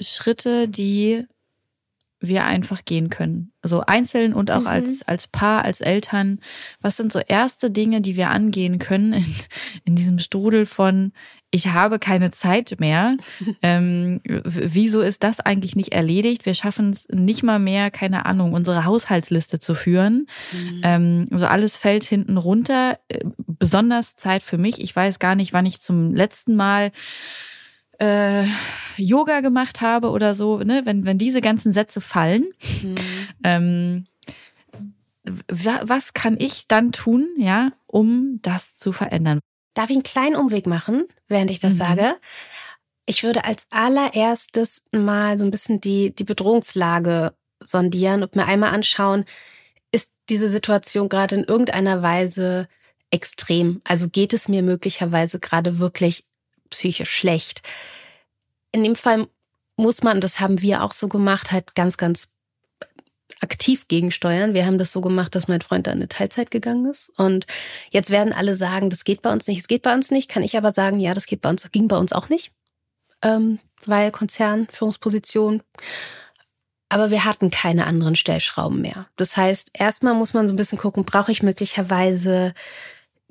Schritte, 0.00 0.66
die 0.68 1.24
wir 2.18 2.44
einfach 2.46 2.84
gehen 2.84 3.10
können? 3.10 3.52
Also 3.62 3.82
einzeln 3.82 4.34
und 4.34 4.50
auch 4.50 4.62
Mhm. 4.62 4.66
als, 4.66 5.02
als 5.06 5.28
Paar, 5.28 5.64
als 5.64 5.80
Eltern. 5.80 6.40
Was 6.80 6.96
sind 6.96 7.12
so 7.12 7.20
erste 7.20 7.70
Dinge, 7.70 8.00
die 8.00 8.16
wir 8.16 8.30
angehen 8.30 8.80
können 8.80 9.12
in, 9.12 9.26
in 9.84 9.94
diesem 9.94 10.18
Strudel 10.18 10.66
von 10.66 11.12
ich 11.50 11.68
habe 11.68 11.98
keine 11.98 12.30
Zeit 12.30 12.76
mehr. 12.78 13.16
ähm, 13.62 14.20
wieso 14.24 15.00
ist 15.00 15.22
das 15.22 15.40
eigentlich 15.40 15.76
nicht 15.76 15.92
erledigt? 15.92 16.44
Wir 16.46 16.54
schaffen 16.54 16.90
es 16.90 17.06
nicht 17.10 17.42
mal 17.42 17.58
mehr, 17.58 17.90
keine 17.90 18.26
Ahnung, 18.26 18.52
unsere 18.52 18.84
Haushaltsliste 18.84 19.58
zu 19.58 19.74
führen. 19.74 20.26
Ähm, 20.82 21.28
also 21.30 21.46
alles 21.46 21.76
fällt 21.76 22.04
hinten 22.04 22.36
runter. 22.36 22.98
Äh, 23.08 23.20
Besonders 23.58 24.16
Zeit 24.16 24.42
für 24.42 24.58
mich. 24.58 24.80
Ich 24.82 24.94
weiß 24.94 25.18
gar 25.18 25.34
nicht, 25.34 25.54
wann 25.54 25.64
ich 25.64 25.80
zum 25.80 26.14
letzten 26.14 26.56
Mal 26.56 26.92
äh, 27.98 28.44
Yoga 28.98 29.40
gemacht 29.40 29.80
habe 29.80 30.10
oder 30.10 30.34
so. 30.34 30.58
Ne? 30.58 30.82
Wenn, 30.84 31.06
wenn 31.06 31.16
diese 31.16 31.40
ganzen 31.40 31.72
Sätze 31.72 32.02
fallen, 32.02 32.44
ähm, 33.42 34.04
wa- 35.48 35.80
was 35.82 36.12
kann 36.12 36.36
ich 36.38 36.68
dann 36.68 36.92
tun, 36.92 37.26
ja, 37.38 37.72
um 37.86 38.38
das 38.42 38.74
zu 38.74 38.92
verändern? 38.92 39.40
Darf 39.76 39.90
ich 39.90 39.96
einen 39.96 40.02
kleinen 40.02 40.36
Umweg 40.36 40.66
machen, 40.66 41.04
während 41.28 41.50
ich 41.50 41.58
das 41.60 41.74
Mhm. 41.74 41.78
sage? 41.78 42.16
Ich 43.04 43.22
würde 43.22 43.44
als 43.44 43.66
allererstes 43.70 44.84
mal 44.90 45.38
so 45.38 45.44
ein 45.44 45.50
bisschen 45.50 45.82
die, 45.82 46.14
die 46.14 46.24
Bedrohungslage 46.24 47.34
sondieren 47.62 48.22
und 48.22 48.34
mir 48.36 48.46
einmal 48.46 48.72
anschauen, 48.72 49.26
ist 49.92 50.10
diese 50.30 50.48
Situation 50.48 51.10
gerade 51.10 51.36
in 51.36 51.44
irgendeiner 51.44 52.02
Weise 52.02 52.68
extrem? 53.10 53.82
Also 53.84 54.08
geht 54.08 54.32
es 54.32 54.48
mir 54.48 54.62
möglicherweise 54.62 55.38
gerade 55.40 55.78
wirklich 55.78 56.24
psychisch 56.70 57.10
schlecht? 57.10 57.60
In 58.72 58.82
dem 58.82 58.96
Fall 58.96 59.28
muss 59.76 60.02
man, 60.02 60.22
das 60.22 60.40
haben 60.40 60.62
wir 60.62 60.82
auch 60.82 60.92
so 60.92 61.08
gemacht, 61.08 61.52
halt 61.52 61.74
ganz, 61.74 61.98
ganz 61.98 62.28
aktiv 63.40 63.88
gegensteuern. 63.88 64.54
Wir 64.54 64.66
haben 64.66 64.78
das 64.78 64.92
so 64.92 65.00
gemacht, 65.00 65.34
dass 65.34 65.48
mein 65.48 65.60
Freund 65.60 65.86
da 65.86 65.92
in 65.92 65.98
eine 65.98 66.08
Teilzeit 66.08 66.50
gegangen 66.50 66.86
ist. 66.90 67.10
Und 67.18 67.46
jetzt 67.90 68.10
werden 68.10 68.32
alle 68.32 68.56
sagen, 68.56 68.90
das 68.90 69.04
geht 69.04 69.22
bei 69.22 69.32
uns 69.32 69.46
nicht, 69.46 69.60
es 69.60 69.68
geht 69.68 69.82
bei 69.82 69.94
uns 69.94 70.10
nicht. 70.10 70.30
Kann 70.30 70.42
ich 70.42 70.56
aber 70.56 70.72
sagen, 70.72 70.98
ja, 70.98 71.14
das 71.14 71.26
geht 71.26 71.42
bei 71.42 71.50
uns, 71.50 71.62
das 71.62 71.72
ging 71.72 71.88
bei 71.88 71.98
uns 71.98 72.12
auch 72.12 72.28
nicht. 72.28 72.52
Ähm, 73.22 73.58
weil 73.84 74.10
Konzern, 74.10 74.66
Führungsposition. 74.70 75.62
Aber 76.88 77.10
wir 77.10 77.24
hatten 77.24 77.50
keine 77.50 77.86
anderen 77.86 78.16
Stellschrauben 78.16 78.80
mehr. 78.80 79.06
Das 79.16 79.36
heißt, 79.36 79.70
erstmal 79.72 80.14
muss 80.14 80.34
man 80.34 80.46
so 80.46 80.52
ein 80.52 80.56
bisschen 80.56 80.78
gucken, 80.78 81.04
brauche 81.04 81.32
ich 81.32 81.42
möglicherweise 81.42 82.54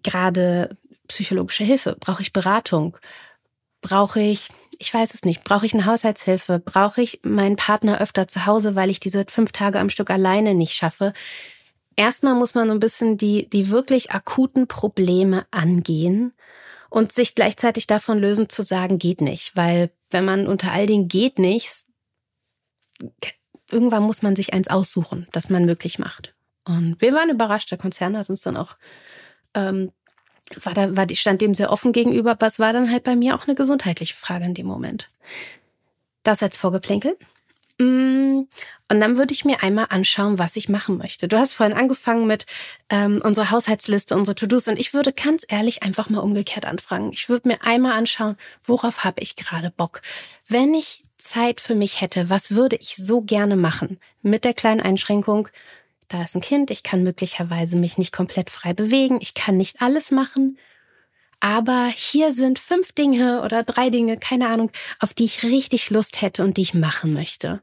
gerade 0.03 0.78
psychologische 1.08 1.64
Hilfe? 1.64 1.95
Brauche 1.99 2.22
ich 2.22 2.34
Beratung? 2.34 2.97
Brauche 3.86 4.19
ich, 4.19 4.49
ich 4.79 4.91
weiß 4.91 5.13
es 5.13 5.25
nicht, 5.25 5.43
brauche 5.43 5.67
ich 5.67 5.75
eine 5.75 5.86
Haushaltshilfe? 5.86 6.57
Brauche 6.57 7.03
ich 7.03 7.19
meinen 7.21 7.55
Partner 7.55 8.01
öfter 8.01 8.27
zu 8.27 8.47
Hause, 8.47 8.73
weil 8.73 8.89
ich 8.89 8.99
diese 8.99 9.25
fünf 9.29 9.51
Tage 9.51 9.79
am 9.79 9.91
Stück 9.91 10.09
alleine 10.09 10.55
nicht 10.55 10.73
schaffe? 10.73 11.13
Erstmal 11.95 12.33
muss 12.33 12.55
man 12.55 12.67
so 12.67 12.73
ein 12.73 12.79
bisschen 12.79 13.15
die, 13.15 13.47
die 13.47 13.69
wirklich 13.69 14.09
akuten 14.09 14.67
Probleme 14.67 15.45
angehen 15.51 16.33
und 16.89 17.11
sich 17.11 17.36
gleichzeitig 17.36 17.86
davon 17.86 18.17
lösen 18.17 18.49
zu 18.49 18.63
sagen, 18.63 18.97
geht 18.97 19.21
nicht. 19.21 19.55
Weil 19.55 19.91
wenn 20.09 20.25
man 20.25 20.47
unter 20.47 20.71
all 20.71 20.88
den 20.88 21.07
geht 21.07 21.38
nichts, 21.38 21.86
irgendwann 23.69 24.01
muss 24.01 24.23
man 24.23 24.36
sich 24.36 24.51
eins 24.51 24.67
aussuchen, 24.67 25.27
das 25.31 25.51
man 25.51 25.63
möglich 25.63 25.99
macht. 25.99 26.33
Und 26.67 26.99
wir 27.01 27.13
waren 27.13 27.29
überrascht, 27.29 27.69
der 27.69 27.77
Konzern 27.77 28.17
hat 28.17 28.31
uns 28.31 28.41
dann 28.41 28.57
auch, 28.57 28.77
ähm, 29.53 29.91
war 30.64 30.74
da, 30.74 30.96
war 30.96 31.08
stand 31.14 31.41
dem 31.41 31.56
sehr 31.56 31.72
offen 31.72 31.91
gegenüber, 31.91 32.32
aber 32.32 32.52
war 32.58 32.74
dann 32.74 32.91
halt 32.91 33.04
bei 33.04 33.16
mir 33.16 33.36
auch 33.36 33.48
eine 33.48 33.56
gesundheitliche 33.56 34.16
Frage 34.16 34.46
in 34.46 34.54
dem 34.54 34.68
Moment. 34.68 35.08
Das 36.24 36.43
als 36.43 36.58
Vorgeplänkel. 36.58 37.18
Mm, 37.80 38.48
Und 38.89 39.00
dann 39.00 39.18
würde 39.18 39.34
ich 39.34 39.43
mir 39.46 39.64
einmal 39.64 39.88
anschauen, 39.89 40.38
was 40.39 40.56
ich 40.56 40.70
machen 40.70 40.98
möchte. 40.98 41.28
Du 41.28 41.38
hast 41.38 41.54
vorhin 41.54 41.76
angefangen 41.76 42.28
mit 42.28 42.46
ähm, 42.89 43.20
unserer 43.24 43.52
Haushaltsliste, 43.52 44.16
unsere 44.16 44.36
To-Dos 44.36 44.68
und 44.68 44.80
ich 44.80 44.93
würde 44.93 45.12
ganz 45.12 45.43
ehrlich 45.48 45.84
einfach 45.84 46.10
mal 46.10 46.20
umgekehrt 46.20 46.66
anfragen. 46.66 47.12
Ich 47.12 47.28
würde 47.28 47.50
mir 47.50 47.64
einmal 47.64 47.93
anschauen, 47.93 48.38
worauf 48.64 49.04
habe 49.04 49.22
ich 49.22 49.36
gerade 49.36 49.72
Bock. 49.72 50.02
Wenn 50.48 50.74
ich 50.74 51.04
Zeit 51.18 51.62
für 51.62 51.76
mich 51.76 52.02
hätte, 52.02 52.30
was 52.30 52.52
würde 52.52 52.76
ich 52.76 52.96
so 52.96 53.22
gerne 53.22 53.56
machen? 53.56 54.00
Mit 54.22 54.43
der 54.43 54.54
kleinen 54.54 54.82
Einschränkung, 54.82 55.50
da 56.08 56.24
ist 56.24 56.36
ein 56.36 56.41
Kind, 56.41 56.72
ich 56.72 56.84
kann 56.84 57.03
möglicherweise 57.03 57.78
mich 57.78 57.97
nicht 57.97 58.12
komplett 58.12 58.49
frei 58.49 58.74
bewegen, 58.74 59.20
ich 59.22 59.34
kann 59.34 59.58
nicht 59.58 59.82
alles 59.82 60.12
machen. 60.12 60.58
Aber 61.39 61.91
hier 61.95 62.32
sind 62.32 62.60
fünf 62.60 62.93
Dinge 62.93 63.43
oder 63.43 63.64
drei 63.64 63.89
Dinge, 63.89 64.18
keine 64.18 64.47
Ahnung, 64.47 64.72
auf 64.99 65.14
die 65.14 65.26
ich 65.26 65.43
richtig 65.43 65.89
Lust 65.89 66.22
hätte 66.22 66.43
und 66.43 66.58
die 66.58 66.62
ich 66.62 66.74
machen 66.74 67.14
möchte. 67.14 67.62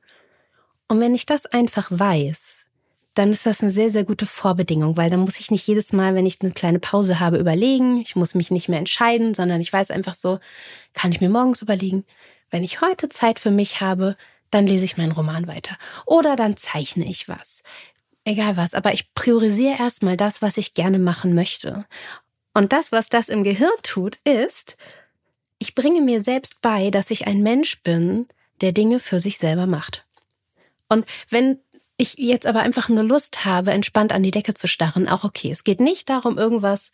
Und 0.89 1.01
wenn 1.01 1.15
ich 1.15 1.27
das 1.27 1.47
einfach 1.47 1.89
weiß, 1.91 2.67
dann 3.15 3.31
ist 3.31 3.45
das 3.45 3.61
eine 3.61 3.71
sehr, 3.71 3.91
sehr 3.91 4.05
gute 4.05 4.27
Vorbedingung, 4.27 4.97
weil 4.97 5.11
dann 5.11 5.21
muss 5.21 5.39
ich 5.39 5.51
nicht 5.51 5.67
jedes 5.67 5.93
Mal, 5.93 6.15
wenn 6.15 6.27
ich 6.27 6.41
eine 6.41 6.53
kleine 6.53 6.79
Pause 6.79 7.21
habe, 7.21 7.39
überlegen. 7.39 8.01
Ich 8.01 8.17
muss 8.17 8.35
mich 8.35 8.51
nicht 8.51 8.69
mehr 8.69 8.79
entscheiden, 8.79 9.35
sondern 9.35 9.61
ich 9.61 9.73
weiß 9.73 9.91
einfach 9.91 10.15
so, 10.15 10.39
kann 10.95 11.13
ich 11.13 11.21
mir 11.21 11.29
morgens 11.29 11.63
überlegen, 11.63 12.05
wenn 12.51 12.65
ich 12.65 12.81
heute 12.81 13.09
Zeit 13.09 13.39
für 13.39 13.51
mich 13.51 13.81
habe, 13.81 14.17
dann 14.51 14.67
lese 14.67 14.85
ich 14.85 14.97
meinen 14.97 15.13
Roman 15.13 15.47
weiter. 15.47 15.77
Oder 16.07 16.37
dann 16.37 16.57
zeichne 16.57 17.07
ich 17.07 17.29
was. 17.29 17.63
Egal 18.25 18.57
was, 18.57 18.75
aber 18.75 18.93
ich 18.93 19.13
priorisiere 19.15 19.79
erstmal 19.79 20.17
das, 20.17 20.43
was 20.43 20.57
ich 20.57 20.75
gerne 20.75 20.99
machen 20.99 21.35
möchte. 21.35 21.85
Und 22.55 22.73
das, 22.73 22.93
was 22.93 23.09
das 23.09 23.29
im 23.29 23.43
Gehirn 23.45 23.73
tut, 23.83 24.17
ist, 24.25 24.77
ich 25.59 25.75
bringe 25.75 26.01
mir 26.01 26.23
selbst 26.23 26.61
bei, 26.61 26.91
dass 26.91 27.11
ich 27.11 27.27
ein 27.27 27.43
Mensch 27.43 27.83
bin, 27.83 28.29
der 28.61 28.73
Dinge 28.73 29.01
für 29.01 29.21
sich 29.21 29.39
selber 29.39 29.67
macht. 29.67 30.05
Und 30.89 31.05
wenn 31.31 31.59
ich 31.97 32.19
jetzt 32.19 32.47
aber 32.47 32.61
einfach 32.61 32.89
nur 32.89 33.03
Lust 33.03 33.45
habe, 33.45 33.73
entspannt 33.73 34.13
an 34.13 34.23
die 34.23 34.31
Decke 34.31 34.55
zu 34.55 34.67
starren, 34.67 35.09
auch 35.09 35.25
okay. 35.25 35.51
Es 35.51 35.65
geht 35.65 35.81
nicht 35.81 36.09
darum, 36.09 36.39
irgendwas 36.39 36.93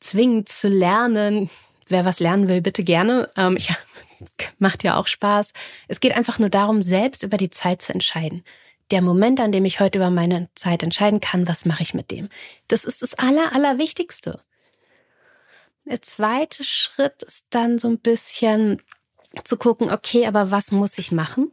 zwingend 0.00 0.48
zu 0.48 0.68
lernen. 0.68 1.50
Wer 1.88 2.04
was 2.04 2.20
lernen 2.20 2.48
will, 2.48 2.60
bitte 2.60 2.82
gerne. 2.82 3.30
Ähm, 3.36 3.56
ich, 3.56 3.72
macht 4.58 4.84
ja 4.84 4.96
auch 4.96 5.06
Spaß. 5.06 5.52
Es 5.86 6.00
geht 6.00 6.16
einfach 6.16 6.38
nur 6.38 6.50
darum, 6.50 6.82
selbst 6.82 7.22
über 7.22 7.36
die 7.36 7.50
Zeit 7.50 7.82
zu 7.82 7.92
entscheiden. 7.92 8.44
Der 8.90 9.02
Moment, 9.02 9.40
an 9.40 9.52
dem 9.52 9.64
ich 9.64 9.80
heute 9.80 9.98
über 9.98 10.10
meine 10.10 10.48
Zeit 10.54 10.82
entscheiden 10.82 11.20
kann, 11.20 11.46
was 11.46 11.64
mache 11.64 11.82
ich 11.82 11.94
mit 11.94 12.10
dem? 12.10 12.28
Das 12.68 12.84
ist 12.84 13.02
das 13.02 13.14
Aller, 13.14 13.52
Allerwichtigste. 13.52 14.42
Der 15.84 16.02
zweite 16.02 16.64
Schritt 16.64 17.22
ist 17.22 17.46
dann 17.50 17.78
so 17.78 17.88
ein 17.88 17.98
bisschen 17.98 18.82
zu 19.44 19.56
gucken, 19.56 19.90
okay, 19.90 20.26
aber 20.26 20.50
was 20.50 20.70
muss 20.70 20.98
ich 20.98 21.12
machen? 21.12 21.52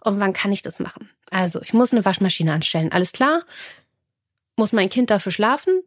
Und 0.00 0.18
wann 0.20 0.32
kann 0.32 0.52
ich 0.52 0.62
das 0.62 0.80
machen? 0.80 1.10
Also, 1.30 1.62
ich 1.62 1.72
muss 1.72 1.92
eine 1.92 2.04
Waschmaschine 2.04 2.52
anstellen. 2.52 2.92
Alles 2.92 3.12
klar? 3.12 3.44
Muss 4.56 4.72
mein 4.72 4.90
Kind 4.90 5.10
dafür 5.10 5.32
schlafen? 5.32 5.82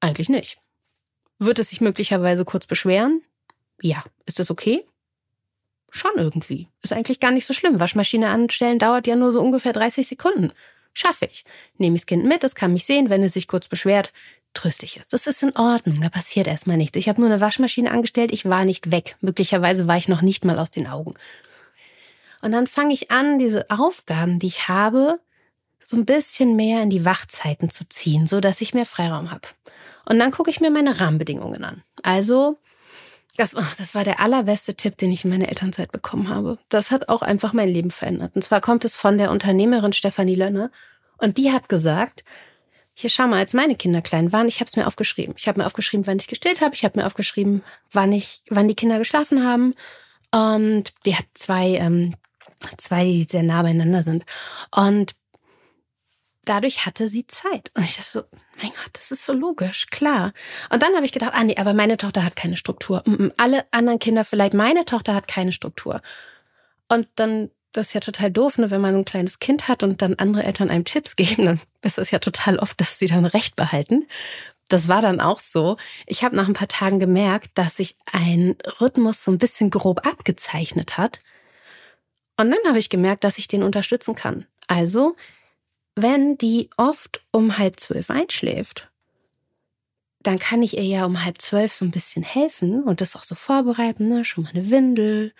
Eigentlich 0.00 0.28
nicht. 0.28 0.58
Wird 1.38 1.58
es 1.58 1.68
sich 1.68 1.80
möglicherweise 1.80 2.44
kurz 2.44 2.66
beschweren? 2.66 3.22
Ja. 3.80 4.04
Ist 4.26 4.38
das 4.38 4.50
okay? 4.50 4.84
Schon 5.96 6.10
irgendwie. 6.16 6.66
Ist 6.82 6.92
eigentlich 6.92 7.20
gar 7.20 7.30
nicht 7.30 7.46
so 7.46 7.54
schlimm. 7.54 7.78
Waschmaschine 7.78 8.28
anstellen 8.28 8.80
dauert 8.80 9.06
ja 9.06 9.14
nur 9.14 9.30
so 9.30 9.40
ungefähr 9.40 9.72
30 9.72 10.08
Sekunden. 10.08 10.50
Schaffe 10.92 11.26
ich. 11.26 11.44
Nehme 11.78 11.94
ich 11.94 12.02
das 12.02 12.06
Kind 12.06 12.24
mit, 12.24 12.42
es 12.42 12.56
kann 12.56 12.72
mich 12.72 12.84
sehen, 12.84 13.10
wenn 13.10 13.22
es 13.22 13.34
sich 13.34 13.46
kurz 13.46 13.68
beschwert, 13.68 14.12
tröste 14.54 14.86
ich 14.86 14.96
es. 14.96 15.06
Das 15.06 15.28
ist 15.28 15.44
in 15.44 15.54
Ordnung, 15.54 16.00
da 16.00 16.08
passiert 16.08 16.48
erstmal 16.48 16.78
nichts. 16.78 16.98
Ich 16.98 17.08
habe 17.08 17.20
nur 17.20 17.30
eine 17.30 17.40
Waschmaschine 17.40 17.92
angestellt, 17.92 18.32
ich 18.32 18.44
war 18.44 18.64
nicht 18.64 18.90
weg. 18.90 19.14
Möglicherweise 19.20 19.86
war 19.86 19.96
ich 19.96 20.08
noch 20.08 20.20
nicht 20.20 20.44
mal 20.44 20.58
aus 20.58 20.72
den 20.72 20.88
Augen. 20.88 21.14
Und 22.42 22.50
dann 22.50 22.66
fange 22.66 22.92
ich 22.92 23.12
an, 23.12 23.38
diese 23.38 23.70
Aufgaben, 23.70 24.40
die 24.40 24.48
ich 24.48 24.66
habe, 24.66 25.20
so 25.84 25.96
ein 25.96 26.06
bisschen 26.06 26.56
mehr 26.56 26.82
in 26.82 26.90
die 26.90 27.04
Wachzeiten 27.04 27.70
zu 27.70 27.88
ziehen, 27.88 28.26
so 28.26 28.40
dass 28.40 28.60
ich 28.60 28.74
mehr 28.74 28.86
Freiraum 28.86 29.30
habe. 29.30 29.46
Und 30.06 30.18
dann 30.18 30.32
gucke 30.32 30.50
ich 30.50 30.60
mir 30.60 30.72
meine 30.72 30.98
Rahmenbedingungen 30.98 31.62
an. 31.62 31.84
Also, 32.02 32.58
das, 33.36 33.52
das 33.78 33.94
war 33.94 34.04
der 34.04 34.20
allerbeste 34.20 34.74
Tipp, 34.74 34.96
den 34.96 35.10
ich 35.10 35.24
in 35.24 35.30
meiner 35.30 35.48
Elternzeit 35.48 35.90
bekommen 35.90 36.28
habe. 36.28 36.58
Das 36.68 36.90
hat 36.90 37.08
auch 37.08 37.22
einfach 37.22 37.52
mein 37.52 37.68
Leben 37.68 37.90
verändert. 37.90 38.36
Und 38.36 38.42
zwar 38.42 38.60
kommt 38.60 38.84
es 38.84 38.96
von 38.96 39.18
der 39.18 39.30
Unternehmerin 39.30 39.92
Stefanie 39.92 40.36
Lönne. 40.36 40.70
Und 41.18 41.36
die 41.36 41.52
hat 41.52 41.68
gesagt, 41.68 42.24
hier 42.94 43.10
schau 43.10 43.26
mal, 43.26 43.38
als 43.38 43.52
meine 43.52 43.74
Kinder 43.74 44.02
klein 44.02 44.30
waren, 44.32 44.46
ich 44.46 44.60
habe 44.60 44.68
es 44.68 44.76
mir 44.76 44.86
aufgeschrieben. 44.86 45.34
Ich 45.36 45.48
habe 45.48 45.60
mir 45.60 45.66
aufgeschrieben, 45.66 46.06
wann 46.06 46.18
ich 46.18 46.28
gestillt 46.28 46.60
habe. 46.60 46.74
Ich 46.74 46.84
habe 46.84 47.00
mir 47.00 47.06
aufgeschrieben, 47.06 47.64
wann 47.90 48.12
ich, 48.12 48.42
wann 48.50 48.68
die 48.68 48.76
Kinder 48.76 48.98
geschlafen 48.98 49.44
haben. 49.44 49.74
Und 50.30 50.94
die 51.04 51.16
hat 51.16 51.26
zwei, 51.34 51.74
ähm, 51.74 52.14
zwei, 52.76 53.04
die 53.04 53.24
sehr 53.24 53.42
nah 53.42 53.62
beieinander 53.62 54.04
sind. 54.04 54.24
Und 54.70 55.16
dadurch 56.44 56.86
hatte 56.86 57.08
sie 57.08 57.26
Zeit. 57.26 57.72
Und 57.74 57.82
ich 57.82 57.96
dachte 57.96 58.10
so, 58.10 58.22
mein 58.62 58.70
Gott, 58.70 58.90
das 58.92 59.10
ist 59.10 59.24
so 59.24 59.32
logisch, 59.32 59.86
klar. 59.90 60.32
Und 60.70 60.82
dann 60.82 60.94
habe 60.94 61.04
ich 61.04 61.12
gedacht, 61.12 61.32
ah 61.34 61.44
nee, 61.44 61.56
aber 61.56 61.74
meine 61.74 61.96
Tochter 61.96 62.24
hat 62.24 62.36
keine 62.36 62.56
Struktur. 62.56 63.02
Alle 63.36 63.64
anderen 63.70 63.98
Kinder 63.98 64.24
vielleicht, 64.24 64.54
meine 64.54 64.84
Tochter 64.84 65.14
hat 65.14 65.28
keine 65.28 65.52
Struktur. 65.52 66.00
Und 66.88 67.08
dann, 67.16 67.50
das 67.72 67.88
ist 67.88 67.94
ja 67.94 68.00
total 68.00 68.30
doof, 68.30 68.58
ne, 68.58 68.70
wenn 68.70 68.80
man 68.80 68.94
ein 68.94 69.04
kleines 69.04 69.38
Kind 69.38 69.68
hat 69.68 69.82
und 69.82 70.02
dann 70.02 70.14
andere 70.14 70.44
Eltern 70.44 70.70
einem 70.70 70.84
Tipps 70.84 71.16
geben, 71.16 71.44
dann 71.46 71.60
ist 71.82 71.98
es 71.98 72.10
ja 72.10 72.18
total 72.18 72.58
oft, 72.58 72.80
dass 72.80 72.98
sie 72.98 73.06
dann 73.06 73.26
Recht 73.26 73.56
behalten. 73.56 74.06
Das 74.68 74.88
war 74.88 75.02
dann 75.02 75.20
auch 75.20 75.40
so. 75.40 75.76
Ich 76.06 76.24
habe 76.24 76.36
nach 76.36 76.48
ein 76.48 76.54
paar 76.54 76.68
Tagen 76.68 76.98
gemerkt, 76.98 77.50
dass 77.54 77.76
sich 77.76 77.96
ein 78.12 78.56
Rhythmus 78.80 79.22
so 79.22 79.30
ein 79.30 79.38
bisschen 79.38 79.70
grob 79.70 80.06
abgezeichnet 80.06 80.96
hat. 80.96 81.18
Und 82.36 82.50
dann 82.50 82.58
habe 82.66 82.78
ich 82.78 82.88
gemerkt, 82.88 83.24
dass 83.24 83.38
ich 83.38 83.46
den 83.46 83.62
unterstützen 83.62 84.14
kann. 84.14 84.46
Also 84.66 85.16
wenn 85.96 86.36
die 86.38 86.70
oft 86.76 87.22
um 87.30 87.58
halb 87.58 87.78
zwölf 87.78 88.10
einschläft, 88.10 88.90
dann 90.22 90.38
kann 90.38 90.62
ich 90.62 90.76
ihr 90.76 90.84
ja 90.84 91.04
um 91.04 91.24
halb 91.24 91.40
zwölf 91.40 91.72
so 91.72 91.84
ein 91.84 91.90
bisschen 91.90 92.22
helfen 92.22 92.82
und 92.82 93.00
das 93.00 93.14
auch 93.14 93.24
so 93.24 93.34
vorbereiten, 93.34 94.08
ne? 94.08 94.24
Schon 94.24 94.44
mal 94.44 94.50
eine 94.50 94.70
Windel, 94.70 95.34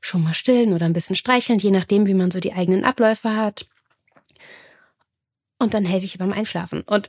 schon 0.00 0.22
mal 0.22 0.34
stillen 0.34 0.74
oder 0.74 0.86
ein 0.86 0.92
bisschen 0.92 1.16
streicheln, 1.16 1.58
je 1.58 1.70
nachdem, 1.70 2.06
wie 2.06 2.14
man 2.14 2.30
so 2.30 2.38
die 2.38 2.52
eigenen 2.52 2.84
Abläufe 2.84 3.34
hat. 3.34 3.66
Und 5.58 5.72
dann 5.72 5.86
helfe 5.86 6.04
ich 6.04 6.14
ihr 6.14 6.18
beim 6.18 6.34
Einschlafen. 6.34 6.82
Und 6.82 7.08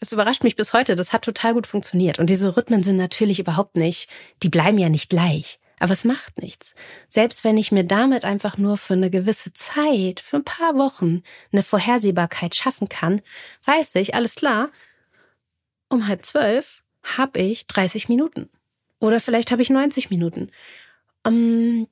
es 0.00 0.10
überrascht 0.12 0.42
mich 0.42 0.56
bis 0.56 0.72
heute, 0.72 0.96
das 0.96 1.12
hat 1.12 1.22
total 1.22 1.54
gut 1.54 1.68
funktioniert. 1.68 2.18
Und 2.18 2.28
diese 2.28 2.56
Rhythmen 2.56 2.82
sind 2.82 2.96
natürlich 2.96 3.38
überhaupt 3.38 3.76
nicht, 3.76 4.08
die 4.42 4.48
bleiben 4.48 4.76
ja 4.76 4.88
nicht 4.88 5.08
gleich. 5.08 5.59
Aber 5.80 5.94
es 5.94 6.04
macht 6.04 6.40
nichts. 6.40 6.74
Selbst 7.08 7.42
wenn 7.42 7.56
ich 7.56 7.72
mir 7.72 7.84
damit 7.84 8.24
einfach 8.26 8.58
nur 8.58 8.76
für 8.76 8.92
eine 8.92 9.10
gewisse 9.10 9.52
Zeit, 9.54 10.20
für 10.20 10.36
ein 10.36 10.44
paar 10.44 10.76
Wochen, 10.76 11.22
eine 11.52 11.62
Vorhersehbarkeit 11.62 12.54
schaffen 12.54 12.88
kann, 12.88 13.22
weiß 13.64 13.94
ich, 13.96 14.14
alles 14.14 14.34
klar, 14.34 14.68
um 15.88 16.06
halb 16.06 16.24
zwölf 16.24 16.84
habe 17.02 17.40
ich 17.40 17.66
30 17.66 18.10
Minuten. 18.10 18.50
Oder 19.00 19.20
vielleicht 19.20 19.50
habe 19.50 19.62
ich 19.62 19.70
90 19.70 20.10
Minuten. 20.10 20.50
Um, 21.26 21.88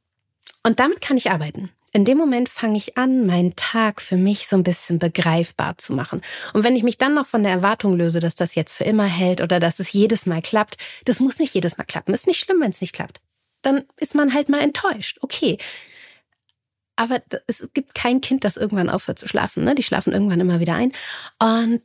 und 0.62 0.80
damit 0.80 1.00
kann 1.00 1.16
ich 1.16 1.30
arbeiten. 1.30 1.70
In 1.94 2.04
dem 2.04 2.18
Moment 2.18 2.50
fange 2.50 2.76
ich 2.76 2.98
an, 2.98 3.26
meinen 3.26 3.56
Tag 3.56 4.02
für 4.02 4.18
mich 4.18 4.48
so 4.48 4.56
ein 4.56 4.62
bisschen 4.62 4.98
begreifbar 4.98 5.78
zu 5.78 5.94
machen. 5.94 6.20
Und 6.52 6.62
wenn 6.62 6.76
ich 6.76 6.82
mich 6.82 6.98
dann 6.98 7.14
noch 7.14 7.24
von 7.24 7.42
der 7.42 7.52
Erwartung 7.52 7.96
löse, 7.96 8.20
dass 8.20 8.34
das 8.34 8.54
jetzt 8.54 8.74
für 8.74 8.84
immer 8.84 9.06
hält 9.06 9.40
oder 9.40 9.58
dass 9.58 9.80
es 9.80 9.94
jedes 9.94 10.26
Mal 10.26 10.42
klappt, 10.42 10.76
das 11.06 11.20
muss 11.20 11.38
nicht 11.38 11.54
jedes 11.54 11.78
Mal 11.78 11.84
klappen. 11.84 12.12
Ist 12.12 12.26
nicht 12.26 12.40
schlimm, 12.40 12.60
wenn 12.60 12.70
es 12.70 12.82
nicht 12.82 12.92
klappt 12.92 13.22
dann 13.62 13.84
ist 13.96 14.14
man 14.14 14.34
halt 14.34 14.48
mal 14.48 14.60
enttäuscht. 14.60 15.18
Okay. 15.20 15.58
Aber 16.96 17.22
es 17.46 17.68
gibt 17.74 17.94
kein 17.94 18.20
Kind, 18.20 18.44
das 18.44 18.56
irgendwann 18.56 18.90
aufhört 18.90 19.18
zu 19.18 19.28
schlafen. 19.28 19.64
Ne? 19.64 19.74
Die 19.74 19.84
schlafen 19.84 20.12
irgendwann 20.12 20.40
immer 20.40 20.58
wieder 20.58 20.74
ein. 20.74 20.92
Und 21.38 21.82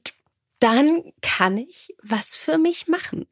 dann 0.59 1.03
kann 1.21 1.57
ich 1.57 1.93
was 2.01 2.35
für 2.35 2.57
mich 2.57 2.87
machen. 2.87 3.27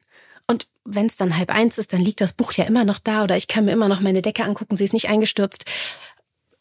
Und 0.46 0.68
wenn 0.84 1.06
es 1.06 1.16
dann 1.16 1.36
halb 1.36 1.50
eins 1.50 1.78
ist, 1.78 1.92
dann 1.92 2.00
liegt 2.00 2.20
das 2.20 2.34
Buch 2.34 2.52
ja 2.52 2.64
immer 2.64 2.84
noch 2.84 2.98
da 2.98 3.24
oder 3.24 3.36
ich 3.36 3.48
kann 3.48 3.64
mir 3.64 3.72
immer 3.72 3.88
noch 3.88 4.00
meine 4.00 4.22
Decke 4.22 4.44
angucken, 4.44 4.76
sie 4.76 4.84
ist 4.84 4.92
nicht 4.92 5.08
eingestürzt. 5.08 5.64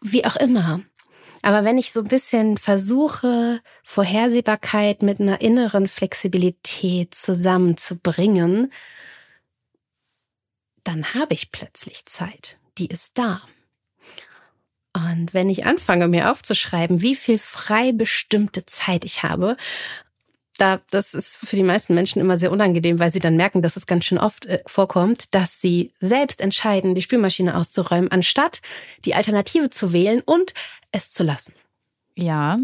Wie 0.01 0.25
auch 0.25 0.35
immer. 0.37 0.81
Aber 1.41 1.63
wenn 1.63 1.77
ich 1.77 1.91
so 1.91 2.01
ein 2.01 2.07
bisschen 2.07 2.57
versuche, 2.57 3.61
Vorhersehbarkeit 3.83 5.01
mit 5.01 5.19
einer 5.19 5.41
inneren 5.41 5.87
Flexibilität 5.87 7.15
zusammenzubringen, 7.15 8.71
dann 10.83 11.13
habe 11.13 11.33
ich 11.33 11.51
plötzlich 11.51 12.05
Zeit. 12.05 12.57
Die 12.77 12.87
ist 12.87 13.17
da. 13.17 13.41
Und 14.93 15.33
wenn 15.33 15.49
ich 15.49 15.65
anfange, 15.65 16.07
mir 16.07 16.31
aufzuschreiben, 16.31 17.01
wie 17.01 17.15
viel 17.15 17.37
frei 17.37 17.91
bestimmte 17.91 18.65
Zeit 18.65 19.05
ich 19.05 19.23
habe, 19.23 19.55
da, 20.57 20.81
das 20.91 21.13
ist 21.13 21.37
für 21.37 21.55
die 21.55 21.63
meisten 21.63 21.95
Menschen 21.95 22.19
immer 22.19 22.37
sehr 22.37 22.51
unangenehm, 22.51 22.99
weil 22.99 23.11
sie 23.11 23.19
dann 23.19 23.35
merken, 23.35 23.61
dass 23.61 23.77
es 23.77 23.87
ganz 23.87 24.05
schön 24.05 24.17
oft 24.17 24.45
äh, 24.45 24.61
vorkommt, 24.67 25.33
dass 25.33 25.59
sie 25.59 25.93
selbst 25.99 26.41
entscheiden, 26.41 26.93
die 26.93 27.01
Spülmaschine 27.01 27.55
auszuräumen, 27.55 28.11
anstatt 28.11 28.61
die 29.05 29.15
Alternative 29.15 29.69
zu 29.69 29.93
wählen 29.93 30.21
und 30.23 30.53
es 30.91 31.09
zu 31.09 31.23
lassen. 31.23 31.53
Ja, 32.15 32.59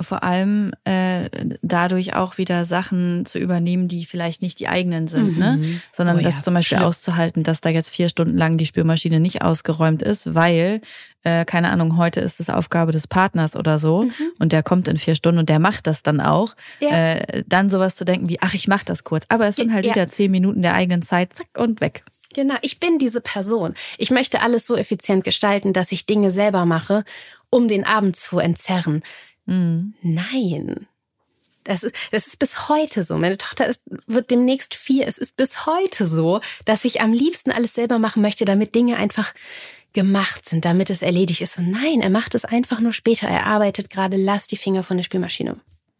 vor 0.00 0.24
allem 0.24 0.72
äh, 0.84 1.28
dadurch 1.62 2.14
auch 2.14 2.36
wieder 2.36 2.64
Sachen 2.64 3.24
zu 3.26 3.38
übernehmen, 3.38 3.86
die 3.86 4.04
vielleicht 4.04 4.42
nicht 4.42 4.58
die 4.58 4.68
eigenen 4.68 5.06
sind, 5.06 5.38
ne? 5.38 5.52
mhm. 5.52 5.60
ne? 5.60 5.80
Sondern 5.92 6.18
oh, 6.18 6.22
das 6.22 6.36
ja. 6.36 6.42
zum 6.42 6.54
Beispiel 6.54 6.78
Schlimm. 6.78 6.88
auszuhalten, 6.88 7.42
dass 7.44 7.60
da 7.60 7.70
jetzt 7.70 7.90
vier 7.90 8.08
Stunden 8.08 8.36
lang 8.36 8.58
die 8.58 8.66
Spülmaschine 8.66 9.20
nicht 9.20 9.42
ausgeräumt 9.42 10.02
ist, 10.02 10.34
weil, 10.34 10.80
äh, 11.22 11.44
keine 11.44 11.70
Ahnung, 11.70 11.96
heute 11.96 12.20
ist 12.20 12.40
es 12.40 12.50
Aufgabe 12.50 12.90
des 12.90 13.06
Partners 13.06 13.54
oder 13.54 13.78
so 13.78 14.02
mhm. 14.02 14.12
und 14.40 14.52
der 14.52 14.64
kommt 14.64 14.88
in 14.88 14.98
vier 14.98 15.14
Stunden 15.14 15.38
und 15.38 15.48
der 15.48 15.60
macht 15.60 15.86
das 15.86 16.02
dann 16.02 16.20
auch. 16.20 16.56
Ja. 16.80 17.14
Äh, 17.14 17.44
dann 17.46 17.70
sowas 17.70 17.94
zu 17.94 18.04
denken 18.04 18.28
wie, 18.28 18.38
ach, 18.40 18.54
ich 18.54 18.66
mach 18.66 18.82
das 18.82 19.04
kurz. 19.04 19.26
Aber 19.28 19.46
es 19.46 19.56
sind 19.56 19.72
halt 19.72 19.86
ja. 19.86 19.94
wieder 19.94 20.08
zehn 20.08 20.30
Minuten 20.30 20.62
der 20.62 20.74
eigenen 20.74 21.02
Zeit, 21.02 21.34
zack 21.34 21.46
und 21.56 21.80
weg. 21.80 22.04
Genau, 22.34 22.56
ich 22.62 22.80
bin 22.80 22.98
diese 22.98 23.20
Person. 23.20 23.74
Ich 23.96 24.10
möchte 24.10 24.42
alles 24.42 24.66
so 24.66 24.76
effizient 24.76 25.22
gestalten, 25.22 25.72
dass 25.72 25.92
ich 25.92 26.04
Dinge 26.04 26.32
selber 26.32 26.66
mache, 26.66 27.04
um 27.48 27.68
den 27.68 27.86
Abend 27.86 28.16
zu 28.16 28.40
entzerren. 28.40 29.04
Mhm. 29.46 29.94
Nein. 30.02 30.86
Das 31.64 31.82
ist, 31.82 31.94
das 32.10 32.26
ist 32.26 32.38
bis 32.38 32.68
heute 32.68 33.04
so. 33.04 33.16
Meine 33.16 33.38
Tochter 33.38 33.66
ist, 33.66 33.80
wird 34.06 34.30
demnächst 34.30 34.74
vier. 34.74 35.08
Es 35.08 35.16
ist 35.16 35.36
bis 35.36 35.66
heute 35.66 36.04
so, 36.04 36.40
dass 36.66 36.84
ich 36.84 37.00
am 37.00 37.12
liebsten 37.12 37.50
alles 37.50 37.74
selber 37.74 37.98
machen 37.98 38.20
möchte, 38.20 38.44
damit 38.44 38.74
Dinge 38.74 38.96
einfach 38.96 39.32
gemacht 39.94 40.46
sind, 40.46 40.64
damit 40.66 40.90
es 40.90 41.00
erledigt 41.00 41.40
ist. 41.40 41.56
Und 41.56 41.70
nein, 41.70 42.02
er 42.02 42.10
macht 42.10 42.34
es 42.34 42.44
einfach 42.44 42.80
nur 42.80 42.92
später. 42.92 43.28
Er 43.28 43.46
arbeitet 43.46 43.88
gerade, 43.88 44.18
lass 44.18 44.46
die 44.46 44.56
Finger 44.56 44.82
von 44.82 44.98
der 44.98 45.04
Spielmaschine. 45.04 45.56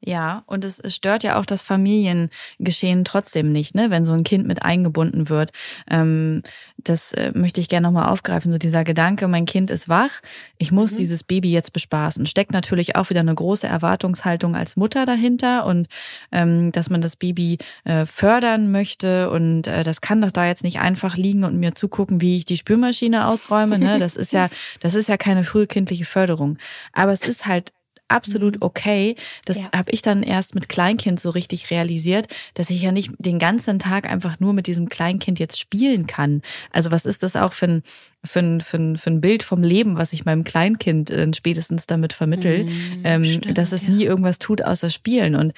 Ja, 0.07 0.43
und 0.47 0.65
es 0.65 0.83
stört 0.95 1.23
ja 1.23 1.39
auch 1.39 1.47
das 1.47 1.63
Familiengeschehen 1.63 3.05
trotzdem 3.05 3.53
nicht, 3.53 3.75
ne, 3.75 3.91
wenn 3.91 4.05
so 4.05 4.13
ein 4.13 4.23
Kind 4.23 4.47
mit 4.47 4.63
eingebunden 4.63 5.31
wird. 5.31 5.51
Ähm, 5.91 6.43
das 6.77 7.15
äh, 7.15 7.33
möchte 7.35 7.61
ich 7.63 7.71
gerne 7.71 7.87
nochmal 7.87 8.11
aufgreifen. 8.11 8.53
So 8.53 8.59
dieser 8.59 8.85
Gedanke, 8.85 9.29
mein 9.29 9.47
Kind 9.47 9.71
ist 9.71 9.89
wach, 9.89 10.21
ich 10.59 10.73
muss 10.73 10.93
mhm. 10.93 10.97
dieses 10.97 11.23
Baby 11.23 11.51
jetzt 11.51 11.73
bespaßen. 11.73 12.27
Steckt 12.27 12.53
natürlich 12.53 12.97
auch 12.97 13.09
wieder 13.09 13.21
eine 13.21 13.35
große 13.35 13.67
Erwartungshaltung 13.67 14.55
als 14.55 14.77
Mutter 14.77 15.07
dahinter 15.07 15.65
und 15.65 15.89
ähm, 16.33 16.71
dass 16.73 16.91
man 16.91 17.01
das 17.01 17.17
Baby 17.17 17.57
äh, 17.85 18.05
fördern 18.05 18.71
möchte. 18.71 19.31
Und 19.31 19.69
äh, 19.69 19.85
das 19.85 20.03
kann 20.03 20.21
doch 20.21 20.33
da 20.33 20.47
jetzt 20.47 20.65
nicht 20.65 20.81
einfach 20.81 21.17
liegen 21.17 21.45
und 21.45 21.59
mir 21.59 21.75
zugucken, 21.75 22.21
wie 22.21 22.37
ich 22.37 22.45
die 22.45 22.59
Spülmaschine 22.59 23.27
ausräume. 23.27 23.79
Ne? 23.79 23.99
Das 23.99 24.17
ist 24.17 24.35
ja, 24.35 24.51
das 24.81 24.95
ist 24.95 25.09
ja 25.09 25.17
keine 25.17 25.45
frühkindliche 25.45 26.05
Förderung. 26.05 26.59
Aber 26.93 27.13
es 27.13 27.27
ist 27.27 27.47
halt 27.47 27.73
absolut 28.09 28.57
mhm. 28.57 28.63
okay. 28.63 29.17
Das 29.45 29.57
ja. 29.57 29.73
habe 29.75 29.91
ich 29.91 30.03
dann 30.03 30.23
erst 30.23 30.55
mit 30.55 30.69
Kleinkind 30.69 31.21
so 31.21 31.31
richtig 31.31 31.71
realisiert, 31.71 32.27
dass 32.55 32.71
ich 32.71 32.83
ja 32.83 32.93
nicht 32.93 33.11
den 33.19 33.39
ganzen 33.39 33.79
Tag 33.79 34.09
einfach 34.09 34.41
nur 34.41 34.53
mit 34.53 34.67
diesem 34.67 34.89
Kleinkind 34.89 35.39
jetzt 35.39 35.59
spielen 35.59 36.07
kann. 36.07 36.43
Also 36.71 36.91
was 36.91 37.07
ist 37.07 37.23
das 37.23 37.37
auch 37.37 37.53
für 37.53 37.67
ein 37.67 37.83
für 38.25 38.41
ein, 38.41 38.61
für, 38.61 38.79
ein, 38.79 38.97
für 38.97 39.11
ein 39.11 39.21
Bild 39.21 39.43
vom 39.43 39.63
Leben, 39.63 39.97
was 39.97 40.13
ich 40.13 40.25
meinem 40.25 40.45
Kleinkind 40.45 41.11
äh, 41.11 41.31
spätestens 41.35 41.87
damit 41.87 42.13
vermittel, 42.13 42.65
mm, 42.65 42.71
ähm, 43.05 43.25
stimmt, 43.25 43.59
dass 43.59 43.73
es 43.73 43.83
ja. 43.83 43.91
nie 43.91 44.05
irgendwas 44.05 44.39
tut 44.39 44.63
außer 44.63 44.91
spielen. 44.91 45.35
Und 45.35 45.53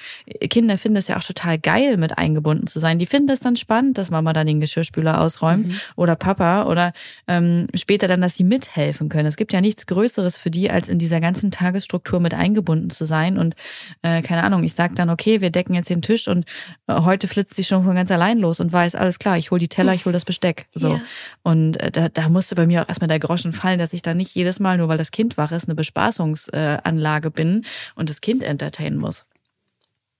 Kinder 0.49 0.77
finden 0.77 0.97
es 0.97 1.07
ja 1.07 1.17
auch 1.17 1.23
total 1.23 1.57
geil, 1.57 1.97
mit 1.97 2.17
eingebunden 2.17 2.67
zu 2.67 2.79
sein. 2.79 2.99
Die 2.99 3.05
finden 3.05 3.29
es 3.29 3.39
dann 3.39 3.55
spannend, 3.55 3.97
dass 3.97 4.09
Mama 4.09 4.33
dann 4.33 4.47
den 4.47 4.59
Geschirrspüler 4.59 5.21
ausräumt 5.21 5.67
mhm. 5.67 5.79
oder 5.95 6.15
Papa 6.15 6.65
oder 6.65 6.93
ähm, 7.27 7.67
später 7.73 8.07
dann, 8.07 8.21
dass 8.21 8.35
sie 8.35 8.43
mithelfen 8.43 9.09
können. 9.09 9.27
Es 9.27 9.37
gibt 9.37 9.53
ja 9.53 9.61
nichts 9.61 9.85
Größeres 9.85 10.37
für 10.37 10.51
die, 10.51 10.69
als 10.69 10.89
in 10.89 10.99
dieser 10.99 11.21
ganzen 11.21 11.51
Tagesstruktur 11.51 12.19
mit 12.19 12.33
eingebunden 12.33 12.89
zu 12.89 13.05
sein. 13.05 13.37
Und 13.37 13.55
äh, 14.01 14.21
keine 14.21 14.43
Ahnung, 14.43 14.63
ich 14.63 14.73
sag 14.73 14.95
dann, 14.95 15.09
okay, 15.09 15.41
wir 15.41 15.51
decken 15.51 15.73
jetzt 15.73 15.89
den 15.89 16.01
Tisch 16.01 16.27
und 16.27 16.45
äh, 16.87 17.01
heute 17.01 17.27
flitzt 17.27 17.55
sie 17.55 17.63
schon 17.63 17.83
von 17.83 17.95
ganz 17.95 18.11
allein 18.11 18.39
los 18.39 18.59
und 18.59 18.73
weiß, 18.73 18.95
alles 18.95 19.19
klar, 19.19 19.37
ich 19.37 19.51
hole 19.51 19.59
die 19.59 19.69
Teller, 19.69 19.93
ich 19.93 20.05
hole 20.05 20.13
das 20.13 20.25
Besteck. 20.25 20.67
So. 20.75 20.89
Ja. 20.89 21.01
Und 21.43 21.79
äh, 21.79 21.91
da, 21.91 22.09
da 22.09 22.29
musste 22.29 22.56
bei 22.57 22.67
mir 22.67 22.83
auch 22.83 22.89
erstmal 22.89 23.07
der 23.07 23.19
Groschen 23.19 23.53
fallen, 23.53 23.79
dass 23.79 23.93
ich 23.93 24.01
da 24.01 24.13
nicht 24.13 24.35
jedes 24.35 24.59
Mal, 24.59 24.77
nur 24.77 24.89
weil 24.89 24.97
das 24.97 25.11
Kind 25.11 25.37
wach 25.37 25.53
ist, 25.53 25.69
eine 25.69 25.75
Bespaßungsanlage 25.75 27.31
bin 27.31 27.65
und 27.95 28.09
das 28.09 28.19
Kind 28.19 28.43
entertainen 28.43 28.97
muss. 28.97 29.25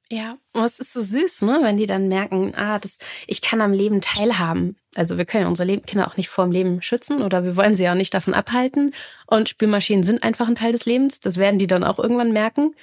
Ja, 0.09 0.37
es 0.53 0.79
ist 0.79 0.93
so 0.93 1.01
süß, 1.01 1.41
ne, 1.41 1.59
wenn 1.63 1.75
die 1.75 1.85
dann 1.85 2.07
merken, 2.07 2.53
ah, 2.55 2.79
das, 2.79 2.97
ich 3.27 3.41
kann 3.41 3.59
am 3.59 3.73
Leben 3.73 3.99
teilhaben. 3.99 4.77
Also 4.95 5.17
wir 5.17 5.25
können 5.25 5.47
unsere 5.47 5.79
Kinder 5.81 6.07
auch 6.07 6.15
nicht 6.15 6.29
vor 6.29 6.45
dem 6.45 6.53
Leben 6.53 6.81
schützen 6.81 7.21
oder 7.21 7.43
wir 7.43 7.57
wollen 7.57 7.75
sie 7.75 7.89
auch 7.89 7.93
nicht 7.93 8.13
davon 8.13 8.33
abhalten. 8.33 8.93
Und 9.25 9.49
Spülmaschinen 9.49 10.05
sind 10.05 10.23
einfach 10.23 10.47
ein 10.47 10.55
Teil 10.55 10.71
des 10.71 10.85
Lebens. 10.85 11.19
Das 11.19 11.35
werden 11.35 11.59
die 11.59 11.67
dann 11.67 11.83
auch 11.83 11.99
irgendwann 11.99 12.31
merken. 12.31 12.73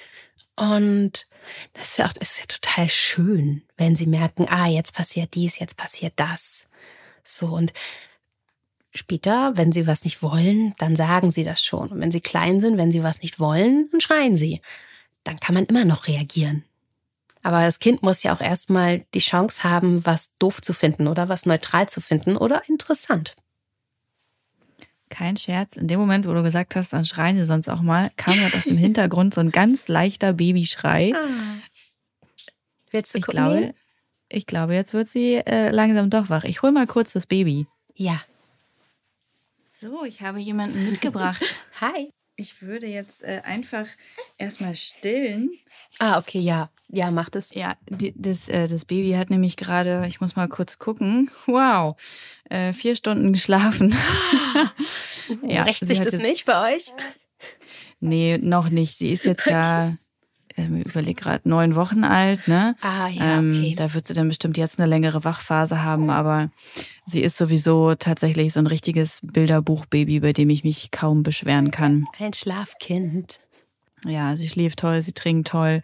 Und 0.55 1.27
das 1.73 1.89
ist 1.89 1.97
ja 1.97 2.05
auch, 2.05 2.13
das 2.13 2.31
ist 2.31 2.39
ja 2.39 2.45
total 2.45 2.89
schön, 2.89 3.63
wenn 3.75 3.95
sie 3.95 4.07
merken, 4.07 4.47
ah, 4.47 4.67
jetzt 4.67 4.93
passiert 4.93 5.33
dies, 5.33 5.57
jetzt 5.57 5.77
passiert 5.77 6.13
das. 6.17 6.67
So, 7.23 7.47
und 7.47 7.73
Später, 8.95 9.51
wenn 9.55 9.73
sie 9.73 9.87
was 9.87 10.05
nicht 10.05 10.23
wollen, 10.23 10.73
dann 10.77 10.95
sagen 10.95 11.29
sie 11.29 11.43
das 11.43 11.63
schon. 11.63 11.89
Und 11.89 11.99
wenn 11.99 12.11
sie 12.11 12.21
klein 12.21 12.61
sind, 12.61 12.77
wenn 12.77 12.91
sie 12.91 13.03
was 13.03 13.21
nicht 13.21 13.39
wollen, 13.39 13.89
dann 13.91 13.99
schreien 13.99 14.37
sie. 14.37 14.61
Dann 15.25 15.37
kann 15.37 15.53
man 15.53 15.65
immer 15.65 15.83
noch 15.83 16.07
reagieren. 16.07 16.63
Aber 17.43 17.61
das 17.61 17.79
Kind 17.79 18.01
muss 18.01 18.23
ja 18.23 18.33
auch 18.33 18.41
erstmal 18.41 19.05
die 19.13 19.19
Chance 19.19 19.63
haben, 19.63 20.05
was 20.05 20.31
doof 20.39 20.61
zu 20.61 20.73
finden 20.73 21.07
oder 21.07 21.29
was 21.29 21.45
neutral 21.45 21.87
zu 21.87 22.01
finden 22.01 22.37
oder 22.37 22.67
interessant. 22.69 23.35
Kein 25.09 25.37
Scherz. 25.37 25.77
In 25.77 25.87
dem 25.87 25.99
Moment, 25.99 26.25
wo 26.25 26.33
du 26.33 26.41
gesagt 26.41 26.75
hast, 26.75 26.93
dann 26.93 27.05
schreien 27.05 27.37
sie 27.37 27.43
sonst 27.43 27.69
auch 27.69 27.81
mal, 27.81 28.11
kam 28.15 28.39
halt 28.41 28.55
aus 28.55 28.63
dem 28.63 28.77
Hintergrund 28.77 29.33
so 29.33 29.41
ein 29.41 29.51
ganz 29.51 29.87
leichter 29.87 30.33
Babyschrei. 30.33 31.13
Ah. 31.15 31.57
Willst 32.91 33.13
du 33.13 33.19
ich 33.19 33.25
glaube, 33.25 33.73
ich 34.29 34.47
glaube, 34.47 34.73
jetzt 34.73 34.93
wird 34.93 35.07
sie 35.07 35.35
äh, 35.35 35.69
langsam 35.69 36.09
doch 36.09 36.29
wach. 36.29 36.45
Ich 36.45 36.61
hole 36.61 36.71
mal 36.71 36.87
kurz 36.87 37.13
das 37.13 37.27
Baby. 37.27 37.67
Ja. 37.93 38.21
So, 39.85 40.03
ich 40.03 40.21
habe 40.21 40.39
jemanden 40.39 40.83
mitgebracht. 40.89 41.43
Hi. 41.79 42.09
Ich 42.37 42.63
würde 42.63 42.87
jetzt 42.87 43.23
äh, 43.23 43.41
einfach 43.45 43.85
erstmal 44.39 44.75
stillen. 44.75 45.51
Ah, 45.99 46.17
okay, 46.17 46.39
ja. 46.39 46.71
Ja, 46.87 47.11
macht 47.11 47.35
es. 47.35 47.53
Ja, 47.53 47.77
die, 47.87 48.11
das, 48.15 48.49
äh, 48.49 48.67
das 48.67 48.85
Baby 48.85 49.11
hat 49.11 49.29
nämlich 49.29 49.57
gerade, 49.57 50.05
ich 50.07 50.21
muss 50.21 50.35
mal 50.35 50.47
kurz 50.47 50.79
gucken, 50.79 51.29
wow, 51.45 51.95
äh, 52.49 52.73
vier 52.73 52.95
Stunden 52.95 53.31
geschlafen. 53.31 53.95
ja, 55.47 55.61
rächt 55.61 55.85
sich 55.85 55.99
das 55.99 56.13
jetzt, 56.13 56.21
nicht 56.23 56.47
bei 56.47 56.75
euch? 56.75 56.91
Nee, 57.99 58.39
noch 58.39 58.69
nicht. 58.69 58.97
Sie 58.97 59.11
ist 59.11 59.25
jetzt 59.25 59.45
ja 59.45 59.89
ähm, 59.89 59.99
ich 60.55 60.85
überlege 60.85 61.21
gerade, 61.21 61.47
neun 61.47 61.75
Wochen 61.75 62.03
alt, 62.03 62.47
ne? 62.47 62.75
Ah, 62.81 63.07
ja, 63.09 63.39
ähm, 63.39 63.51
okay. 63.51 63.75
da 63.75 63.93
wird 63.93 64.07
sie 64.07 64.13
dann 64.13 64.27
bestimmt 64.27 64.57
jetzt 64.57 64.79
eine 64.79 64.89
längere 64.89 65.23
Wachphase 65.23 65.83
haben, 65.83 66.09
aber 66.09 66.49
sie 67.05 67.21
ist 67.21 67.37
sowieso 67.37 67.95
tatsächlich 67.95 68.53
so 68.53 68.59
ein 68.59 68.67
richtiges 68.67 69.19
Bilderbuchbaby, 69.23 70.21
bei 70.21 70.33
dem 70.33 70.49
ich 70.49 70.63
mich 70.63 70.91
kaum 70.91 71.23
beschweren 71.23 71.71
kann. 71.71 72.05
Ein 72.19 72.33
Schlafkind. 72.33 73.41
Ja, 74.07 74.35
sie 74.35 74.47
schläft 74.47 74.79
toll, 74.79 75.01
sie 75.01 75.13
trinkt 75.13 75.47
toll 75.47 75.81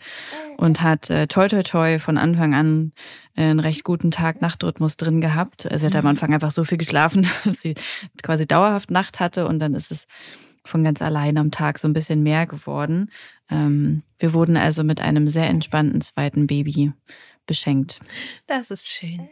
und 0.58 0.82
hat 0.82 1.10
äh, 1.10 1.28
toi 1.28 1.48
toi 1.48 1.64
toi 1.64 1.98
von 1.98 2.18
Anfang 2.18 2.54
an 2.54 2.92
äh, 3.36 3.44
einen 3.44 3.60
recht 3.60 3.84
guten 3.84 4.12
Tag-Nacht-Rhythmus 4.12 4.96
drin 4.98 5.22
gehabt. 5.22 5.68
Sie 5.74 5.86
hat 5.86 5.96
am 5.96 6.04
mhm. 6.04 6.10
Anfang 6.10 6.34
einfach 6.34 6.52
so 6.52 6.64
viel 6.64 6.78
geschlafen, 6.78 7.28
dass 7.46 7.62
sie 7.62 7.74
quasi 8.22 8.46
dauerhaft 8.46 8.92
Nacht 8.92 9.20
hatte 9.20 9.48
und 9.48 9.60
dann 9.60 9.74
ist 9.74 9.92
es 9.92 10.08
von 10.64 10.84
ganz 10.84 11.02
allein 11.02 11.38
am 11.38 11.50
Tag 11.50 11.80
so 11.80 11.88
ein 11.88 11.94
bisschen 11.94 12.22
mehr 12.22 12.46
geworden. 12.46 13.10
Ähm, 13.52 14.04
wir 14.18 14.34
wurden 14.34 14.58
also 14.58 14.84
mit 14.84 15.02
einem 15.02 15.28
sehr 15.28 15.48
entspannten 15.48 16.02
zweiten 16.02 16.48
Baby 16.48 16.94
beschenkt. 17.46 18.00
Das 18.48 18.72
ist 18.72 18.88
schön. 18.90 19.30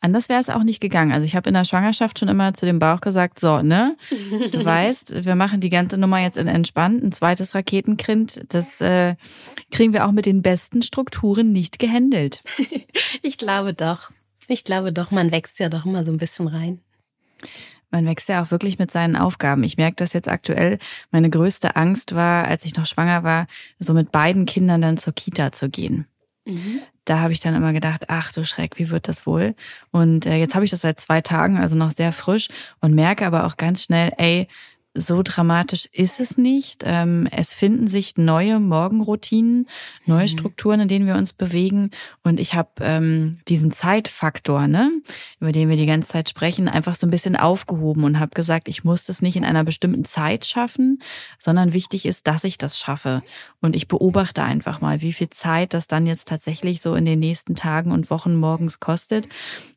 Anders 0.00 0.30
wäre 0.30 0.40
es 0.40 0.48
auch 0.48 0.62
nicht 0.62 0.80
gegangen. 0.80 1.12
Also 1.12 1.26
ich 1.26 1.36
habe 1.36 1.48
in 1.48 1.54
der 1.54 1.64
Schwangerschaft 1.64 2.18
schon 2.18 2.28
immer 2.28 2.54
zu 2.54 2.64
dem 2.64 2.78
Bauch 2.78 3.00
gesagt, 3.02 3.38
so, 3.38 3.60
ne? 3.60 3.96
Du 4.50 4.64
weißt, 4.64 5.24
wir 5.26 5.34
machen 5.34 5.60
die 5.60 5.68
ganze 5.68 5.98
Nummer 5.98 6.20
jetzt 6.20 6.38
in 6.38 6.48
entspannt. 6.48 7.02
Ein 7.04 7.12
zweites 7.12 7.54
Raketenkind, 7.54 8.44
das 8.48 8.80
äh, 8.80 9.16
kriegen 9.70 9.92
wir 9.92 10.06
auch 10.06 10.12
mit 10.12 10.24
den 10.24 10.40
besten 10.40 10.80
Strukturen 10.80 11.52
nicht 11.52 11.78
gehandelt. 11.78 12.40
ich 13.22 13.36
glaube 13.36 13.74
doch. 13.74 14.10
Ich 14.46 14.64
glaube 14.64 14.92
doch, 14.92 15.10
man 15.10 15.30
wächst 15.32 15.58
ja 15.58 15.68
doch 15.68 15.84
immer 15.84 16.04
so 16.04 16.12
ein 16.12 16.16
bisschen 16.16 16.48
rein 16.48 16.80
man 17.90 18.06
wächst 18.06 18.28
ja 18.28 18.42
auch 18.42 18.50
wirklich 18.50 18.78
mit 18.78 18.90
seinen 18.90 19.16
Aufgaben. 19.16 19.64
Ich 19.64 19.76
merke 19.76 19.96
das 19.96 20.12
jetzt 20.12 20.28
aktuell. 20.28 20.78
Meine 21.10 21.30
größte 21.30 21.76
Angst 21.76 22.14
war, 22.14 22.46
als 22.46 22.64
ich 22.64 22.76
noch 22.76 22.86
schwanger 22.86 23.22
war, 23.24 23.46
so 23.78 23.94
mit 23.94 24.12
beiden 24.12 24.46
Kindern 24.46 24.82
dann 24.82 24.98
zur 24.98 25.14
Kita 25.14 25.52
zu 25.52 25.68
gehen. 25.68 26.06
Mhm. 26.44 26.80
Da 27.04 27.20
habe 27.20 27.32
ich 27.32 27.40
dann 27.40 27.54
immer 27.54 27.72
gedacht, 27.72 28.04
ach 28.08 28.32
du 28.32 28.44
Schreck, 28.44 28.78
wie 28.78 28.90
wird 28.90 29.08
das 29.08 29.26
wohl? 29.26 29.54
Und 29.90 30.26
äh, 30.26 30.36
jetzt 30.36 30.54
habe 30.54 30.64
ich 30.64 30.70
das 30.70 30.82
seit 30.82 31.00
zwei 31.00 31.22
Tagen, 31.22 31.56
also 31.56 31.74
noch 31.76 31.90
sehr 31.90 32.12
frisch 32.12 32.48
und 32.80 32.94
merke 32.94 33.26
aber 33.26 33.46
auch 33.46 33.56
ganz 33.56 33.84
schnell, 33.84 34.12
ey, 34.18 34.48
so 35.00 35.22
dramatisch 35.22 35.86
ist 35.92 36.20
es 36.20 36.38
nicht. 36.38 36.82
Ähm, 36.84 37.28
es 37.30 37.54
finden 37.54 37.88
sich 37.88 38.16
neue 38.16 38.60
Morgenroutinen, 38.60 39.68
neue 40.06 40.22
mhm. 40.22 40.28
Strukturen, 40.28 40.80
in 40.80 40.88
denen 40.88 41.06
wir 41.06 41.14
uns 41.14 41.32
bewegen. 41.32 41.90
Und 42.22 42.40
ich 42.40 42.54
habe 42.54 42.70
ähm, 42.80 43.38
diesen 43.48 43.70
Zeitfaktor, 43.70 44.66
ne, 44.66 44.90
über 45.40 45.52
den 45.52 45.68
wir 45.68 45.76
die 45.76 45.86
ganze 45.86 46.08
Zeit 46.08 46.28
sprechen, 46.28 46.68
einfach 46.68 46.94
so 46.94 47.06
ein 47.06 47.10
bisschen 47.10 47.36
aufgehoben 47.36 48.04
und 48.04 48.18
habe 48.18 48.34
gesagt, 48.34 48.68
ich 48.68 48.84
muss 48.84 49.04
das 49.04 49.22
nicht 49.22 49.36
in 49.36 49.44
einer 49.44 49.64
bestimmten 49.64 50.04
Zeit 50.04 50.44
schaffen, 50.44 51.00
sondern 51.38 51.72
wichtig 51.72 52.06
ist, 52.06 52.26
dass 52.26 52.44
ich 52.44 52.58
das 52.58 52.78
schaffe. 52.78 53.22
Und 53.60 53.76
ich 53.76 53.88
beobachte 53.88 54.42
einfach 54.42 54.80
mal, 54.80 55.00
wie 55.02 55.12
viel 55.12 55.30
Zeit 55.30 55.74
das 55.74 55.86
dann 55.86 56.06
jetzt 56.06 56.28
tatsächlich 56.28 56.80
so 56.80 56.94
in 56.94 57.04
den 57.04 57.20
nächsten 57.20 57.54
Tagen 57.54 57.92
und 57.92 58.10
Wochen 58.10 58.36
morgens 58.36 58.80
kostet 58.80 59.28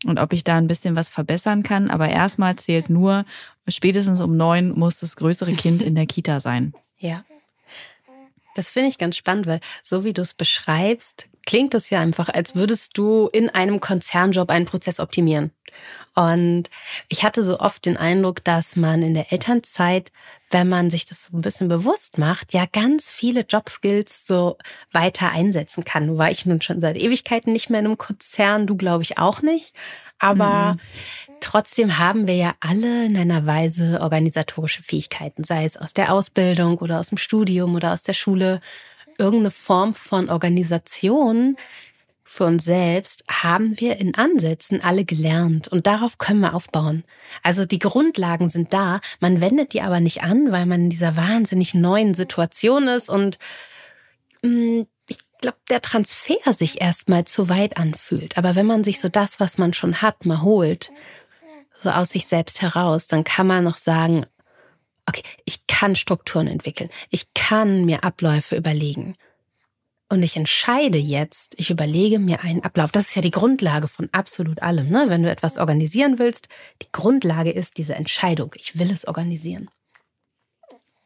und 0.05 0.19
ob 0.19 0.33
ich 0.33 0.43
da 0.43 0.57
ein 0.57 0.67
bisschen 0.67 0.95
was 0.95 1.09
verbessern 1.09 1.63
kann. 1.63 1.89
Aber 1.89 2.09
erstmal 2.09 2.55
zählt 2.55 2.89
nur, 2.89 3.25
spätestens 3.67 4.21
um 4.21 4.37
neun 4.37 4.77
muss 4.77 4.99
das 4.99 5.15
größere 5.15 5.53
Kind 5.53 5.81
in 5.81 5.95
der 5.95 6.05
Kita 6.05 6.39
sein. 6.39 6.73
Ja. 7.03 7.23
Das 8.53 8.69
finde 8.69 8.89
ich 8.89 8.99
ganz 8.99 9.17
spannend, 9.17 9.47
weil 9.47 9.59
so 9.83 10.03
wie 10.03 10.13
du 10.13 10.21
es 10.21 10.35
beschreibst, 10.35 11.27
klingt 11.47 11.73
es 11.73 11.89
ja 11.89 11.99
einfach, 11.99 12.29
als 12.29 12.55
würdest 12.55 12.95
du 12.95 13.27
in 13.33 13.49
einem 13.49 13.79
Konzernjob 13.79 14.51
einen 14.51 14.65
Prozess 14.65 14.99
optimieren. 14.99 15.51
Und 16.13 16.69
ich 17.07 17.23
hatte 17.23 17.43
so 17.43 17.59
oft 17.59 17.85
den 17.85 17.97
Eindruck, 17.97 18.43
dass 18.43 18.75
man 18.75 19.01
in 19.01 19.13
der 19.13 19.31
Elternzeit, 19.31 20.11
wenn 20.49 20.67
man 20.67 20.89
sich 20.89 21.05
das 21.05 21.25
so 21.25 21.37
ein 21.37 21.41
bisschen 21.41 21.69
bewusst 21.69 22.17
macht, 22.17 22.53
ja 22.53 22.65
ganz 22.71 23.09
viele 23.09 23.41
Jobskills 23.41 24.27
so 24.27 24.57
weiter 24.91 25.31
einsetzen 25.31 25.85
kann. 25.85 26.07
Nur 26.07 26.17
war 26.17 26.29
ich 26.29 26.45
nun 26.45 26.61
schon 26.61 26.81
seit 26.81 26.97
Ewigkeiten 26.97 27.53
nicht 27.53 27.69
mehr 27.69 27.79
in 27.79 27.85
einem 27.85 27.97
Konzern, 27.97 28.67
du 28.67 28.75
glaube 28.75 29.03
ich 29.03 29.17
auch 29.17 29.41
nicht. 29.41 29.73
Aber 30.19 30.73
mhm. 30.73 30.79
Trotzdem 31.41 31.97
haben 31.97 32.27
wir 32.27 32.35
ja 32.35 32.55
alle 32.59 33.05
in 33.05 33.17
einer 33.17 33.45
Weise 33.45 33.99
organisatorische 34.01 34.83
Fähigkeiten, 34.83 35.43
sei 35.43 35.65
es 35.65 35.77
aus 35.77 35.93
der 35.93 36.13
Ausbildung 36.13 36.77
oder 36.77 36.99
aus 36.99 37.09
dem 37.09 37.17
Studium 37.17 37.75
oder 37.75 37.93
aus 37.93 38.01
der 38.01 38.13
Schule. 38.13 38.61
Irgendeine 39.17 39.51
Form 39.51 39.93
von 39.93 40.29
Organisation 40.29 41.57
für 42.23 42.45
uns 42.45 42.63
selbst 42.63 43.25
haben 43.29 43.79
wir 43.79 43.97
in 43.97 44.15
Ansätzen 44.15 44.81
alle 44.81 45.03
gelernt 45.03 45.67
und 45.67 45.85
darauf 45.85 46.17
können 46.17 46.39
wir 46.39 46.53
aufbauen. 46.53 47.03
Also 47.43 47.65
die 47.65 47.79
Grundlagen 47.79 48.49
sind 48.49 48.71
da, 48.71 49.01
man 49.19 49.41
wendet 49.41 49.73
die 49.73 49.81
aber 49.81 49.99
nicht 49.99 50.23
an, 50.23 50.51
weil 50.51 50.65
man 50.65 50.85
in 50.85 50.89
dieser 50.89 51.17
wahnsinnig 51.17 51.73
neuen 51.73 52.13
Situation 52.13 52.87
ist 52.87 53.09
und 53.09 53.37
mh, 54.43 54.49
mm, 54.49 54.87
glaube, 55.41 55.57
der 55.69 55.81
Transfer 55.81 56.53
sich 56.53 56.81
erstmal 56.81 57.25
zu 57.25 57.49
weit 57.49 57.77
anfühlt. 57.77 58.37
Aber 58.37 58.55
wenn 58.55 58.65
man 58.65 58.83
sich 58.83 59.01
so 59.01 59.09
das, 59.09 59.39
was 59.39 59.57
man 59.57 59.73
schon 59.73 60.01
hat, 60.01 60.25
mal 60.25 60.41
holt, 60.41 60.91
so 61.81 61.89
aus 61.89 62.09
sich 62.09 62.27
selbst 62.27 62.61
heraus, 62.61 63.07
dann 63.07 63.23
kann 63.23 63.47
man 63.47 63.63
noch 63.63 63.77
sagen, 63.77 64.25
okay, 65.07 65.23
ich 65.45 65.65
kann 65.67 65.95
Strukturen 65.95 66.47
entwickeln. 66.47 66.89
Ich 67.09 67.33
kann 67.33 67.85
mir 67.85 68.03
Abläufe 68.03 68.55
überlegen. 68.55 69.15
Und 70.09 70.23
ich 70.23 70.35
entscheide 70.35 70.97
jetzt, 70.97 71.53
ich 71.57 71.69
überlege 71.69 72.19
mir 72.19 72.41
einen 72.43 72.63
Ablauf. 72.63 72.91
Das 72.91 73.07
ist 73.07 73.15
ja 73.15 73.21
die 73.21 73.31
Grundlage 73.31 73.87
von 73.87 74.09
absolut 74.11 74.61
allem. 74.61 74.89
Ne? 74.89 75.05
Wenn 75.07 75.23
du 75.23 75.31
etwas 75.31 75.57
organisieren 75.57 76.19
willst, 76.19 76.49
die 76.81 76.91
Grundlage 76.91 77.51
ist 77.51 77.77
diese 77.77 77.95
Entscheidung. 77.95 78.53
Ich 78.55 78.77
will 78.77 78.91
es 78.91 79.07
organisieren. 79.07 79.69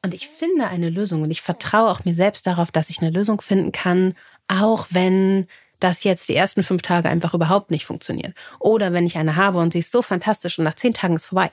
Und 0.03 0.13
ich 0.13 0.27
finde 0.27 0.67
eine 0.67 0.89
Lösung 0.89 1.21
und 1.21 1.31
ich 1.31 1.41
vertraue 1.41 1.89
auch 1.89 2.03
mir 2.05 2.15
selbst 2.15 2.47
darauf, 2.47 2.71
dass 2.71 2.89
ich 2.89 2.99
eine 2.99 3.11
Lösung 3.11 3.41
finden 3.41 3.71
kann, 3.71 4.15
auch 4.47 4.87
wenn 4.89 5.47
das 5.79 6.03
jetzt 6.03 6.29
die 6.29 6.35
ersten 6.35 6.63
fünf 6.63 6.81
Tage 6.81 7.09
einfach 7.09 7.33
überhaupt 7.33 7.71
nicht 7.71 7.85
funktioniert. 7.85 8.33
Oder 8.59 8.93
wenn 8.93 9.05
ich 9.05 9.17
eine 9.17 9.35
habe 9.35 9.59
und 9.59 9.73
sie 9.73 9.79
ist 9.79 9.91
so 9.91 10.01
fantastisch 10.01 10.57
und 10.57 10.65
nach 10.65 10.75
zehn 10.75 10.93
Tagen 10.93 11.15
ist 11.15 11.27
vorbei. 11.27 11.51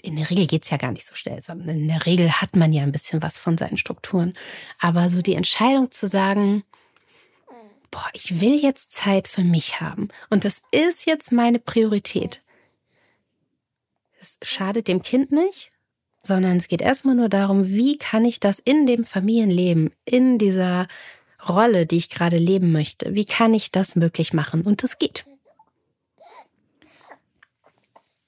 In 0.00 0.16
der 0.16 0.30
Regel 0.30 0.46
geht 0.46 0.64
es 0.64 0.70
ja 0.70 0.76
gar 0.76 0.92
nicht 0.92 1.06
so 1.06 1.14
schnell, 1.14 1.42
sondern 1.42 1.70
in 1.70 1.88
der 1.88 2.06
Regel 2.06 2.30
hat 2.30 2.54
man 2.54 2.72
ja 2.72 2.82
ein 2.82 2.92
bisschen 2.92 3.22
was 3.22 3.36
von 3.36 3.58
seinen 3.58 3.76
Strukturen. 3.76 4.32
Aber 4.78 5.10
so 5.10 5.22
die 5.22 5.34
Entscheidung 5.34 5.90
zu 5.90 6.06
sagen, 6.06 6.62
boah, 7.90 8.08
ich 8.12 8.40
will 8.40 8.60
jetzt 8.60 8.92
Zeit 8.92 9.28
für 9.28 9.42
mich 9.42 9.80
haben 9.80 10.08
und 10.30 10.44
das 10.44 10.62
ist 10.70 11.06
jetzt 11.06 11.32
meine 11.32 11.58
Priorität. 11.58 12.42
Es 14.20 14.38
schadet 14.42 14.88
dem 14.88 15.02
Kind 15.02 15.32
nicht, 15.32 15.72
sondern 16.22 16.56
es 16.56 16.68
geht 16.68 16.82
erstmal 16.82 17.14
nur 17.14 17.28
darum, 17.28 17.68
wie 17.68 17.96
kann 17.96 18.24
ich 18.24 18.40
das 18.40 18.58
in 18.58 18.86
dem 18.86 19.04
Familienleben, 19.04 19.92
in 20.04 20.38
dieser 20.38 20.86
Rolle, 21.46 21.86
die 21.86 21.96
ich 21.96 22.10
gerade 22.10 22.36
leben 22.36 22.72
möchte, 22.72 23.14
wie 23.14 23.24
kann 23.24 23.54
ich 23.54 23.70
das 23.70 23.96
möglich 23.96 24.32
machen? 24.32 24.62
Und 24.62 24.82
das 24.82 24.98
geht. 24.98 25.24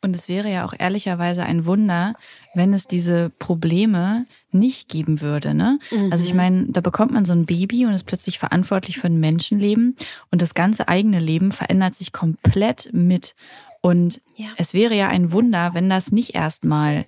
Und 0.03 0.17
es 0.17 0.29
wäre 0.29 0.51
ja 0.51 0.65
auch 0.65 0.73
ehrlicherweise 0.79 1.43
ein 1.43 1.67
Wunder, 1.67 2.15
wenn 2.55 2.73
es 2.73 2.87
diese 2.87 3.31
Probleme 3.39 4.27
nicht 4.51 4.89
geben 4.89 5.21
würde. 5.21 5.53
Ne? 5.53 5.79
Mhm. 5.91 6.11
Also 6.11 6.25
ich 6.25 6.33
mhm. 6.33 6.37
meine, 6.37 6.67
da 6.69 6.81
bekommt 6.81 7.13
man 7.13 7.27
so 7.27 7.33
ein 7.33 7.45
Baby 7.45 7.85
und 7.85 7.93
ist 7.93 8.05
plötzlich 8.05 8.39
verantwortlich 8.39 8.99
für 8.99 9.09
ein 9.09 9.21
Menschenleben 9.21 9.97
und 10.31 10.41
das 10.41 10.55
ganze 10.55 10.89
eigene 10.89 11.21
Leben 11.21 11.53
verändert 11.53 11.95
sich 11.95 12.13
komplett 12.13 12.89
mit. 12.93 13.35
Und 13.83 14.23
ja. 14.37 14.49
es 14.57 14.73
wäre 14.73 14.95
ja 14.95 15.09
ein 15.09 15.33
Wunder, 15.33 15.75
wenn 15.75 15.91
das 15.91 16.13
nicht 16.13 16.35
erstmal 16.35 17.05